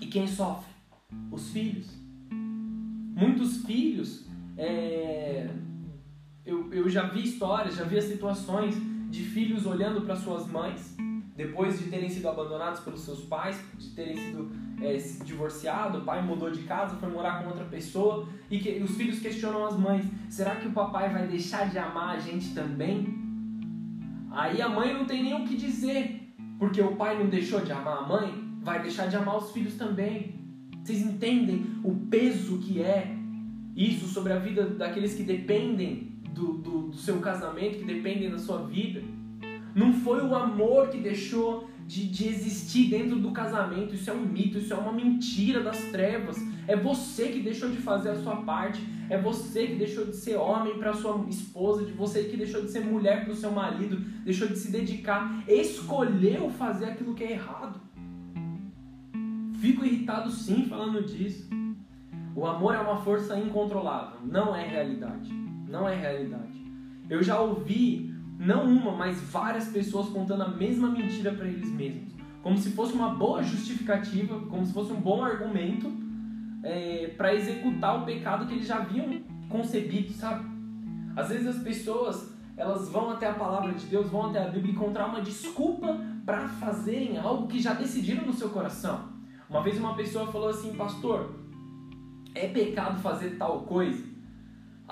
E 0.00 0.06
quem 0.06 0.26
sofre? 0.26 0.70
Os 1.30 1.50
filhos. 1.50 1.88
Muitos 2.30 3.64
filhos 3.64 4.26
é, 4.56 5.48
eu, 6.44 6.72
eu 6.72 6.88
já 6.88 7.08
vi 7.08 7.22
histórias, 7.22 7.76
já 7.76 7.84
vi 7.84 8.00
situações 8.00 8.74
de 9.10 9.22
filhos 9.22 9.66
olhando 9.66 10.02
para 10.02 10.16
suas 10.16 10.46
mães 10.46 10.96
depois 11.36 11.78
de 11.78 11.86
terem 11.86 12.08
sido 12.08 12.28
abandonados 12.28 12.80
pelos 12.80 13.00
seus 13.00 13.22
pais, 13.22 13.58
de 13.78 13.90
terem 13.90 14.16
sido 14.16 14.50
é, 14.80 14.94
o 15.98 16.00
pai 16.02 16.22
mudou 16.22 16.50
de 16.50 16.62
casa, 16.62 16.96
foi 16.96 17.08
morar 17.10 17.42
com 17.42 17.48
outra 17.48 17.64
pessoa 17.64 18.28
e 18.50 18.58
que 18.58 18.82
os 18.82 18.96
filhos 18.96 19.20
questionam 19.20 19.64
as 19.64 19.76
mães: 19.76 20.04
será 20.28 20.56
que 20.56 20.68
o 20.68 20.72
papai 20.72 21.10
vai 21.10 21.26
deixar 21.26 21.70
de 21.70 21.78
amar 21.78 22.16
a 22.16 22.18
gente 22.18 22.54
também? 22.54 23.22
Aí 24.30 24.60
a 24.60 24.68
mãe 24.68 24.92
não 24.92 25.04
tem 25.04 25.22
nem 25.22 25.34
o 25.34 25.46
que 25.46 25.56
dizer, 25.56 26.34
porque 26.58 26.80
o 26.80 26.96
pai 26.96 27.18
não 27.18 27.28
deixou 27.28 27.60
de 27.60 27.72
amar 27.72 27.98
a 27.98 28.06
mãe, 28.06 28.32
vai 28.62 28.82
deixar 28.82 29.06
de 29.06 29.16
amar 29.16 29.38
os 29.38 29.50
filhos 29.52 29.74
também. 29.74 30.34
Vocês 30.82 31.00
entendem 31.00 31.64
o 31.84 31.94
peso 32.10 32.58
que 32.58 32.82
é 32.82 33.14
isso 33.76 34.06
sobre 34.06 34.32
a 34.32 34.38
vida 34.38 34.66
daqueles 34.66 35.14
que 35.14 35.22
dependem 35.22 36.12
do, 36.30 36.54
do, 36.54 36.88
do 36.88 36.96
seu 36.96 37.20
casamento, 37.20 37.78
que 37.78 37.84
dependem 37.84 38.30
da 38.30 38.38
sua 38.38 38.66
vida? 38.66 39.02
Não 39.74 39.92
foi 39.92 40.20
o 40.22 40.34
amor 40.34 40.88
que 40.88 40.98
deixou 40.98 41.68
de, 41.86 42.06
de 42.08 42.28
existir 42.28 42.88
dentro 42.88 43.18
do 43.18 43.30
casamento. 43.32 43.94
Isso 43.94 44.10
é 44.10 44.12
um 44.12 44.24
mito, 44.24 44.58
isso 44.58 44.72
é 44.72 44.76
uma 44.76 44.92
mentira 44.92 45.62
das 45.62 45.78
trevas. 45.90 46.36
É 46.66 46.76
você 46.76 47.28
que 47.28 47.40
deixou 47.40 47.70
de 47.70 47.78
fazer 47.78 48.10
a 48.10 48.16
sua 48.16 48.36
parte. 48.36 48.82
É 49.10 49.18
você 49.20 49.66
que 49.66 49.74
deixou 49.74 50.06
de 50.06 50.16
ser 50.16 50.36
homem 50.36 50.78
para 50.78 50.94
sua 50.94 51.24
esposa, 51.28 51.84
de 51.84 51.92
você 51.92 52.24
que 52.24 52.36
deixou 52.36 52.62
de 52.62 52.70
ser 52.70 52.80
mulher 52.80 53.24
para 53.24 53.32
o 53.32 53.36
seu 53.36 53.50
marido, 53.50 53.96
deixou 54.24 54.48
de 54.48 54.58
se 54.58 54.70
dedicar, 54.70 55.44
escolheu 55.46 56.48
fazer 56.50 56.86
aquilo 56.86 57.14
que 57.14 57.24
é 57.24 57.32
errado. 57.32 57.80
Fico 59.60 59.84
irritado 59.84 60.30
sim 60.30 60.66
falando 60.66 61.04
disso. 61.04 61.48
O 62.34 62.46
amor 62.46 62.74
é 62.74 62.78
uma 62.78 62.96
força 62.96 63.38
incontrolável, 63.38 64.20
não 64.24 64.56
é 64.56 64.66
realidade. 64.66 65.30
Não 65.68 65.86
é 65.88 65.94
realidade. 65.94 66.62
Eu 67.08 67.22
já 67.22 67.38
ouvi 67.38 68.11
não 68.42 68.64
uma, 68.64 68.90
mas 68.90 69.20
várias 69.20 69.68
pessoas 69.68 70.08
contando 70.08 70.42
a 70.42 70.48
mesma 70.48 70.88
mentira 70.88 71.32
para 71.32 71.46
eles 71.46 71.70
mesmos. 71.70 72.12
Como 72.42 72.58
se 72.58 72.72
fosse 72.72 72.92
uma 72.92 73.10
boa 73.10 73.40
justificativa, 73.40 74.40
como 74.46 74.66
se 74.66 74.72
fosse 74.72 74.92
um 74.92 75.00
bom 75.00 75.24
argumento 75.24 75.92
é, 76.64 77.14
para 77.16 77.32
executar 77.32 78.02
o 78.02 78.04
pecado 78.04 78.46
que 78.46 78.54
eles 78.54 78.66
já 78.66 78.78
haviam 78.78 79.22
concebido, 79.48 80.12
sabe? 80.12 80.44
Às 81.14 81.28
vezes 81.28 81.46
as 81.46 81.62
pessoas 81.62 82.32
elas 82.56 82.88
vão 82.88 83.10
até 83.10 83.28
a 83.28 83.34
palavra 83.34 83.72
de 83.72 83.86
Deus, 83.86 84.10
vão 84.10 84.26
até 84.26 84.42
a 84.42 84.48
Bíblia 84.48 84.74
encontrar 84.74 85.06
uma 85.06 85.20
desculpa 85.20 85.98
para 86.26 86.48
fazerem 86.48 87.18
algo 87.18 87.46
que 87.46 87.60
já 87.60 87.74
decidiram 87.74 88.26
no 88.26 88.32
seu 88.32 88.50
coração. 88.50 89.08
Uma 89.48 89.62
vez 89.62 89.78
uma 89.78 89.94
pessoa 89.94 90.26
falou 90.26 90.48
assim, 90.48 90.74
pastor, 90.74 91.36
é 92.34 92.48
pecado 92.48 93.00
fazer 93.00 93.36
tal 93.36 93.60
coisa? 93.60 94.11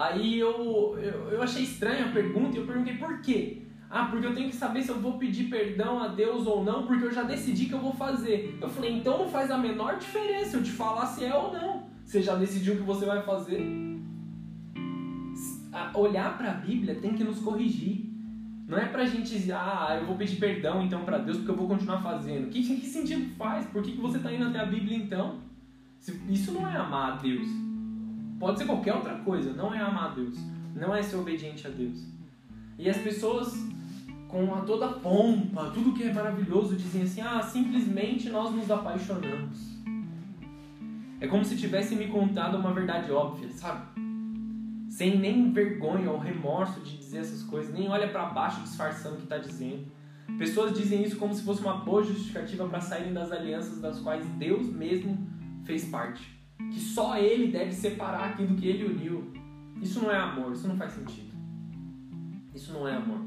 Aí 0.00 0.38
eu, 0.38 0.96
eu, 0.98 1.28
eu 1.28 1.42
achei 1.42 1.62
estranha 1.62 2.06
a 2.06 2.08
pergunta 2.08 2.56
e 2.56 2.60
eu 2.60 2.66
perguntei 2.66 2.96
por 2.96 3.20
quê? 3.20 3.64
Ah, 3.90 4.06
porque 4.06 4.26
eu 4.26 4.34
tenho 4.34 4.48
que 4.48 4.56
saber 4.56 4.82
se 4.82 4.88
eu 4.88 4.98
vou 4.98 5.18
pedir 5.18 5.50
perdão 5.50 6.02
a 6.02 6.08
Deus 6.08 6.46
ou 6.46 6.64
não, 6.64 6.86
porque 6.86 7.04
eu 7.04 7.12
já 7.12 7.22
decidi 7.22 7.66
que 7.66 7.74
eu 7.74 7.80
vou 7.80 7.92
fazer. 7.92 8.56
Eu 8.62 8.68
falei, 8.70 8.96
então 8.96 9.18
não 9.18 9.28
faz 9.28 9.50
a 9.50 9.58
menor 9.58 9.98
diferença 9.98 10.56
eu 10.56 10.62
te 10.62 10.70
falar 10.70 11.04
se 11.04 11.22
é 11.22 11.36
ou 11.36 11.52
não. 11.52 11.82
Você 12.02 12.22
já 12.22 12.34
decidiu 12.34 12.74
o 12.74 12.76
que 12.78 12.82
você 12.82 13.04
vai 13.04 13.22
fazer. 13.22 13.60
Olhar 15.92 16.38
para 16.38 16.52
a 16.52 16.54
Bíblia 16.54 16.94
tem 16.94 17.12
que 17.12 17.22
nos 17.22 17.40
corrigir. 17.40 18.08
Não 18.66 18.78
é 18.78 18.86
pra 18.86 19.04
gente 19.04 19.28
dizer, 19.28 19.52
ah, 19.52 19.98
eu 20.00 20.06
vou 20.06 20.16
pedir 20.16 20.36
perdão 20.36 20.82
então 20.82 21.04
para 21.04 21.18
Deus 21.18 21.36
porque 21.36 21.50
eu 21.50 21.56
vou 21.56 21.68
continuar 21.68 22.00
fazendo. 22.00 22.48
Que, 22.48 22.62
que 22.62 22.86
sentido 22.86 23.34
faz? 23.36 23.66
Por 23.66 23.82
que, 23.82 23.92
que 23.92 24.00
você 24.00 24.16
está 24.16 24.32
indo 24.32 24.46
até 24.46 24.60
a 24.60 24.66
Bíblia 24.66 24.96
então? 24.96 25.40
Isso 26.26 26.52
não 26.52 26.66
é 26.66 26.74
amar 26.74 27.12
a 27.12 27.16
Deus. 27.16 27.69
Pode 28.40 28.57
ser 28.57 28.64
qualquer 28.64 28.94
outra 28.94 29.16
coisa, 29.18 29.53
não 29.53 29.74
é 29.74 29.79
amar 29.79 30.12
a 30.12 30.14
Deus, 30.14 30.35
não 30.74 30.94
é 30.94 31.03
ser 31.03 31.16
obediente 31.16 31.66
a 31.66 31.70
Deus. 31.70 32.07
E 32.79 32.88
as 32.88 32.96
pessoas, 32.96 33.55
com 34.29 34.55
a 34.55 34.62
toda 34.62 34.87
a 34.87 34.92
pompa, 34.94 35.70
tudo 35.74 35.92
que 35.92 36.05
é 36.05 36.12
maravilhoso, 36.12 36.74
dizem 36.74 37.03
assim: 37.03 37.20
ah, 37.20 37.42
simplesmente 37.42 38.31
nós 38.31 38.50
nos 38.55 38.70
apaixonamos. 38.70 39.79
É 41.20 41.29
como 41.29 41.44
se 41.44 41.55
tivesse 41.55 41.94
me 41.94 42.07
contado 42.07 42.57
uma 42.57 42.72
verdade 42.72 43.12
óbvia, 43.12 43.50
sabe? 43.50 43.88
Sem 44.88 45.18
nem 45.18 45.53
vergonha 45.53 46.11
ou 46.11 46.18
remorso 46.18 46.81
de 46.81 46.96
dizer 46.96 47.18
essas 47.18 47.42
coisas, 47.42 47.74
nem 47.74 47.90
olha 47.90 48.09
para 48.09 48.24
baixo 48.24 48.62
disfarçando 48.62 49.16
o 49.16 49.18
que 49.18 49.24
está 49.24 49.37
dizendo. 49.37 49.85
Pessoas 50.38 50.72
dizem 50.72 51.03
isso 51.03 51.18
como 51.18 51.35
se 51.35 51.42
fosse 51.42 51.61
uma 51.61 51.74
boa 51.74 52.03
justificativa 52.03 52.66
para 52.66 52.81
saírem 52.81 53.12
das 53.12 53.31
alianças 53.31 53.83
das 53.83 54.00
quais 54.00 54.24
Deus 54.38 54.66
mesmo 54.70 55.29
fez 55.66 55.85
parte 55.85 56.39
que 56.72 56.80
só 56.80 57.16
ele 57.16 57.50
deve 57.50 57.72
separar 57.72 58.30
aquilo 58.30 58.56
que 58.56 58.66
ele 58.66 58.84
uniu. 58.84 59.32
Isso 59.80 60.00
não 60.00 60.10
é 60.10 60.18
amor, 60.18 60.52
isso 60.52 60.68
não 60.68 60.76
faz 60.76 60.92
sentido. 60.92 61.34
Isso 62.54 62.72
não 62.72 62.86
é 62.86 62.94
amor. 62.94 63.20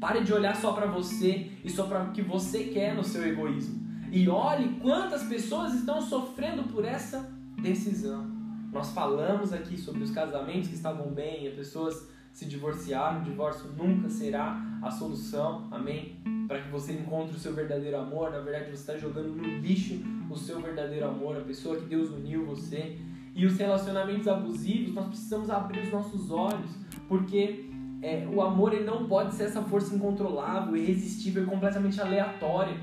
Pare 0.00 0.22
de 0.22 0.32
olhar 0.32 0.54
só 0.56 0.72
para 0.72 0.86
você 0.86 1.50
e 1.64 1.70
só 1.70 1.86
para 1.86 2.04
o 2.04 2.12
que 2.12 2.22
você 2.22 2.64
quer 2.64 2.94
no 2.94 3.04
seu 3.04 3.26
egoísmo. 3.26 3.86
E 4.10 4.28
olhe 4.28 4.80
quantas 4.80 5.24
pessoas 5.24 5.74
estão 5.74 6.00
sofrendo 6.00 6.64
por 6.64 6.84
essa 6.84 7.30
decisão. 7.60 8.24
Nós 8.72 8.90
falamos 8.90 9.52
aqui 9.52 9.76
sobre 9.76 10.02
os 10.02 10.10
casamentos 10.10 10.68
que 10.68 10.74
estavam 10.74 11.10
bem, 11.12 11.48
as 11.48 11.54
pessoas 11.54 12.08
se 12.32 12.46
divorciaram. 12.46 13.20
O 13.20 13.24
divórcio 13.24 13.70
nunca 13.76 14.08
será 14.08 14.60
a 14.82 14.90
solução. 14.90 15.68
Amém? 15.70 16.18
para 16.48 16.62
que 16.62 16.70
você 16.70 16.94
encontre 16.94 17.36
o 17.36 17.38
seu 17.38 17.52
verdadeiro 17.52 17.98
amor. 17.98 18.30
Na 18.30 18.40
verdade, 18.40 18.70
você 18.70 18.72
está 18.72 18.96
jogando 18.96 19.36
no 19.36 19.44
lixo 19.58 20.00
o 20.30 20.36
seu 20.36 20.60
verdadeiro 20.60 21.06
amor, 21.06 21.36
a 21.36 21.42
pessoa 21.42 21.76
que 21.76 21.84
Deus 21.84 22.08
uniu 22.10 22.46
você. 22.46 22.98
E 23.34 23.44
os 23.44 23.56
relacionamentos 23.58 24.26
abusivos, 24.26 24.94
nós 24.94 25.06
precisamos 25.06 25.50
abrir 25.50 25.80
os 25.80 25.92
nossos 25.92 26.30
olhos, 26.30 26.70
porque 27.06 27.66
é, 28.02 28.26
o 28.32 28.40
amor 28.40 28.72
ele 28.72 28.84
não 28.84 29.06
pode 29.06 29.34
ser 29.34 29.44
essa 29.44 29.62
força 29.62 29.94
incontrolável, 29.94 30.74
irresistível 30.74 31.46
completamente 31.46 32.00
aleatória. 32.00 32.76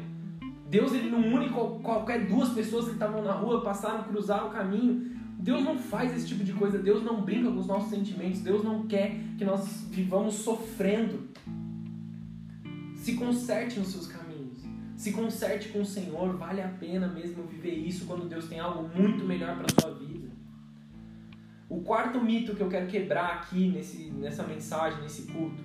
Deus 0.69 0.93
ele 0.93 1.09
não 1.09 1.19
une 1.19 1.49
qualquer 1.49 2.27
duas 2.27 2.49
pessoas 2.49 2.85
que 2.85 2.93
estavam 2.93 3.23
na 3.23 3.33
rua, 3.33 3.63
passaram, 3.63 4.03
cruzaram 4.03 4.47
o 4.47 4.51
caminho. 4.51 5.14
Deus 5.45 5.63
não 5.63 5.77
faz 5.77 6.11
esse 6.11 6.25
tipo 6.25 6.43
de 6.43 6.53
coisa, 6.53 6.79
Deus 6.79 7.03
não 7.03 7.21
brinca 7.21 7.51
com 7.51 7.59
os 7.59 7.67
nossos 7.67 7.91
sentimentos, 7.91 8.41
Deus 8.41 8.63
não 8.63 8.87
quer 8.87 9.15
que 9.37 9.45
nós 9.45 9.87
vivamos 9.91 10.33
sofrendo. 10.33 11.29
Se 12.95 13.13
conserte 13.13 13.77
nos 13.77 13.89
seus 13.89 14.07
caminhos. 14.07 14.57
Se 14.97 15.11
conserte 15.11 15.69
com 15.69 15.81
o 15.81 15.85
Senhor. 15.85 16.35
Vale 16.35 16.63
a 16.63 16.67
pena 16.67 17.07
mesmo 17.07 17.43
viver 17.43 17.75
isso 17.75 18.07
quando 18.07 18.27
Deus 18.27 18.47
tem 18.47 18.59
algo 18.59 18.89
muito 18.99 19.23
melhor 19.23 19.55
para 19.55 19.67
sua 19.79 19.93
vida. 19.93 20.29
O 21.69 21.81
quarto 21.81 22.19
mito 22.19 22.55
que 22.55 22.61
eu 22.61 22.67
quero 22.67 22.87
quebrar 22.87 23.35
aqui 23.35 23.69
nesse, 23.69 24.09
nessa 24.13 24.41
mensagem, 24.41 24.99
nesse 25.03 25.31
culto. 25.31 25.61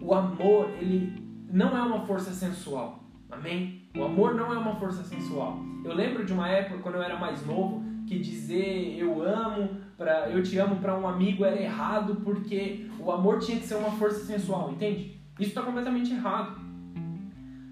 O 0.00 0.12
amor, 0.12 0.70
ele 0.80 1.22
não 1.48 1.76
é 1.78 1.82
uma 1.82 2.04
força 2.04 2.32
sensual. 2.32 3.04
Amém? 3.30 3.88
O 3.96 4.02
amor 4.02 4.34
não 4.34 4.52
é 4.52 4.58
uma 4.58 4.74
força 4.74 5.04
sensual. 5.04 5.60
Eu 5.84 5.94
lembro 5.94 6.26
de 6.26 6.32
uma 6.32 6.48
época 6.48 6.80
quando 6.82 6.96
eu 6.96 7.02
era 7.02 7.16
mais 7.16 7.46
novo 7.46 7.86
que 8.08 8.18
dizer 8.18 8.96
eu 8.98 9.22
amo 9.22 9.68
para 9.96 10.30
eu 10.30 10.42
te 10.42 10.58
amo 10.58 10.76
para 10.76 10.98
um 10.98 11.06
amigo 11.06 11.44
era 11.44 11.60
errado 11.60 12.16
porque 12.24 12.88
o 12.98 13.12
amor 13.12 13.38
tinha 13.38 13.58
que 13.58 13.66
ser 13.66 13.74
uma 13.74 13.90
força 13.90 14.24
sensual, 14.24 14.72
entende? 14.72 15.20
Isso 15.38 15.50
está 15.50 15.62
completamente 15.62 16.12
errado. 16.12 16.58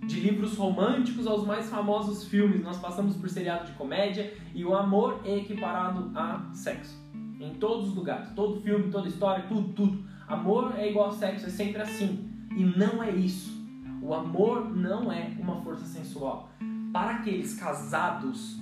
De 0.07 0.21
livros 0.21 0.57
românticos 0.57 1.27
aos 1.27 1.45
mais 1.45 1.69
famosos 1.69 2.29
filmes, 2.29 2.63
nós 2.63 2.79
passamos 2.79 3.17
por 3.17 3.29
seriado 3.29 3.67
de 3.67 3.73
comédia 3.73 4.33
e 4.55 4.65
o 4.65 4.75
amor 4.75 5.21
é 5.25 5.39
equiparado 5.39 6.13
a 6.15 6.49
sexo. 6.53 6.97
Em 7.41 7.55
todos 7.55 7.89
os 7.89 7.95
lugares, 7.95 8.31
todo 8.31 8.61
filme, 8.61 8.91
toda 8.91 9.09
história, 9.09 9.45
tudo, 9.49 9.73
tudo. 9.73 10.05
Amor 10.29 10.75
é 10.77 10.89
igual 10.89 11.09
a 11.09 11.13
sexo, 11.13 11.47
é 11.47 11.51
sempre 11.51 11.83
assim. 11.83 12.31
E 12.57 12.65
não 12.65 13.03
é 13.03 13.11
isso. 13.11 13.51
O 14.01 14.15
amor 14.15 14.75
não 14.77 15.11
é 15.11 15.33
uma 15.39 15.57
força 15.63 15.85
sensual. 15.85 16.51
Para 16.93 17.17
aqueles 17.17 17.55
casados, 17.59 18.57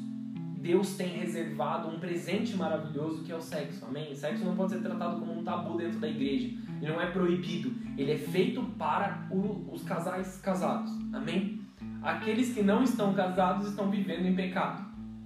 Deus 0.64 0.96
tem 0.96 1.08
reservado 1.08 1.88
um 1.88 1.98
presente 1.98 2.56
maravilhoso 2.56 3.22
que 3.22 3.30
é 3.30 3.36
o 3.36 3.40
sexo. 3.40 3.84
Amém? 3.84 4.10
O 4.10 4.16
sexo 4.16 4.42
não 4.42 4.56
pode 4.56 4.72
ser 4.72 4.80
tratado 4.80 5.20
como 5.20 5.38
um 5.38 5.44
tabu 5.44 5.76
dentro 5.76 5.98
da 5.98 6.08
igreja. 6.08 6.48
Ele 6.80 6.90
não 6.90 6.98
é 6.98 7.10
proibido. 7.10 7.70
Ele 7.98 8.12
é 8.12 8.16
feito 8.16 8.62
para 8.78 9.28
o, 9.30 9.68
os 9.70 9.82
casais 9.82 10.40
casados. 10.40 10.90
Amém? 11.12 11.60
Aqueles 12.02 12.54
que 12.54 12.62
não 12.62 12.82
estão 12.82 13.12
casados 13.12 13.68
estão 13.68 13.90
vivendo 13.90 14.24
em 14.24 14.34
pecado. 14.34 14.82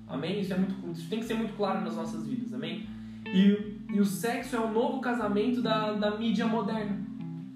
Amém? 0.09 0.41
Isso, 0.41 0.53
é 0.55 0.57
muito, 0.59 0.91
isso 0.91 1.09
tem 1.09 1.21
que 1.21 1.27
ser 1.27 1.35
muito 1.35 1.55
claro 1.55 1.83
nas 1.83 1.95
nossas 1.95 2.27
vidas. 2.27 2.53
Amém? 2.53 2.89
E, 3.27 3.79
e 3.95 4.01
o 4.01 4.05
sexo 4.05 4.57
é 4.57 4.61
o 4.61 4.73
novo 4.73 5.01
casamento 5.01 5.63
da, 5.63 5.93
da 5.93 6.19
mídia 6.19 6.49
moderna. 6.49 6.99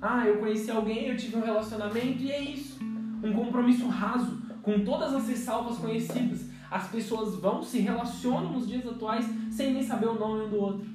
Ah, 0.00 0.24
eu 0.24 0.38
conheci 0.38 0.70
alguém, 0.70 1.09
eu 1.09 1.16
tive 1.16 1.34
um 1.34 1.42
relacionamento 1.42 2.22
e 2.22 2.30
é 2.30 2.40
isso. 2.40 2.78
Um 3.24 3.32
compromisso 3.32 3.88
raso, 3.88 4.40
com 4.62 4.84
todas 4.84 5.12
as 5.12 5.28
ressalvas 5.28 5.78
conhecidas 5.78 6.51
as 6.72 6.88
pessoas 6.88 7.34
vão, 7.34 7.62
se 7.62 7.80
relacionam 7.80 8.50
nos 8.50 8.66
dias 8.66 8.86
atuais 8.86 9.26
sem 9.50 9.74
nem 9.74 9.82
saber 9.82 10.06
o 10.06 10.18
nome 10.18 10.46
um 10.46 10.48
do 10.48 10.56
outro. 10.56 10.86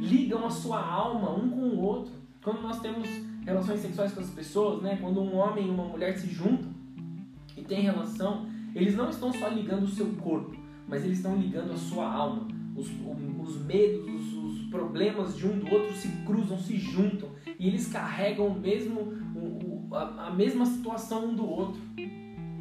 Ligam 0.00 0.46
a 0.46 0.50
sua 0.50 0.80
alma 0.80 1.34
um 1.34 1.50
com 1.50 1.60
o 1.62 1.80
outro. 1.80 2.12
Quando 2.40 2.62
nós 2.62 2.78
temos 2.78 3.08
relações 3.44 3.80
sexuais 3.80 4.12
com 4.12 4.20
as 4.20 4.30
pessoas, 4.30 4.80
né? 4.80 4.98
quando 5.00 5.20
um 5.20 5.34
homem 5.34 5.66
e 5.66 5.70
uma 5.70 5.82
mulher 5.82 6.16
se 6.16 6.28
juntam 6.28 6.70
e 7.56 7.62
têm 7.62 7.80
relação, 7.80 8.46
eles 8.72 8.94
não 8.94 9.10
estão 9.10 9.32
só 9.32 9.48
ligando 9.48 9.82
o 9.82 9.88
seu 9.88 10.06
corpo, 10.12 10.54
mas 10.86 11.04
eles 11.04 11.16
estão 11.16 11.36
ligando 11.36 11.72
a 11.72 11.76
sua 11.76 12.06
alma, 12.06 12.46
os, 12.76 12.88
os 12.88 13.64
medos, 13.64 14.32
os, 14.34 14.60
problemas 14.70 15.36
de 15.36 15.48
um 15.48 15.58
do 15.58 15.68
outro 15.74 15.92
se 15.96 16.06
cruzam, 16.24 16.56
se 16.56 16.76
juntam 16.78 17.28
e 17.58 17.66
eles 17.66 17.88
carregam 17.88 18.46
o 18.46 18.60
mesmo, 18.60 19.00
o, 19.34 19.88
a, 19.92 20.28
a 20.28 20.30
mesma 20.30 20.64
situação 20.64 21.30
um 21.30 21.34
do 21.34 21.44
outro. 21.44 21.80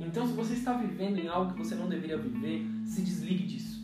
Então, 0.10 0.26
se 0.26 0.34
você 0.34 0.54
está 0.54 0.74
vivendo 0.74 1.20
em 1.20 1.28
algo 1.28 1.54
que 1.54 1.60
você 1.60 1.76
não 1.76 1.88
deveria 1.88 2.18
viver, 2.18 2.66
se 2.84 3.04
desligue 3.04 3.46
disso. 3.46 3.80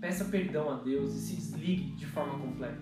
Peça 0.00 0.24
perdão 0.24 0.68
a 0.68 0.74
Deus 0.74 1.14
e 1.14 1.20
se 1.20 1.36
desligue 1.36 1.92
de 1.92 2.04
forma 2.04 2.36
completa. 2.36 2.80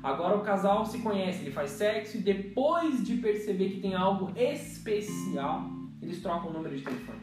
Agora 0.00 0.36
o 0.36 0.42
casal 0.42 0.86
se 0.86 0.98
conhece, 0.98 1.42
ele 1.42 1.50
faz 1.50 1.72
sexo 1.72 2.16
e 2.16 2.20
depois 2.20 3.04
de 3.04 3.16
perceber 3.16 3.70
que 3.70 3.80
tem 3.80 3.96
algo 3.96 4.30
especial, 4.36 5.68
eles 6.00 6.22
trocam 6.22 6.50
o 6.50 6.52
número 6.52 6.76
de 6.76 6.84
telefone. 6.84 7.18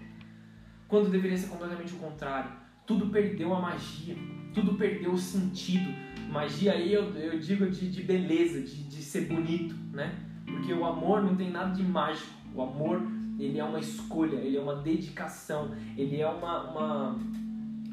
Quando 0.89 1.09
deveria 1.09 1.37
ser 1.37 1.47
completamente 1.47 1.93
o 1.93 1.97
contrário. 1.97 2.51
Tudo 2.85 3.07
perdeu 3.07 3.55
a 3.55 3.61
magia, 3.61 4.15
tudo 4.53 4.75
perdeu 4.75 5.13
o 5.13 5.17
sentido. 5.17 5.89
Magia 6.29 6.73
aí 6.73 6.93
eu, 6.93 7.15
eu 7.15 7.39
digo 7.39 7.69
de, 7.69 7.89
de 7.89 8.03
beleza, 8.03 8.59
de, 8.59 8.83
de 8.83 9.01
ser 9.01 9.21
bonito, 9.21 9.75
né? 9.93 10.13
Porque 10.45 10.73
o 10.73 10.85
amor 10.85 11.23
não 11.23 11.37
tem 11.37 11.49
nada 11.49 11.73
de 11.73 11.83
mágico. 11.83 12.31
O 12.53 12.61
amor, 12.61 13.01
ele 13.37 13.59
é 13.59 13.63
uma 13.63 13.79
escolha, 13.79 14.37
ele 14.37 14.57
é 14.57 14.61
uma 14.61 14.75
dedicação, 14.75 15.75
ele 15.97 16.21
é 16.21 16.27
uma, 16.27 16.71
uma 16.71 17.19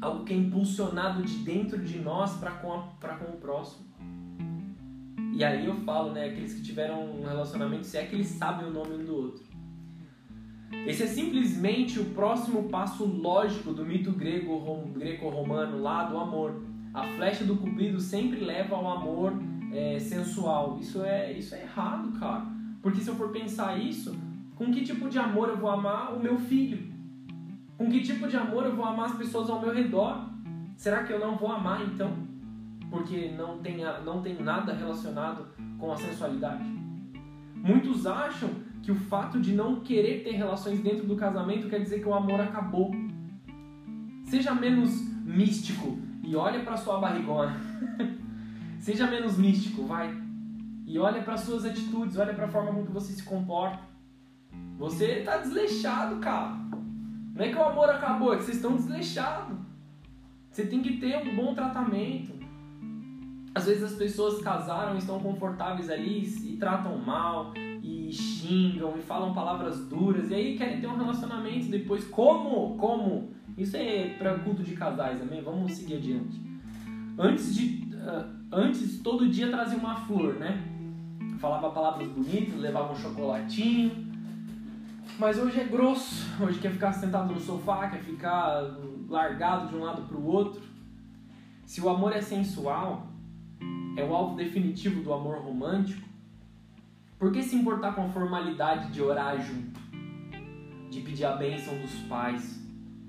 algo 0.01 0.23
que 0.23 0.33
é 0.33 0.37
impulsionado 0.37 1.21
de 1.23 1.37
dentro 1.37 1.81
de 1.81 1.99
nós 1.99 2.37
para 2.37 2.51
com, 2.51 2.69
com 2.69 3.31
o 3.31 3.37
próximo. 3.37 3.85
E 5.33 5.43
aí 5.43 5.65
eu 5.65 5.75
falo, 5.77 6.11
né, 6.11 6.25
aqueles 6.25 6.53
que 6.53 6.61
tiveram 6.61 7.19
um 7.19 7.25
relacionamento, 7.25 7.85
se 7.85 7.97
é 7.97 8.05
que 8.05 8.15
eles 8.15 8.27
sabem 8.27 8.67
o 8.67 8.71
nome 8.71 8.95
um 8.95 9.05
do 9.05 9.15
outro. 9.15 9.43
Esse 10.85 11.03
é 11.03 11.07
simplesmente 11.07 11.99
o 11.99 12.05
próximo 12.05 12.69
passo 12.69 13.05
lógico 13.05 13.73
do 13.73 13.85
mito 13.85 14.11
greco-romano 14.11 15.81
lá 15.81 16.03
do 16.03 16.17
amor. 16.17 16.61
A 16.93 17.07
flecha 17.07 17.43
do 17.43 17.55
cupido 17.55 17.99
sempre 17.99 18.41
leva 18.41 18.75
ao 18.75 18.87
amor 18.87 19.33
é, 19.71 19.97
sensual. 19.99 20.77
Isso 20.79 21.01
é, 21.03 21.31
isso 21.31 21.55
é 21.55 21.61
errado, 21.61 22.19
cara. 22.19 22.45
Porque 22.81 23.01
se 23.01 23.09
eu 23.09 23.15
for 23.15 23.29
pensar 23.29 23.79
isso, 23.79 24.15
com 24.55 24.71
que 24.71 24.81
tipo 24.81 25.09
de 25.09 25.19
amor 25.19 25.49
eu 25.49 25.57
vou 25.57 25.69
amar 25.69 26.13
o 26.13 26.19
meu 26.19 26.37
filho? 26.37 26.91
Com 27.77 27.89
que 27.89 28.01
tipo 28.01 28.27
de 28.27 28.37
amor 28.37 28.65
eu 28.65 28.75
vou 28.75 28.85
amar 28.85 29.07
as 29.07 29.17
pessoas 29.17 29.49
ao 29.49 29.59
meu 29.59 29.73
redor? 29.73 30.29
Será 30.75 31.03
que 31.03 31.11
eu 31.11 31.19
não 31.19 31.35
vou 31.35 31.51
amar 31.51 31.81
então? 31.81 32.11
Porque 32.89 33.31
não 33.31 33.57
tem, 33.59 33.77
não 34.05 34.21
tem 34.21 34.41
nada 34.41 34.73
relacionado 34.73 35.47
com 35.79 35.91
a 35.91 35.97
sensualidade. 35.97 36.63
Muitos 37.55 38.05
acham 38.05 38.49
que 38.81 38.91
o 38.91 38.95
fato 38.95 39.39
de 39.39 39.53
não 39.53 39.79
querer 39.79 40.23
ter 40.23 40.31
relações 40.31 40.81
dentro 40.81 41.07
do 41.07 41.15
casamento 41.15 41.69
quer 41.69 41.79
dizer 41.79 42.01
que 42.01 42.07
o 42.07 42.13
amor 42.13 42.41
acabou. 42.41 42.91
Seja 44.25 44.53
menos 44.53 44.91
místico 45.23 45.97
e 46.21 46.35
olha 46.35 46.63
para 46.63 46.77
sua 46.77 46.99
barrigona. 46.99 47.55
Seja 48.79 49.07
menos 49.07 49.37
místico, 49.37 49.85
vai. 49.85 50.13
E 50.85 50.99
olha 50.99 51.23
para 51.23 51.37
suas 51.37 51.63
atitudes, 51.65 52.17
olha 52.17 52.33
para 52.33 52.45
a 52.45 52.49
forma 52.49 52.73
como 52.73 52.85
você 52.85 53.13
se 53.13 53.23
comporta. 53.23 53.92
Você 54.77 55.19
está 55.19 55.37
desleixado, 55.37 56.17
cara. 56.17 56.55
Não 57.35 57.43
é 57.43 57.49
que 57.49 57.57
o 57.57 57.63
amor 57.63 57.89
acabou, 57.89 58.33
é 58.33 58.37
que 58.37 58.43
vocês 58.43 58.57
estão 58.57 58.75
desleixados. 58.75 59.57
Você 60.51 60.65
tem 60.65 60.81
que 60.81 60.97
ter 60.97 61.17
um 61.27 61.35
bom 61.35 61.55
tratamento. 61.55 62.33
Às 63.55 63.65
vezes 63.65 63.83
as 63.83 63.93
pessoas 63.93 64.41
casaram, 64.41 64.97
estão 64.97 65.19
confortáveis 65.19 65.89
ali 65.89 66.23
e 66.23 66.57
tratam 66.57 66.97
mal, 66.97 67.53
e 67.81 68.11
xingam, 68.11 68.95
e 68.97 69.01
falam 69.01 69.33
palavras 69.33 69.87
duras, 69.87 70.29
e 70.29 70.35
aí 70.35 70.57
querem 70.57 70.79
ter 70.79 70.87
um 70.87 70.97
relacionamento 70.97 71.67
depois. 71.67 72.03
Como? 72.05 72.77
Como? 72.77 73.31
Isso 73.57 73.77
é 73.77 74.09
para 74.17 74.39
culto 74.39 74.63
de 74.63 74.75
casais, 74.75 75.21
amém? 75.21 75.41
Vamos 75.41 75.73
seguir 75.73 75.95
adiante. 75.95 76.41
Antes 77.17 77.55
de. 77.55 77.83
Uh, 77.93 78.43
antes, 78.51 79.01
todo 79.01 79.29
dia 79.29 79.49
trazia 79.49 79.77
uma 79.77 79.95
flor, 79.95 80.35
né? 80.35 80.63
Falava 81.39 81.69
palavras 81.69 82.07
bonitas, 82.07 82.59
levava 82.59 82.93
um 82.93 82.95
chocolatinho. 82.95 84.12
Mas 85.19 85.37
hoje 85.37 85.59
é 85.59 85.63
grosso. 85.63 86.25
Hoje 86.41 86.59
quer 86.59 86.71
ficar 86.71 86.91
sentado 86.91 87.33
no 87.33 87.39
sofá, 87.39 87.87
quer 87.87 88.01
ficar 88.01 88.61
largado 89.07 89.69
de 89.69 89.75
um 89.75 89.83
lado 89.83 90.07
para 90.07 90.17
o 90.17 90.25
outro. 90.25 90.61
Se 91.65 91.81
o 91.81 91.89
amor 91.89 92.13
é 92.13 92.21
sensual, 92.21 93.07
é 93.95 94.03
o 94.03 94.13
alvo 94.13 94.35
definitivo 94.35 95.03
do 95.03 95.13
amor 95.13 95.37
romântico, 95.37 96.07
por 97.19 97.31
que 97.31 97.41
se 97.43 97.55
importar 97.55 97.93
com 97.93 98.05
a 98.05 98.09
formalidade 98.09 98.91
de 98.91 99.01
orar 99.01 99.39
junto? 99.39 99.79
De 100.89 100.99
pedir 101.01 101.25
a 101.25 101.35
bênção 101.35 101.77
dos 101.79 101.93
pais, 102.09 102.61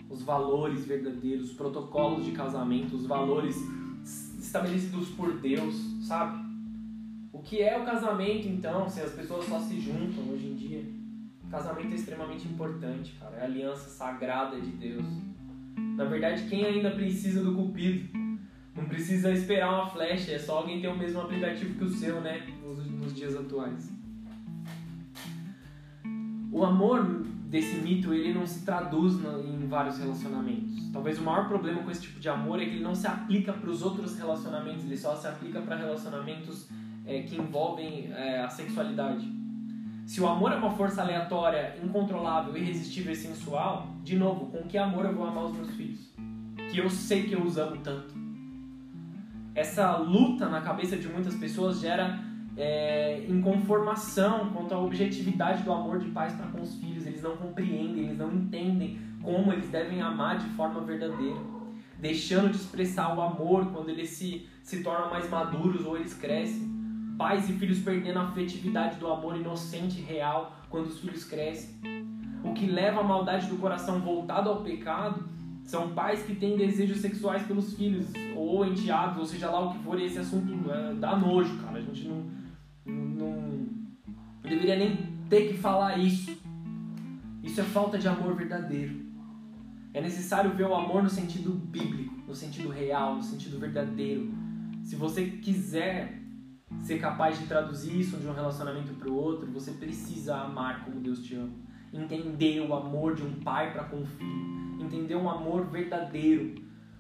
os 0.09 0.23
valores 0.23 0.85
verdadeiros, 0.85 1.51
os 1.51 1.57
protocolos 1.57 2.25
de 2.25 2.33
casamento, 2.33 2.95
os 2.95 3.07
valores 3.07 3.57
estabelecidos 4.39 5.09
por 5.11 5.41
Deus, 5.41 5.75
sabe? 6.03 6.45
O 7.33 7.41
que 7.41 7.61
é 7.61 7.77
o 7.79 7.85
casamento 7.85 8.47
então, 8.47 8.89
se 8.89 9.01
as 9.01 9.13
pessoas 9.13 9.47
só 9.47 9.59
se 9.59 9.81
juntam 9.81 10.31
hoje 10.31 10.47
em 10.47 10.55
dia? 10.55 11.04
Casamento 11.55 11.93
é 11.93 11.95
extremamente 11.95 12.49
importante, 12.49 13.15
cara. 13.21 13.37
É 13.37 13.43
a 13.43 13.45
aliança 13.45 13.89
sagrada 13.89 14.61
de 14.61 14.73
Deus. 14.73 15.05
Na 15.97 16.05
verdade, 16.05 16.49
quem 16.49 16.65
ainda 16.65 16.91
precisa 16.91 17.45
do 17.45 17.55
cupido? 17.55 18.09
Não 18.77 18.87
precisa 18.87 19.31
esperar 19.31 19.73
uma 19.73 19.87
flecha, 19.89 20.33
é 20.33 20.39
só 20.39 20.59
alguém 20.59 20.81
ter 20.81 20.89
o 20.89 20.99
mesmo 20.99 21.21
aplicativo 21.21 21.79
que 21.79 21.85
o 21.85 21.89
seu, 21.89 22.21
né? 22.21 22.45
Nos, 22.61 22.85
nos 22.85 23.15
dias 23.15 23.37
atuais. 23.37 23.89
O 26.51 26.65
amor 26.65 27.05
desse 27.47 27.77
mito, 27.77 28.13
ele 28.13 28.35
não 28.35 28.45
se 28.45 28.65
traduz 28.65 29.15
em 29.15 29.69
vários 29.69 29.97
relacionamentos. 29.99 30.91
Talvez 30.93 31.21
o 31.21 31.23
maior 31.23 31.47
problema 31.47 31.85
com 31.85 31.91
esse 31.93 32.03
tipo 32.03 32.19
de 32.19 32.29
amor 32.29 32.61
é 32.61 32.65
que 32.65 32.73
ele 32.73 32.83
não 32.83 32.97
se 32.97 33.07
aplica 33.07 33.53
para 33.53 33.71
os 33.71 33.81
outros 33.81 34.19
relacionamentos, 34.19 34.85
ele 34.85 34.97
só 34.97 35.15
se 35.15 35.29
aplica 35.29 35.61
para 35.63 35.77
relacionamentos 35.77 36.69
é, 37.07 37.23
que 37.23 37.37
envolvem 37.37 38.13
é, 38.13 38.41
a 38.41 38.49
sexualidade. 38.49 39.44
Se 40.07 40.21
o 40.21 40.29
amor 40.29 40.53
é 40.53 40.57
uma 40.57 40.71
força 40.71 41.01
aleatória, 41.01 41.77
incontrolável, 41.83 42.55
irresistível 42.57 43.13
e 43.13 43.17
sensual, 43.17 43.89
de 44.03 44.17
novo, 44.17 44.47
com 44.47 44.69
que 44.69 44.77
amor 44.77 45.07
eu 45.07 45.15
vou 45.15 45.27
amar 45.27 45.45
os 45.45 45.57
meus 45.57 45.71
filhos? 45.71 46.13
Que 46.71 46.79
eu 46.79 46.91
sei 46.91 47.23
que 47.23 47.33
eu 47.33 47.43
os 47.43 47.57
amo 47.57 47.79
tanto. 47.79 48.15
Essa 49.55 49.97
luta 49.97 50.49
na 50.49 50.61
cabeça 50.61 50.97
de 50.97 51.09
muitas 51.09 51.35
pessoas 51.37 51.81
gera 51.81 52.21
é, 52.55 53.25
inconformação 53.27 54.51
quanto 54.53 54.75
à 54.75 54.79
objetividade 54.79 55.63
do 55.63 55.73
amor 55.73 55.99
de 55.99 56.11
pais 56.11 56.35
para 56.35 56.49
com 56.49 56.61
os 56.61 56.75
filhos. 56.75 57.07
Eles 57.07 57.23
não 57.23 57.37
compreendem, 57.39 58.05
eles 58.05 58.19
não 58.19 58.31
entendem 58.31 58.99
como 59.23 59.55
eles 59.55 59.71
devem 59.71 60.03
amar 60.03 60.37
de 60.37 60.49
forma 60.51 60.83
verdadeira. 60.83 61.41
Deixando 61.99 62.51
de 62.51 62.57
expressar 62.57 63.17
o 63.17 63.23
amor 63.23 63.73
quando 63.73 63.89
eles 63.89 64.11
se, 64.11 64.47
se 64.63 64.83
tornam 64.83 65.09
mais 65.09 65.31
maduros 65.31 65.87
ou 65.87 65.97
eles 65.97 66.13
crescem 66.13 66.74
Pais 67.17 67.49
e 67.49 67.53
filhos 67.53 67.79
perdendo 67.79 68.19
a 68.19 68.25
afetividade 68.25 68.99
do 68.99 69.07
amor 69.07 69.37
inocente 69.37 70.01
e 70.01 70.03
real 70.03 70.57
quando 70.69 70.87
os 70.87 70.99
filhos 70.99 71.25
crescem. 71.25 71.75
O 72.43 72.53
que 72.53 72.67
leva 72.67 73.01
a 73.01 73.05
maldade 73.05 73.47
do 73.47 73.57
coração 73.57 74.01
voltado 74.01 74.51
ao 74.51 74.63
pecado 74.63 75.25
são 75.65 75.95
pais 75.95 76.23
que 76.23 76.35
têm 76.35 76.57
desejos 76.57 76.99
sexuais 76.99 77.43
pelos 77.45 77.75
filhos, 77.75 78.07
ou 78.37 78.67
enteados, 78.67 79.19
ou 79.19 79.25
seja 79.25 79.51
lá 79.51 79.61
o 79.61 79.73
que 79.73 79.79
for, 79.83 79.99
esse 80.01 80.19
assunto 80.19 80.71
é, 80.71 80.95
dá 80.95 81.17
nojo, 81.17 81.57
cara. 81.63 81.79
A 81.79 81.81
gente 81.81 82.07
não, 82.07 82.25
não 82.85 83.67
deveria 84.43 84.77
nem 84.77 84.97
ter 85.29 85.49
que 85.49 85.55
falar 85.55 85.97
isso. 85.99 86.37
Isso 87.43 87.61
é 87.61 87.65
falta 87.65 87.99
de 87.99 88.07
amor 88.07 88.35
verdadeiro. 88.35 89.05
É 89.95 90.01
necessário 90.01 90.51
ver 90.51 90.67
o 90.67 90.75
amor 90.75 91.03
no 91.03 91.09
sentido 91.09 91.51
bíblico, 91.51 92.15
no 92.27 92.35
sentido 92.35 92.69
real, 92.69 93.17
no 93.17 93.23
sentido 93.23 93.59
verdadeiro. 93.59 94.35
Se 94.83 94.97
você 94.97 95.25
quiser 95.27 96.24
ser 96.83 96.99
capaz 96.99 97.39
de 97.39 97.47
traduzir 97.47 97.99
isso 97.99 98.17
de 98.17 98.27
um 98.27 98.33
relacionamento 98.33 98.93
para 98.95 99.09
o 99.09 99.17
outro, 99.17 99.51
você 99.51 99.73
precisa 99.73 100.37
amar 100.37 100.85
como 100.85 101.01
Deus 101.01 101.23
te 101.23 101.35
ama. 101.35 101.53
Entender 101.93 102.61
o 102.61 102.75
amor 102.75 103.15
de 103.15 103.23
um 103.23 103.35
pai 103.41 103.73
para 103.73 103.85
com 103.85 104.03
o 104.03 104.07
filho. 104.07 104.83
Entender 104.83 105.15
um 105.15 105.31
amor 105.31 105.67
verdadeiro. 105.67 106.57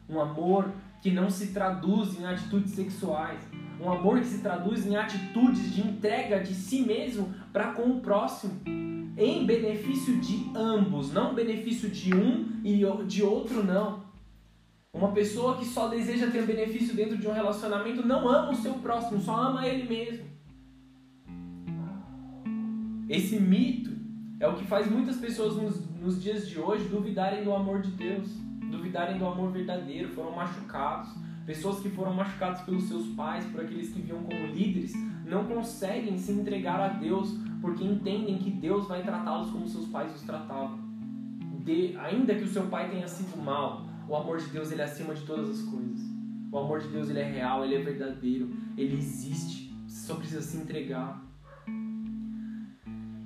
Um 0.09 0.21
amor 0.21 0.73
que 1.03 1.11
não 1.11 1.29
se 1.29 1.53
traduz 1.53 2.19
em 2.19 2.25
atitudes 2.25 2.73
sexuais. 2.73 3.41
Um 3.81 3.91
amor 3.91 4.21
que 4.21 4.27
se 4.27 4.39
traduz 4.39 4.87
em 4.87 4.97
atitudes 4.97 5.75
de 5.75 5.81
entrega 5.81 6.41
de 6.41 6.55
si 6.55 6.83
mesmo 6.83 7.35
para 7.53 7.73
com 7.73 7.91
o 7.91 8.01
próximo. 8.01 8.61
Em 9.17 9.45
benefício 9.45 10.17
de 10.19 10.51
ambos, 10.55 11.13
não 11.13 11.35
benefício 11.35 11.89
de 11.89 12.15
um 12.15 12.61
e 12.65 12.85
de 13.07 13.23
outro, 13.23 13.63
não. 13.65 14.04
Uma 14.95 15.11
pessoa 15.11 15.57
que 15.57 15.65
só 15.65 15.89
deseja 15.89 16.31
ter 16.31 16.47
benefício 16.47 16.95
dentro 16.95 17.19
de 17.19 17.27
um 17.27 17.33
relacionamento 17.33 18.07
não 18.07 18.29
ama 18.29 18.53
o 18.53 18.55
seu 18.55 18.75
próximo, 18.75 19.21
só 19.21 19.35
ama 19.35 19.67
ele 19.67 19.89
mesmo. 19.89 20.25
Esse 23.09 23.41
mito 23.41 23.91
é 24.39 24.47
o 24.47 24.55
que 24.55 24.65
faz 24.65 24.89
muitas 24.89 25.17
pessoas 25.17 25.57
nos, 25.57 25.91
nos 25.97 26.23
dias 26.23 26.49
de 26.49 26.61
hoje 26.61 26.89
duvidarem 26.89 27.43
do 27.43 27.53
amor 27.53 27.83
de 27.83 27.91
Deus, 27.91 28.29
duvidarem 28.71 29.19
do 29.19 29.27
amor 29.27 29.51
verdadeiro, 29.51 30.11
foram 30.11 30.31
machucados. 30.31 31.11
Pessoas 31.45 31.81
que 31.81 31.91
foram 31.91 32.15
machucadas 32.15 32.63
pelos 32.63 32.85
seus 32.85 33.09
pais, 33.09 33.45
por 33.47 33.63
aqueles 33.63 33.93
que 33.93 34.01
viam 34.01 34.23
como 34.23 34.47
líderes, 34.47 34.93
não 35.27 35.45
conseguem 35.45 36.17
se 36.17 36.31
entregar 36.31 36.81
a 36.81 36.89
Deus 36.89 37.37
porque 37.61 37.83
entendem 37.83 38.39
que 38.39 38.51
Deus 38.51 38.87
vai 38.87 39.03
tratá-los 39.03 39.51
como 39.51 39.67
seus 39.67 39.89
pais 39.89 40.15
os 40.15 40.23
tratavam. 40.23 40.79
De, 41.65 41.97
ainda 41.99 42.35
que 42.35 42.45
o 42.45 42.49
seu 42.49 42.67
pai 42.67 42.91
tenha 42.91 43.09
sido 43.09 43.37
mal, 43.43 43.94
o 44.09 44.17
amor 44.17 44.39
de 44.39 44.47
Deus 44.47 44.71
ele 44.71 44.83
é 44.83 44.85
acima 44.85 45.15
de 45.15 45.23
todas 45.23 45.49
as 45.49 45.63
coisas. 45.63 46.01
O 46.51 46.59
amor 46.59 46.81
de 46.81 46.89
Deus 46.89 47.09
ele 47.09 47.21
é 47.21 47.31
real, 47.31 47.65
ele 47.65 47.77
é 47.77 47.81
verdadeiro, 47.81 48.51
ele 48.77 48.97
existe. 48.97 49.75
Você 49.87 50.07
só 50.07 50.15
precisa 50.15 50.43
se 50.43 50.57
entregar. 50.57 51.23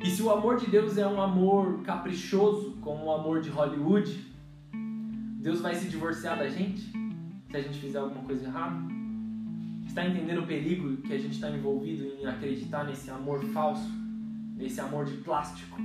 E 0.02 0.10
se 0.10 0.22
o 0.22 0.30
amor 0.30 0.56
de 0.56 0.66
Deus 0.66 0.96
é 0.96 1.06
um 1.06 1.20
amor 1.20 1.82
caprichoso, 1.82 2.78
como 2.80 3.06
o 3.06 3.12
amor 3.12 3.40
de 3.40 3.50
Hollywood, 3.50 4.26
Deus 5.40 5.60
vai 5.60 5.74
se 5.74 5.88
divorciar 5.88 6.38
da 6.38 6.48
gente 6.48 6.80
se 7.50 7.56
a 7.56 7.60
gente 7.60 7.78
fizer 7.78 7.98
alguma 7.98 8.22
coisa 8.24 8.44
errada? 8.44 8.76
Está 9.86 10.06
entendendo 10.06 10.42
o 10.42 10.46
perigo 10.46 10.98
que 10.98 11.12
a 11.12 11.18
gente 11.18 11.32
está 11.34 11.50
envolvido 11.50 12.04
em 12.04 12.26
acreditar 12.26 12.84
nesse 12.84 13.10
amor 13.10 13.42
falso, 13.46 13.90
nesse 14.56 14.80
amor 14.80 15.06
de 15.06 15.16
plástico, 15.18 15.80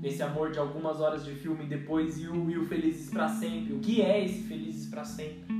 nesse 0.00 0.22
amor 0.22 0.50
de 0.50 0.58
algumas 0.58 1.00
horas 1.00 1.24
de 1.24 1.34
filme 1.34 1.64
depois 1.66 2.18
e 2.20 2.28
o, 2.28 2.50
e 2.50 2.58
o 2.58 2.66
felizes 2.66 3.10
para 3.10 3.28
sempre? 3.28 3.74
O 3.74 3.80
que 3.80 4.02
é 4.02 4.24
esse 4.24 4.42
felizes 4.42 4.88
para 4.88 5.04
sempre? 5.04 5.58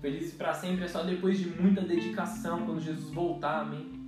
Felizes 0.00 0.32
para 0.32 0.54
sempre 0.54 0.84
é 0.84 0.88
só 0.88 1.02
depois 1.02 1.38
de 1.38 1.48
muita 1.48 1.80
dedicação, 1.80 2.64
quando 2.64 2.80
Jesus 2.80 3.12
voltar, 3.12 3.62
amém? 3.62 3.98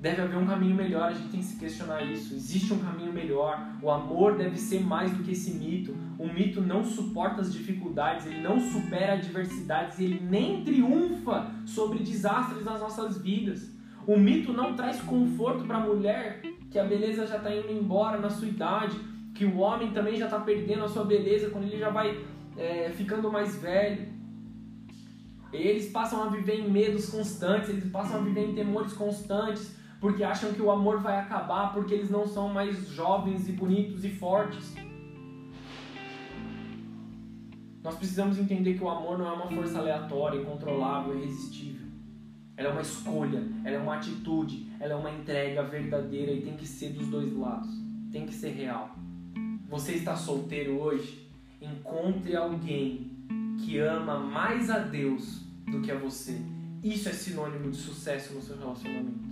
Deve 0.00 0.22
haver 0.22 0.38
um 0.38 0.46
caminho 0.46 0.74
melhor, 0.74 1.10
a 1.10 1.12
gente 1.12 1.28
tem 1.28 1.40
que 1.40 1.46
se 1.46 1.58
questionar 1.58 2.02
isso. 2.02 2.34
Existe 2.34 2.72
um 2.72 2.78
caminho 2.78 3.12
melhor. 3.12 3.76
O 3.82 3.90
amor 3.90 4.34
deve 4.34 4.56
ser 4.56 4.80
mais 4.80 5.12
do 5.12 5.22
que 5.22 5.32
esse 5.32 5.52
mito. 5.52 5.94
O 6.18 6.26
mito 6.26 6.62
não 6.62 6.82
suporta 6.82 7.42
as 7.42 7.52
dificuldades, 7.52 8.24
ele 8.24 8.40
não 8.40 8.58
supera 8.58 9.12
adversidades, 9.12 10.00
ele 10.00 10.18
nem 10.18 10.64
triunfa 10.64 11.52
sobre 11.66 11.98
desastres 11.98 12.64
nas 12.64 12.80
nossas 12.80 13.18
vidas. 13.18 13.70
O 14.06 14.16
mito 14.16 14.54
não 14.54 14.74
traz 14.74 15.02
conforto 15.02 15.64
para 15.64 15.76
a 15.76 15.86
mulher 15.86 16.40
que 16.70 16.78
a 16.78 16.84
beleza 16.84 17.26
já 17.26 17.36
está 17.36 17.54
indo 17.54 17.70
embora 17.70 18.18
na 18.18 18.30
sua 18.30 18.46
idade, 18.46 18.96
que 19.34 19.44
o 19.44 19.58
homem 19.58 19.90
também 19.90 20.16
já 20.16 20.26
está 20.26 20.38
perdendo 20.38 20.84
a 20.84 20.88
sua 20.88 21.04
beleza 21.04 21.50
quando 21.50 21.64
ele 21.64 21.78
já 21.78 21.90
vai 21.90 22.24
é, 22.56 22.90
ficando 22.90 23.30
mais 23.30 23.60
velho. 23.60 24.08
Eles 25.52 25.90
passam 25.90 26.22
a 26.22 26.28
viver 26.28 26.60
em 26.60 26.70
medos 26.70 27.10
constantes, 27.10 27.68
eles 27.70 27.90
passam 27.90 28.20
a 28.20 28.22
viver 28.22 28.48
em 28.48 28.54
temores 28.54 28.92
constantes, 28.92 29.76
porque 30.00 30.22
acham 30.22 30.52
que 30.52 30.62
o 30.62 30.70
amor 30.70 31.00
vai 31.00 31.18
acabar, 31.18 31.72
porque 31.72 31.92
eles 31.92 32.08
não 32.08 32.26
são 32.26 32.48
mais 32.48 32.88
jovens 32.88 33.48
e 33.48 33.52
bonitos 33.52 34.04
e 34.04 34.10
fortes. 34.10 34.72
Nós 37.82 37.96
precisamos 37.96 38.38
entender 38.38 38.74
que 38.74 38.84
o 38.84 38.88
amor 38.88 39.18
não 39.18 39.26
é 39.26 39.32
uma 39.32 39.48
força 39.48 39.78
aleatória, 39.78 40.40
incontrolável, 40.40 41.18
irresistível. 41.18 41.88
Ela 42.56 42.68
é 42.68 42.72
uma 42.72 42.82
escolha, 42.82 43.42
ela 43.64 43.76
é 43.76 43.78
uma 43.78 43.96
atitude, 43.96 44.69
ela 44.80 44.94
é 44.94 44.96
uma 44.96 45.10
entrega 45.10 45.62
verdadeira 45.62 46.32
e 46.32 46.40
tem 46.40 46.56
que 46.56 46.66
ser 46.66 46.94
dos 46.94 47.06
dois 47.08 47.30
lados. 47.36 47.70
Tem 48.10 48.24
que 48.24 48.32
ser 48.32 48.52
real. 48.52 48.96
Você 49.68 49.92
está 49.92 50.16
solteiro 50.16 50.80
hoje? 50.80 51.30
Encontre 51.60 52.34
alguém 52.34 53.10
que 53.58 53.78
ama 53.78 54.18
mais 54.18 54.70
a 54.70 54.78
Deus 54.78 55.42
do 55.70 55.82
que 55.82 55.92
a 55.92 55.98
você. 55.98 56.40
Isso 56.82 57.10
é 57.10 57.12
sinônimo 57.12 57.70
de 57.70 57.76
sucesso 57.76 58.32
no 58.32 58.40
seu 58.40 58.56
relacionamento. 58.56 59.28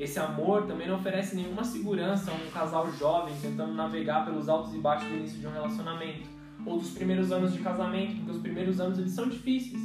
Esse 0.00 0.18
amor 0.18 0.66
também 0.66 0.88
não 0.88 0.96
oferece 0.96 1.36
nenhuma 1.36 1.62
segurança 1.62 2.32
a 2.32 2.34
um 2.34 2.50
casal 2.50 2.92
jovem 2.92 3.34
tentando 3.40 3.72
navegar 3.72 4.24
pelos 4.26 4.48
altos 4.48 4.74
e 4.74 4.78
baixos 4.78 5.08
do 5.08 5.14
início 5.14 5.38
de 5.38 5.46
um 5.46 5.52
relacionamento 5.52 6.28
ou 6.66 6.76
dos 6.78 6.90
primeiros 6.90 7.30
anos 7.30 7.52
de 7.52 7.60
casamento, 7.60 8.16
porque 8.16 8.32
os 8.32 8.42
primeiros 8.42 8.80
anos 8.80 8.98
eles 8.98 9.12
são 9.12 9.28
difíceis. 9.28 9.80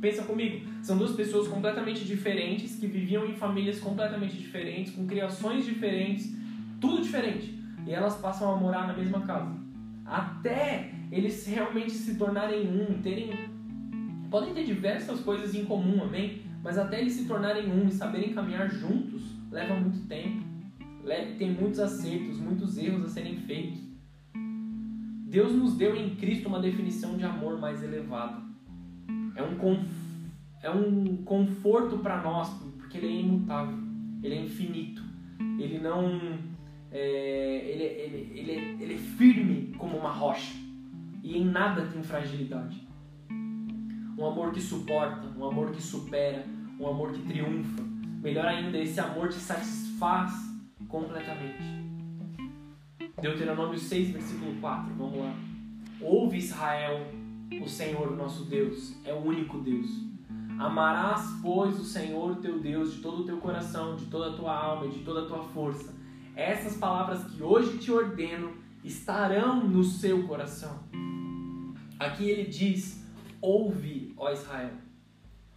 Pensa 0.00 0.22
comigo, 0.22 0.66
são 0.82 0.96
duas 0.96 1.12
pessoas 1.12 1.46
completamente 1.46 2.04
diferentes 2.04 2.76
que 2.76 2.86
viviam 2.86 3.26
em 3.26 3.34
famílias 3.34 3.78
completamente 3.78 4.36
diferentes, 4.36 4.94
com 4.94 5.06
criações 5.06 5.64
diferentes, 5.66 6.34
tudo 6.80 7.02
diferente, 7.02 7.58
e 7.86 7.92
elas 7.92 8.16
passam 8.16 8.50
a 8.50 8.56
morar 8.56 8.86
na 8.86 8.94
mesma 8.96 9.20
casa. 9.20 9.54
Até 10.04 10.92
eles 11.12 11.46
realmente 11.46 11.92
se 11.92 12.16
tornarem 12.16 12.66
um, 12.66 13.02
terem 13.02 13.30
podem 14.30 14.54
ter 14.54 14.64
diversas 14.64 15.20
coisas 15.20 15.54
em 15.54 15.64
comum, 15.64 16.02
amém? 16.02 16.42
Mas 16.62 16.78
até 16.78 17.00
eles 17.00 17.14
se 17.14 17.26
tornarem 17.26 17.70
um 17.70 17.88
e 17.88 17.90
saberem 17.90 18.32
caminhar 18.32 18.70
juntos, 18.70 19.22
leva 19.50 19.74
muito 19.74 20.06
tempo. 20.06 20.48
Tem 21.36 21.50
muitos 21.50 21.80
acertos, 21.80 22.38
muitos 22.38 22.78
erros 22.78 23.04
a 23.04 23.08
serem 23.08 23.36
feitos. 23.36 23.80
Deus 25.26 25.52
nos 25.52 25.76
deu 25.76 25.96
em 25.96 26.14
Cristo 26.14 26.48
uma 26.48 26.60
definição 26.60 27.16
de 27.16 27.24
amor 27.24 27.58
mais 27.58 27.82
elevada. 27.82 28.49
É 29.36 29.42
um, 29.42 29.84
é 30.62 30.70
um 30.70 31.16
conforto 31.24 31.98
para 31.98 32.22
nós, 32.22 32.48
porque 32.78 32.98
ele 32.98 33.06
é 33.06 33.20
imutável, 33.20 33.78
ele 34.22 34.34
é 34.34 34.40
infinito, 34.42 35.02
ele 35.58 35.78
não. 35.78 36.38
É... 36.90 37.70
Ele, 37.70 37.84
ele, 37.84 38.32
ele, 38.34 38.82
ele 38.82 38.94
é 38.94 38.98
firme 38.98 39.74
como 39.78 39.96
uma 39.96 40.10
rocha 40.10 40.54
e 41.22 41.38
em 41.38 41.44
nada 41.44 41.86
tem 41.86 42.02
fragilidade 42.02 42.90
um 44.20 44.26
amor 44.26 44.52
que 44.52 44.60
suporta, 44.60 45.26
um 45.34 45.46
amor 45.46 45.70
que 45.70 45.80
supera, 45.80 46.44
um 46.78 46.86
amor 46.86 47.12
que 47.12 47.22
triunfa. 47.22 47.82
Melhor 48.22 48.44
ainda, 48.46 48.76
esse 48.76 49.00
amor 49.00 49.30
te 49.30 49.36
satisfaz 49.36 50.30
completamente. 50.86 51.80
Deuteronômio 53.18 53.78
6, 53.78 54.10
versículo 54.10 54.60
4, 54.60 54.94
vamos 54.94 55.18
lá. 55.18 55.34
Ouve 56.02 56.36
Israel, 56.36 57.06
o 57.58 57.68
Senhor 57.68 58.16
nosso 58.16 58.44
Deus 58.44 58.94
é 59.04 59.12
o 59.12 59.18
único 59.18 59.58
Deus. 59.58 59.88
Amarás, 60.58 61.22
pois, 61.42 61.80
o 61.80 61.84
Senhor 61.84 62.36
teu 62.36 62.58
Deus 62.60 62.94
de 62.94 63.00
todo 63.00 63.22
o 63.22 63.24
teu 63.24 63.38
coração, 63.38 63.96
de 63.96 64.06
toda 64.06 64.30
a 64.30 64.36
tua 64.36 64.54
alma 64.54 64.86
e 64.86 64.90
de 64.90 64.98
toda 65.00 65.22
a 65.22 65.26
tua 65.26 65.42
força. 65.42 65.94
Essas 66.36 66.76
palavras 66.76 67.24
que 67.24 67.42
hoje 67.42 67.78
te 67.78 67.90
ordeno 67.90 68.52
estarão 68.84 69.66
no 69.66 69.82
seu 69.82 70.26
coração. 70.26 70.78
Aqui 71.98 72.28
ele 72.28 72.44
diz 72.44 73.04
Ouve, 73.40 74.12
ó 74.16 74.30
Israel. 74.30 74.72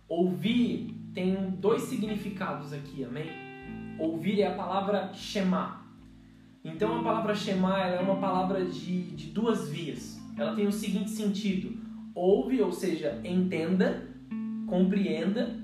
Ouvir 0.07 0.95
tem 1.13 1.51
dois 1.51 1.83
significados 1.83 2.71
aqui, 2.71 3.03
amém? 3.03 3.29
Ouvir 3.99 4.41
é 4.41 4.47
a 4.47 4.55
palavra 4.55 5.13
Shema. 5.13 5.85
Então 6.63 6.99
a 6.99 7.03
palavra 7.03 7.35
Shema 7.35 7.79
é 7.79 7.99
uma 7.99 8.15
palavra 8.15 8.65
de, 8.65 9.01
de 9.11 9.27
duas 9.27 9.69
vias. 9.69 10.19
Ela 10.37 10.55
tem 10.55 10.65
o 10.65 10.71
seguinte 10.71 11.09
sentido: 11.11 11.77
ouve, 12.15 12.61
ou 12.61 12.71
seja, 12.71 13.21
entenda, 13.23 14.07
compreenda 14.67 15.55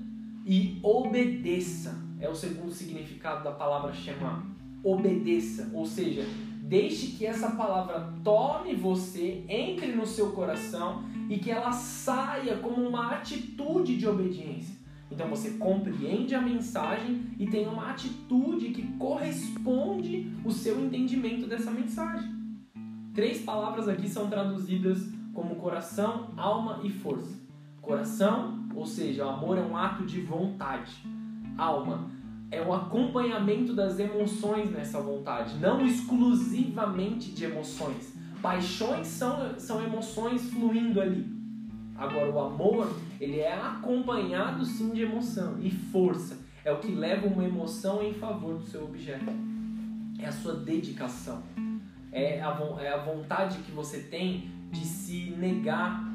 e 0.46 0.78
obedeça. 0.82 1.98
É 2.20 2.28
o 2.28 2.34
segundo 2.34 2.72
significado 2.72 3.44
da 3.44 3.52
palavra 3.52 3.92
Shema. 3.92 4.44
Obedeça, 4.82 5.70
ou 5.74 5.84
seja, 5.84 6.24
Deixe 6.70 7.08
que 7.16 7.26
essa 7.26 7.50
palavra 7.50 8.14
tome 8.22 8.76
você, 8.76 9.44
entre 9.48 9.88
no 9.88 10.06
seu 10.06 10.30
coração 10.30 11.02
e 11.28 11.36
que 11.36 11.50
ela 11.50 11.72
saia 11.72 12.58
como 12.58 12.80
uma 12.88 13.10
atitude 13.10 13.96
de 13.96 14.06
obediência. 14.06 14.76
Então 15.10 15.28
você 15.28 15.50
compreende 15.58 16.32
a 16.32 16.40
mensagem 16.40 17.22
e 17.40 17.46
tem 17.48 17.66
uma 17.66 17.90
atitude 17.90 18.68
que 18.68 18.86
corresponde 18.98 20.30
o 20.44 20.52
seu 20.52 20.78
entendimento 20.80 21.48
dessa 21.48 21.72
mensagem. 21.72 22.30
Três 23.12 23.42
palavras 23.42 23.88
aqui 23.88 24.08
são 24.08 24.30
traduzidas 24.30 25.12
como 25.32 25.56
coração, 25.56 26.30
alma 26.36 26.80
e 26.82 26.90
força. 26.90 27.38
Coração, 27.80 28.68
ou 28.74 28.86
seja, 28.86 29.24
o 29.24 29.28
amor 29.28 29.58
é 29.58 29.62
um 29.62 29.76
ato 29.76 30.04
de 30.04 30.20
vontade. 30.20 30.92
Alma, 31.56 32.10
é 32.50 32.60
o 32.60 32.72
acompanhamento 32.72 33.74
das 33.74 33.98
emoções 33.98 34.70
nessa 34.70 35.00
vontade, 35.00 35.56
não 35.58 35.84
exclusivamente 35.84 37.30
de 37.30 37.44
emoções. 37.44 38.14
Paixões 38.42 39.06
são, 39.06 39.58
são 39.58 39.82
emoções 39.82 40.50
fluindo 40.50 41.00
ali. 41.00 41.40
Agora, 41.94 42.30
o 42.30 42.40
amor, 42.40 42.96
ele 43.20 43.40
é 43.40 43.52
acompanhado 43.52 44.64
sim 44.64 44.90
de 44.90 45.02
emoção 45.02 45.58
e 45.60 45.70
força. 45.70 46.38
É 46.64 46.72
o 46.72 46.78
que 46.78 46.90
leva 46.92 47.26
uma 47.26 47.44
emoção 47.44 48.02
em 48.02 48.14
favor 48.14 48.54
do 48.54 48.64
seu 48.64 48.84
objeto. 48.84 49.30
É 50.18 50.26
a 50.26 50.32
sua 50.32 50.54
dedicação. 50.54 51.42
É 52.10 52.40
a, 52.40 52.58
é 52.80 52.92
a 52.92 52.96
vontade 52.96 53.58
que 53.58 53.70
você 53.70 54.00
tem 54.00 54.50
de 54.70 54.84
se 54.84 55.30
negar 55.38 56.08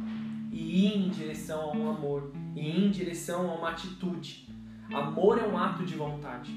e 0.52 0.86
ir 0.86 0.98
em 0.98 1.10
direção 1.10 1.70
a 1.70 1.76
um 1.76 1.90
amor, 1.90 2.32
e 2.56 2.62
ir 2.62 2.86
em 2.86 2.90
direção 2.90 3.50
a 3.52 3.56
uma 3.56 3.70
atitude. 3.72 4.48
Amor 4.94 5.38
é 5.38 5.48
um 5.48 5.58
ato 5.58 5.84
de 5.86 5.96
vontade. 5.96 6.52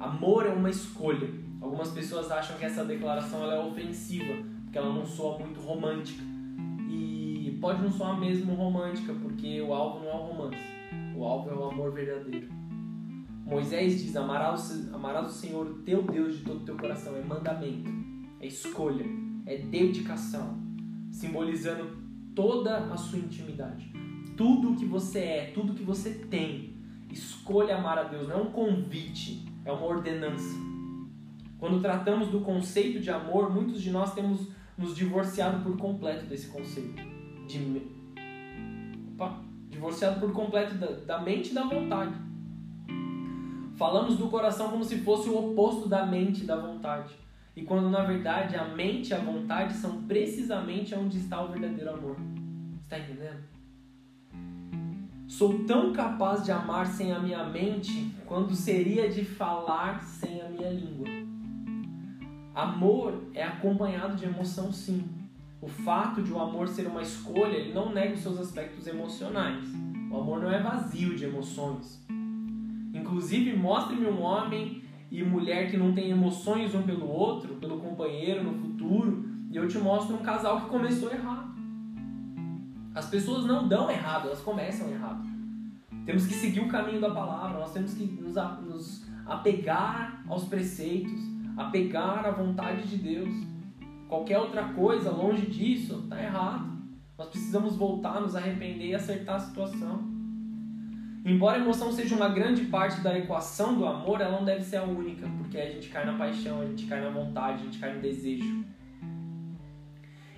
Amor 0.00 0.46
é 0.46 0.50
uma 0.50 0.70
escolha. 0.70 1.28
Algumas 1.60 1.90
pessoas 1.90 2.30
acham 2.30 2.56
que 2.56 2.64
essa 2.64 2.84
declaração 2.84 3.50
é 3.50 3.58
ofensiva, 3.58 4.34
porque 4.64 4.78
ela 4.78 4.92
não 4.92 5.06
soa 5.06 5.38
muito 5.38 5.60
romântica. 5.60 6.22
E 6.90 7.56
pode 7.60 7.82
não 7.82 7.90
soar 7.90 8.18
mesmo 8.18 8.54
romântica, 8.54 9.14
porque 9.14 9.60
o 9.62 9.72
alvo 9.72 10.00
não 10.00 10.10
é 10.10 10.14
o 10.14 10.26
romance. 10.26 10.62
O 11.16 11.24
alvo 11.24 11.50
é 11.50 11.54
o 11.54 11.64
amor 11.70 11.92
verdadeiro. 11.92 12.48
Moisés 13.46 14.02
diz: 14.02 14.16
amarás, 14.16 14.92
amarás 14.92 15.28
o 15.28 15.32
Senhor 15.32 15.82
teu 15.84 16.02
Deus 16.02 16.38
de 16.38 16.44
todo 16.44 16.62
o 16.62 16.64
teu 16.64 16.76
coração. 16.76 17.14
É 17.16 17.22
mandamento, 17.22 17.90
é 18.40 18.46
escolha, 18.46 19.06
é 19.46 19.58
dedicação, 19.58 20.58
simbolizando 21.14 21.96
toda 22.34 22.92
a 22.92 22.96
sua 22.96 23.20
intimidade. 23.20 23.90
Tudo 24.36 24.72
o 24.72 24.76
que 24.76 24.84
você 24.84 25.20
é, 25.20 25.52
tudo 25.54 25.72
o 25.72 25.76
que 25.76 25.84
você 25.84 26.10
tem, 26.10 26.74
Escolha 27.08 27.76
amar 27.76 27.96
a 27.96 28.02
Deus, 28.02 28.26
não 28.26 28.36
é 28.36 28.42
um 28.42 28.50
convite, 28.50 29.46
é 29.64 29.70
uma 29.70 29.86
ordenança. 29.86 30.58
Quando 31.60 31.80
tratamos 31.80 32.26
do 32.26 32.40
conceito 32.40 32.98
de 32.98 33.08
amor, 33.08 33.54
muitos 33.54 33.80
de 33.80 33.92
nós 33.92 34.12
temos 34.12 34.48
nos 34.76 34.96
divorciado 34.96 35.62
por 35.62 35.76
completo 35.76 36.26
desse 36.26 36.48
conceito. 36.48 37.00
De, 37.46 37.82
Opa, 39.14 39.40
divorciado 39.70 40.18
por 40.18 40.32
completo 40.32 40.74
da, 40.74 40.88
da 40.88 41.22
mente 41.22 41.52
e 41.52 41.54
da 41.54 41.62
vontade. 41.62 42.14
Falamos 43.76 44.16
do 44.16 44.26
coração 44.26 44.68
como 44.70 44.82
se 44.82 44.98
fosse 44.98 45.28
o 45.28 45.52
oposto 45.52 45.88
da 45.88 46.04
mente 46.04 46.42
e 46.42 46.46
da 46.46 46.56
vontade. 46.56 47.14
E 47.56 47.62
quando 47.62 47.88
na 47.88 48.02
verdade 48.02 48.56
a 48.56 48.64
mente 48.64 49.10
e 49.10 49.14
a 49.14 49.18
vontade 49.18 49.74
são 49.74 50.02
precisamente 50.02 50.94
onde 50.94 51.18
está 51.18 51.42
o 51.42 51.52
verdadeiro 51.52 51.94
amor. 51.94 52.16
Está 52.82 52.98
entendendo? 52.98 53.44
Sou 55.26 55.64
tão 55.64 55.92
capaz 55.92 56.44
de 56.44 56.52
amar 56.52 56.86
sem 56.86 57.12
a 57.12 57.18
minha 57.18 57.44
mente 57.44 58.14
quando 58.26 58.54
seria 58.54 59.08
de 59.08 59.24
falar 59.24 60.02
sem 60.02 60.40
a 60.40 60.48
minha 60.48 60.70
língua. 60.70 61.08
Amor 62.54 63.20
é 63.34 63.42
acompanhado 63.42 64.16
de 64.16 64.24
emoção, 64.24 64.72
sim. 64.72 65.08
O 65.60 65.66
fato 65.66 66.22
de 66.22 66.30
o 66.30 66.38
amor 66.38 66.68
ser 66.68 66.86
uma 66.86 67.02
escolha, 67.02 67.56
ele 67.56 67.72
não 67.72 67.92
nega 67.92 68.14
os 68.14 68.20
seus 68.20 68.38
aspectos 68.38 68.86
emocionais. 68.86 69.64
O 70.10 70.18
amor 70.18 70.40
não 70.40 70.52
é 70.52 70.62
vazio 70.62 71.16
de 71.16 71.24
emoções. 71.24 72.04
Inclusive, 72.92 73.56
mostre-me 73.56 74.06
um 74.06 74.20
homem 74.20 74.83
e 75.14 75.22
mulher 75.22 75.70
que 75.70 75.76
não 75.76 75.92
tem 75.92 76.10
emoções 76.10 76.74
um 76.74 76.82
pelo 76.82 77.06
outro, 77.06 77.54
pelo 77.54 77.78
companheiro 77.78 78.42
no 78.42 78.52
futuro, 78.52 79.24
e 79.48 79.56
eu 79.56 79.68
te 79.68 79.78
mostro 79.78 80.16
um 80.16 80.22
casal 80.22 80.62
que 80.62 80.68
começou 80.68 81.08
errado. 81.08 81.54
As 82.92 83.08
pessoas 83.08 83.44
não 83.44 83.68
dão 83.68 83.88
errado, 83.88 84.26
elas 84.26 84.40
começam 84.40 84.90
errado. 84.90 85.24
Temos 86.04 86.26
que 86.26 86.34
seguir 86.34 86.58
o 86.58 86.68
caminho 86.68 87.00
da 87.00 87.12
palavra, 87.12 87.60
nós 87.60 87.72
temos 87.72 87.94
que 87.94 88.04
nos, 88.04 88.34
nos 88.34 89.06
apegar 89.24 90.24
aos 90.28 90.46
preceitos, 90.46 91.20
apegar 91.56 92.26
à 92.26 92.32
vontade 92.32 92.88
de 92.88 92.96
Deus. 92.96 93.32
Qualquer 94.08 94.40
outra 94.40 94.64
coisa 94.70 95.12
longe 95.12 95.46
disso 95.46 96.00
está 96.02 96.20
errado. 96.20 96.76
Nós 97.16 97.28
precisamos 97.28 97.76
voltar, 97.76 98.20
nos 98.20 98.34
arrepender 98.34 98.88
e 98.88 98.94
acertar 98.96 99.36
a 99.36 99.38
situação. 99.38 100.13
Embora 101.24 101.56
a 101.56 101.60
emoção 101.60 101.90
seja 101.90 102.14
uma 102.14 102.28
grande 102.28 102.64
parte 102.66 103.00
da 103.00 103.18
equação 103.18 103.74
do 103.74 103.86
amor, 103.86 104.20
ela 104.20 104.36
não 104.38 104.44
deve 104.44 104.62
ser 104.62 104.76
a 104.76 104.82
única, 104.84 105.26
porque 105.38 105.56
a 105.56 105.70
gente 105.70 105.88
cai 105.88 106.04
na 106.04 106.18
paixão, 106.18 106.60
a 106.60 106.66
gente 106.66 106.84
cai 106.84 107.00
na 107.00 107.08
vontade, 107.08 107.62
a 107.62 107.64
gente 107.64 107.78
cai 107.78 107.94
no 107.94 108.02
desejo. 108.02 108.62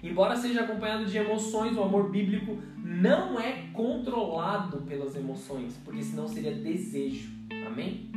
Embora 0.00 0.36
seja 0.36 0.60
acompanhado 0.60 1.04
de 1.04 1.18
emoções, 1.18 1.76
o 1.76 1.82
amor 1.82 2.08
bíblico 2.10 2.58
não 2.76 3.40
é 3.40 3.64
controlado 3.72 4.82
pelas 4.82 5.16
emoções, 5.16 5.76
porque 5.84 6.04
senão 6.04 6.28
seria 6.28 6.54
desejo. 6.54 7.32
Amém? 7.66 8.08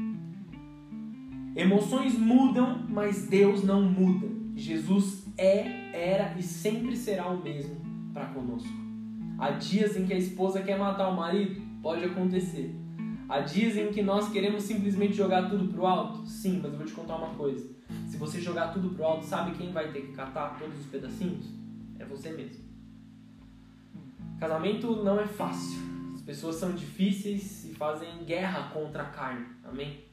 Emoções 1.55 2.15
mudam, 2.19 2.85
mas 2.87 3.27
Deus 3.27 3.63
não 3.63 3.81
muda. 3.81 4.27
Jesus 4.55 5.25
é, 5.35 5.89
era 5.91 6.35
e 6.37 6.43
sempre 6.43 6.95
será 6.95 7.27
o 7.29 7.41
mesmo 7.41 7.75
para 8.13 8.27
conosco. 8.27 8.69
Há 9.39 9.51
dias 9.51 9.97
em 9.97 10.05
que 10.05 10.13
a 10.13 10.17
esposa 10.17 10.61
quer 10.61 10.77
matar 10.77 11.07
o 11.07 11.15
marido, 11.15 11.68
Pode 11.81 12.03
acontecer. 12.03 12.75
Há 13.29 13.39
dias 13.39 13.77
em 13.77 13.91
que 13.91 14.01
nós 14.01 14.29
queremos 14.29 14.63
simplesmente 14.63 15.13
jogar 15.13 15.49
tudo 15.49 15.71
pro 15.71 15.85
alto? 15.85 16.25
Sim, 16.25 16.59
mas 16.61 16.71
eu 16.71 16.77
vou 16.77 16.87
te 16.87 16.93
contar 16.93 17.15
uma 17.15 17.35
coisa. 17.35 17.69
Se 18.07 18.17
você 18.17 18.41
jogar 18.41 18.73
tudo 18.73 18.89
pro 18.89 19.05
alto, 19.05 19.25
sabe 19.25 19.55
quem 19.55 19.71
vai 19.71 19.91
ter 19.91 20.01
que 20.01 20.13
catar 20.13 20.57
todos 20.59 20.77
os 20.79 20.85
pedacinhos? 20.87 21.45
É 21.97 22.05
você 22.05 22.31
mesmo. 22.31 22.63
Casamento 24.39 25.03
não 25.03 25.19
é 25.19 25.25
fácil. 25.25 25.79
As 26.13 26.21
pessoas 26.21 26.55
são 26.55 26.73
difíceis 26.73 27.65
e 27.65 27.73
fazem 27.75 28.23
guerra 28.25 28.71
contra 28.73 29.03
a 29.03 29.07
carne. 29.07 29.45
Amém? 29.63 30.03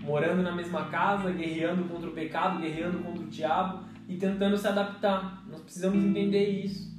Morando 0.00 0.42
na 0.42 0.52
mesma 0.52 0.86
casa, 0.86 1.30
guerreando 1.30 1.84
contra 1.84 2.08
o 2.08 2.12
pecado, 2.12 2.60
guerreando 2.60 2.98
contra 3.00 3.24
o 3.24 3.28
diabo 3.28 3.84
e 4.08 4.16
tentando 4.16 4.56
se 4.56 4.66
adaptar. 4.66 5.44
Nós 5.48 5.60
precisamos 5.60 6.02
entender 6.02 6.48
isso. 6.48 6.97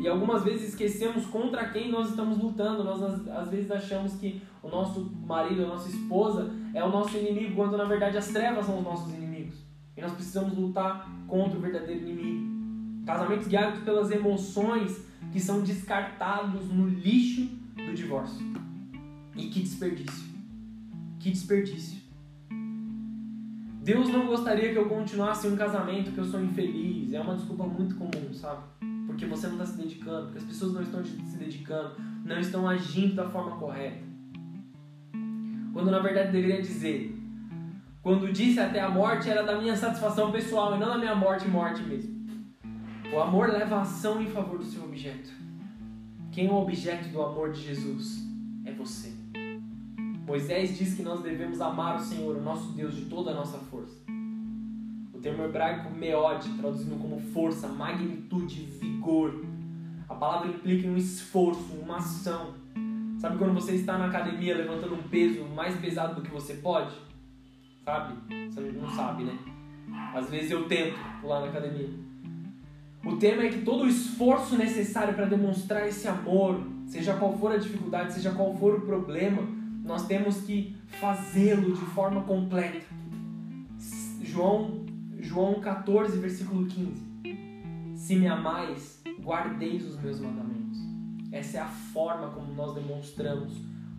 E 0.00 0.06
algumas 0.06 0.44
vezes 0.44 0.68
esquecemos 0.68 1.26
contra 1.26 1.68
quem 1.70 1.90
nós 1.90 2.10
estamos 2.10 2.38
lutando. 2.38 2.84
Nós 2.84 3.02
às 3.02 3.48
vezes 3.48 3.70
achamos 3.70 4.14
que 4.14 4.40
o 4.62 4.68
nosso 4.68 5.12
marido, 5.26 5.64
a 5.64 5.68
nossa 5.68 5.88
esposa 5.88 6.50
é 6.72 6.82
o 6.84 6.88
nosso 6.88 7.16
inimigo, 7.16 7.56
quando 7.56 7.76
na 7.76 7.84
verdade 7.84 8.16
as 8.16 8.28
trevas 8.28 8.66
são 8.66 8.78
os 8.78 8.84
nossos 8.84 9.12
inimigos. 9.12 9.56
E 9.96 10.00
nós 10.00 10.12
precisamos 10.12 10.56
lutar 10.56 11.10
contra 11.26 11.58
o 11.58 11.60
verdadeiro 11.60 12.08
inimigo. 12.08 13.04
Casamentos 13.04 13.48
guiados 13.48 13.80
pelas 13.80 14.10
emoções 14.10 15.04
que 15.32 15.40
são 15.40 15.62
descartados 15.62 16.68
no 16.68 16.86
lixo 16.86 17.48
do 17.74 17.92
divórcio. 17.94 18.46
E 19.34 19.48
que 19.48 19.60
desperdício. 19.60 20.28
Que 21.18 21.30
desperdício. 21.30 21.98
Deus 23.82 24.08
não 24.10 24.26
gostaria 24.26 24.70
que 24.70 24.78
eu 24.78 24.88
continuasse 24.88 25.48
um 25.48 25.56
casamento 25.56 26.12
que 26.12 26.18
eu 26.18 26.24
sou 26.24 26.40
infeliz. 26.42 27.12
É 27.12 27.20
uma 27.20 27.34
desculpa 27.34 27.64
muito 27.64 27.96
comum, 27.96 28.32
sabe? 28.32 28.62
Porque 29.18 29.26
você 29.26 29.48
não 29.48 29.54
está 29.54 29.66
se 29.66 29.76
dedicando, 29.76 30.26
porque 30.26 30.38
as 30.38 30.44
pessoas 30.44 30.74
não 30.74 30.82
estão 30.82 31.04
se 31.04 31.36
dedicando, 31.36 31.96
não 32.24 32.38
estão 32.38 32.68
agindo 32.68 33.16
da 33.16 33.28
forma 33.28 33.56
correta. 33.56 33.98
Quando 35.72 35.90
na 35.90 35.98
verdade 35.98 36.30
deveria 36.30 36.62
dizer, 36.62 37.18
quando 38.00 38.32
disse 38.32 38.60
até 38.60 38.80
a 38.80 38.88
morte 38.88 39.28
era 39.28 39.42
da 39.42 39.60
minha 39.60 39.74
satisfação 39.74 40.30
pessoal 40.30 40.76
e 40.76 40.78
não 40.78 40.86
da 40.86 40.98
minha 40.98 41.16
morte 41.16 41.48
morte 41.48 41.82
mesmo. 41.82 42.16
O 43.12 43.18
amor 43.18 43.48
leva 43.48 43.78
a 43.78 43.82
ação 43.82 44.22
em 44.22 44.30
favor 44.30 44.58
do 44.58 44.64
seu 44.64 44.84
objeto. 44.84 45.30
Quem 46.30 46.46
é 46.46 46.52
o 46.52 46.62
objeto 46.62 47.08
do 47.08 47.20
amor 47.20 47.50
de 47.50 47.60
Jesus? 47.60 48.24
É 48.64 48.72
você. 48.72 49.12
Moisés 50.24 50.78
diz 50.78 50.94
que 50.94 51.02
nós 51.02 51.22
devemos 51.22 51.60
amar 51.60 51.96
o 51.96 52.00
Senhor, 52.00 52.36
o 52.36 52.42
nosso 52.42 52.70
Deus, 52.70 52.94
de 52.94 53.06
toda 53.06 53.32
a 53.32 53.34
nossa 53.34 53.58
força. 53.58 53.98
O 55.18 55.20
termo 55.20 55.42
hebraico 55.42 55.90
meod, 55.90 56.48
traduzindo 56.60 56.96
como 56.96 57.18
força, 57.18 57.66
magnitude, 57.66 58.66
vigor. 58.80 59.44
A 60.08 60.14
palavra 60.14 60.48
implica 60.48 60.86
um 60.86 60.96
esforço, 60.96 61.72
uma 61.72 61.96
ação. 61.96 62.54
Sabe 63.18 63.36
quando 63.36 63.52
você 63.52 63.74
está 63.74 63.98
na 63.98 64.06
academia 64.06 64.56
levantando 64.56 64.94
um 64.94 65.02
peso 65.02 65.42
mais 65.46 65.74
pesado 65.80 66.14
do 66.14 66.22
que 66.22 66.30
você 66.30 66.54
pode? 66.54 66.94
Sabe? 67.84 68.14
Você 68.48 68.60
não 68.60 68.88
sabe, 68.90 69.24
né? 69.24 69.36
Às 70.14 70.30
vezes 70.30 70.52
eu 70.52 70.68
tento 70.68 70.96
pular 71.20 71.40
na 71.40 71.48
academia. 71.48 71.90
O 73.04 73.16
tema 73.16 73.42
é 73.42 73.48
que 73.48 73.62
todo 73.62 73.86
o 73.86 73.88
esforço 73.88 74.56
necessário 74.56 75.14
para 75.14 75.26
demonstrar 75.26 75.88
esse 75.88 76.06
amor, 76.06 76.62
seja 76.86 77.14
qual 77.14 77.36
for 77.36 77.50
a 77.50 77.56
dificuldade, 77.56 78.12
seja 78.12 78.30
qual 78.30 78.54
for 78.54 78.76
o 78.76 78.82
problema, 78.82 79.42
nós 79.84 80.06
temos 80.06 80.42
que 80.42 80.76
fazê-lo 81.00 81.72
de 81.72 81.84
forma 81.86 82.22
completa. 82.22 82.86
João 84.22 84.86
João 85.20 85.60
14, 85.60 86.18
versículo 86.18 86.66
15. 86.66 87.02
Se 87.96 88.14
me 88.14 88.28
amais, 88.28 89.02
guardeis 89.20 89.84
os 89.84 90.00
meus 90.00 90.20
mandamentos. 90.20 90.78
Essa 91.32 91.58
é 91.58 91.60
a 91.60 91.68
forma 91.68 92.30
como 92.30 92.54
nós 92.54 92.74
demonstramos 92.74 93.52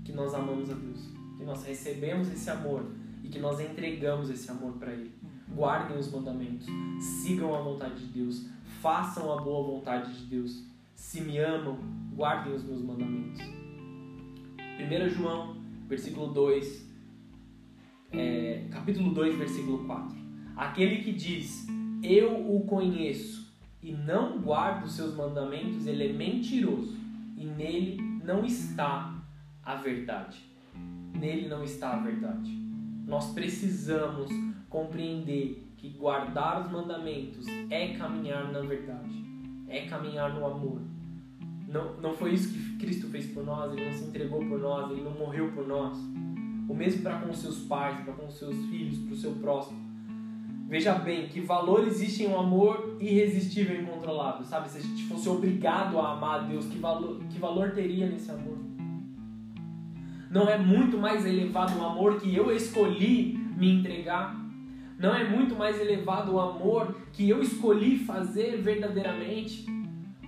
que 0.06 0.14
nós 0.14 0.34
amamos 0.34 0.70
a 0.72 0.74
Deus, 0.74 1.10
que 1.38 1.44
nós 1.44 1.64
recebemos 1.66 2.32
esse 2.32 2.50
amor 2.50 2.86
e 3.24 3.28
que 3.28 3.38
nós 3.38 3.60
entregamos 3.60 4.30
esse 4.30 4.50
amor 4.50 4.74
para 4.74 4.94
Ele. 4.94 5.14
Guardem 5.54 5.98
os 5.98 6.12
mandamentos, 6.12 6.68
sigam 7.00 7.54
a 7.54 7.62
vontade 7.62 8.06
de 8.06 8.14
Deus, 8.14 8.48
façam 8.82 9.32
a 9.32 9.42
boa 9.42 9.76
vontade 9.76 10.14
de 10.14 10.26
Deus. 10.26 10.64
Se 10.96 11.22
me 11.22 11.38
amam, 11.38 11.80
guardem 12.16 12.54
os 12.54 12.64
meus 12.64 12.82
mandamentos. 12.82 13.42
1 14.80 15.10
João, 15.10 15.58
versículo 15.88 16.34
2, 16.34 16.88
é, 18.12 18.68
capítulo 18.72 19.14
2, 19.14 19.36
versículo 19.36 19.86
4. 19.86 20.19
Aquele 20.60 20.97
que 20.97 21.14
diz, 21.14 21.66
eu 22.03 22.53
o 22.53 22.66
conheço, 22.66 23.49
e 23.82 23.93
não 23.93 24.41
guarda 24.41 24.86
os 24.86 24.91
seus 24.91 25.16
mandamentos, 25.16 25.88
ele 25.88 26.10
é 26.10 26.12
mentiroso, 26.12 26.97
e 27.38 27.45
nele 27.45 27.97
não 28.26 28.43
está 28.43 29.16
a 29.64 29.76
verdade. 29.76 30.38
Nele 31.18 31.47
não 31.47 31.64
está 31.64 31.93
a 31.93 31.99
verdade. 32.01 32.51
Nós 33.07 33.32
precisamos 33.34 34.30
compreender 34.70 35.66
que 35.78 35.91
guardar 35.91 36.66
os 36.66 36.70
mandamentos 36.74 37.45
é 37.70 37.93
caminhar 37.93 38.51
na 38.51 38.60
verdade, 38.60 39.24
é 39.70 39.88
caminhar 39.88 40.34
no 40.34 40.45
amor. 40.45 40.82
Não, 41.70 41.95
não 42.01 42.14
foi 42.14 42.34
isso 42.34 42.51
que 42.51 42.78
Cristo 42.80 43.07
fez 43.07 43.28
por 43.28 43.45
nós, 43.45 43.72
ele 43.72 43.86
não 43.86 43.93
se 43.93 44.03
entregou 44.03 44.45
por 44.45 44.60
nós, 44.60 44.91
ele 44.91 45.03
não 45.03 45.14
morreu 45.14 45.53
por 45.53 45.66
nós. 45.66 45.97
O 46.68 46.74
mesmo 46.74 47.01
para 47.01 47.22
com 47.22 47.34
seus 47.34 47.60
pais, 47.60 48.01
para 48.01 48.12
com 48.12 48.30
seus 48.30 48.57
filhos, 48.66 48.97
para 48.97 49.14
o 49.14 49.16
seu 49.18 49.32
próximo. 49.36 49.89
Veja 50.70 50.94
bem, 50.94 51.28
que 51.28 51.42
valor 51.42 51.88
existe 51.88 52.22
em 52.22 52.28
um 52.28 52.40
amor 52.40 52.96
irresistível 53.00 53.76
e 53.76 53.82
incontrolável, 53.82 54.46
sabe? 54.46 54.70
Se 54.70 54.78
a 54.78 54.82
gente 54.82 55.04
fosse 55.06 55.28
obrigado 55.28 55.98
a 55.98 56.12
amar 56.12 56.42
a 56.42 56.44
Deus, 56.44 56.68
que 56.68 56.78
valor, 56.78 57.20
que 57.28 57.40
valor 57.40 57.72
teria 57.72 58.08
nesse 58.08 58.30
amor? 58.30 58.56
Não 60.30 60.48
é 60.48 60.60
muito 60.60 60.96
mais 60.96 61.26
elevado 61.26 61.76
o 61.80 61.84
amor 61.84 62.22
que 62.22 62.36
eu 62.36 62.56
escolhi 62.56 63.36
me 63.58 63.80
entregar? 63.80 64.40
Não 65.00 65.12
é 65.12 65.28
muito 65.28 65.56
mais 65.56 65.82
elevado 65.82 66.34
o 66.34 66.40
amor 66.40 66.96
que 67.14 67.28
eu 67.28 67.42
escolhi 67.42 67.98
fazer 67.98 68.62
verdadeiramente? 68.62 69.66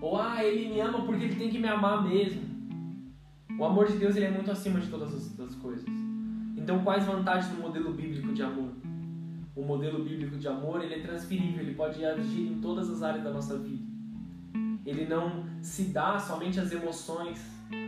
Ou, 0.02 0.20
ah, 0.20 0.44
ele 0.44 0.74
me 0.74 0.80
ama 0.80 1.06
porque 1.06 1.26
ele 1.26 1.36
tem 1.36 1.52
que 1.52 1.60
me 1.60 1.68
amar 1.68 2.04
mesmo? 2.04 2.42
O 3.60 3.64
amor 3.64 3.86
de 3.86 3.96
Deus 3.96 4.16
ele 4.16 4.26
é 4.26 4.32
muito 4.32 4.50
acima 4.50 4.80
de 4.80 4.88
todas 4.88 5.40
as 5.40 5.56
coisas. 5.58 5.86
Então, 6.58 6.84
quais 6.84 7.06
vantagens 7.06 7.54
do 7.54 7.62
modelo 7.62 7.94
bíblico 7.94 8.34
de 8.34 8.42
amor? 8.42 8.72
O 9.62 9.64
modelo 9.64 10.04
bíblico 10.04 10.38
de 10.38 10.48
amor 10.48 10.84
ele 10.84 10.96
é 10.96 11.00
transferível, 11.00 11.62
ele 11.62 11.76
pode 11.76 12.04
agir 12.04 12.48
em 12.48 12.60
todas 12.60 12.90
as 12.90 13.04
áreas 13.04 13.24
da 13.24 13.32
nossa 13.32 13.60
vida. 13.60 13.84
Ele 14.84 15.06
não 15.06 15.46
se 15.62 15.84
dá 15.84 16.18
somente 16.18 16.60
às 16.60 16.72
emoções, 16.72 17.40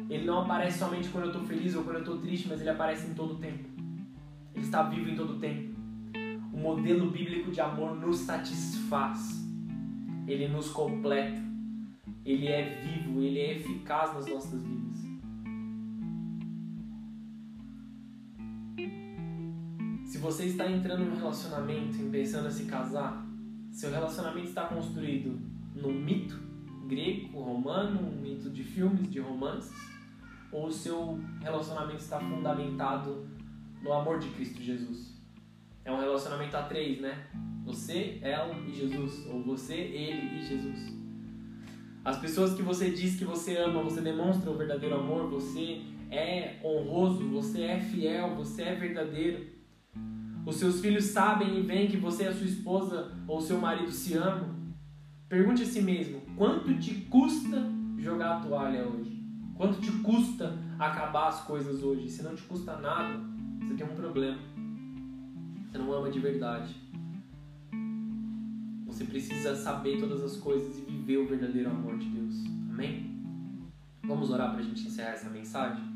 Ele 0.07 0.23
não 0.23 0.43
aparece 0.43 0.77
somente 0.77 1.09
quando 1.09 1.25
eu 1.25 1.31
estou 1.31 1.43
feliz 1.45 1.75
ou 1.75 1.83
quando 1.83 1.95
eu 1.95 2.01
estou 2.01 2.19
triste, 2.19 2.47
mas 2.47 2.61
ele 2.61 2.69
aparece 2.69 3.07
em 3.07 3.15
todo 3.15 3.33
o 3.33 3.37
tempo. 3.37 3.67
Ele 4.53 4.63
está 4.63 4.83
vivo 4.83 5.09
em 5.09 5.15
todo 5.15 5.33
o 5.33 5.39
tempo. 5.39 5.73
O 6.53 6.57
modelo 6.57 7.09
bíblico 7.09 7.49
de 7.49 7.59
amor 7.59 7.95
nos 7.95 8.17
satisfaz. 8.17 9.43
Ele 10.27 10.47
nos 10.47 10.69
completa. 10.69 11.41
Ele 12.23 12.47
é 12.47 12.81
vivo, 12.81 13.19
ele 13.19 13.39
é 13.39 13.57
eficaz 13.57 14.13
nas 14.13 14.27
nossas 14.27 14.61
vidas. 14.61 14.93
Se 20.13 20.19
você 20.19 20.45
está 20.45 20.69
entrando 20.69 21.05
num 21.05 21.15
relacionamento 21.15 21.97
e 21.97 22.07
pensando 22.07 22.47
em 22.47 22.51
se 22.51 22.65
casar, 22.65 23.25
seu 23.71 23.89
relacionamento 23.89 24.47
está 24.47 24.67
construído 24.67 25.41
no 25.73 25.91
mito 25.91 26.39
grego, 26.87 27.39
romano, 27.39 27.99
um 27.99 28.21
mito 28.21 28.51
de 28.51 28.63
filmes, 28.63 29.09
de 29.09 29.19
romances, 29.19 29.73
ou 30.51 30.71
seu 30.71 31.19
relacionamento 31.41 32.03
está 32.03 32.19
fundamentado 32.19 33.27
no 33.81 33.91
amor 33.91 34.19
de 34.19 34.29
Cristo 34.29 34.61
Jesus? 34.61 35.19
É 35.83 35.91
um 35.91 35.99
relacionamento 35.99 36.55
a 36.57 36.61
três, 36.61 37.01
né? 37.01 37.25
Você, 37.65 38.19
ela 38.21 38.55
e 38.67 38.71
Jesus, 38.71 39.25
ou 39.25 39.41
você, 39.41 39.73
ele 39.73 40.37
e 40.37 40.45
Jesus. 40.47 40.93
As 42.05 42.19
pessoas 42.19 42.53
que 42.53 42.61
você 42.61 42.91
diz 42.91 43.15
que 43.15 43.25
você 43.25 43.57
ama, 43.57 43.81
você 43.81 43.99
demonstra 43.99 44.51
o 44.51 44.55
verdadeiro 44.55 44.93
amor, 44.93 45.27
você 45.27 45.81
é 46.11 46.59
honroso, 46.63 47.27
você 47.29 47.63
é 47.63 47.79
fiel, 47.79 48.35
você 48.35 48.61
é 48.61 48.75
verdadeiro. 48.75 49.52
Os 50.45 50.57
seus 50.57 50.81
filhos 50.81 51.05
sabem 51.05 51.57
e 51.57 51.61
veem 51.61 51.87
que 51.87 51.97
você 51.97 52.23
e 52.23 52.27
a 52.27 52.33
sua 52.33 52.45
esposa 52.45 53.11
ou 53.27 53.39
seu 53.39 53.59
marido 53.59 53.91
se 53.91 54.15
amam. 54.15 54.53
Pergunte 55.29 55.63
a 55.63 55.65
si 55.65 55.81
mesmo: 55.81 56.21
quanto 56.35 56.77
te 56.79 56.93
custa 57.05 57.63
jogar 57.97 58.37
a 58.37 58.39
toalha 58.41 58.85
hoje? 58.85 59.23
Quanto 59.55 59.79
te 59.79 59.91
custa 60.01 60.57
acabar 60.77 61.29
as 61.29 61.41
coisas 61.41 61.81
hoje? 61.81 62.09
Se 62.09 62.23
não 62.23 62.35
te 62.35 62.43
custa 62.43 62.77
nada, 62.77 63.19
você 63.59 63.73
tem 63.75 63.85
um 63.85 63.95
problema. 63.95 64.39
Você 65.65 65.77
não 65.77 65.93
ama 65.93 66.11
de 66.11 66.19
verdade. 66.19 66.75
Você 68.85 69.05
precisa 69.05 69.55
saber 69.55 69.99
todas 69.99 70.21
as 70.23 70.37
coisas 70.37 70.77
e 70.77 70.81
viver 70.81 71.17
o 71.17 71.27
verdadeiro 71.27 71.69
amor 71.69 71.97
de 71.97 72.07
Deus. 72.09 72.43
Amém? 72.69 73.23
Vamos 74.03 74.29
orar 74.29 74.51
para 74.51 74.59
a 74.59 74.63
gente 74.63 74.85
encerrar 74.85 75.11
essa 75.11 75.29
mensagem? 75.29 75.92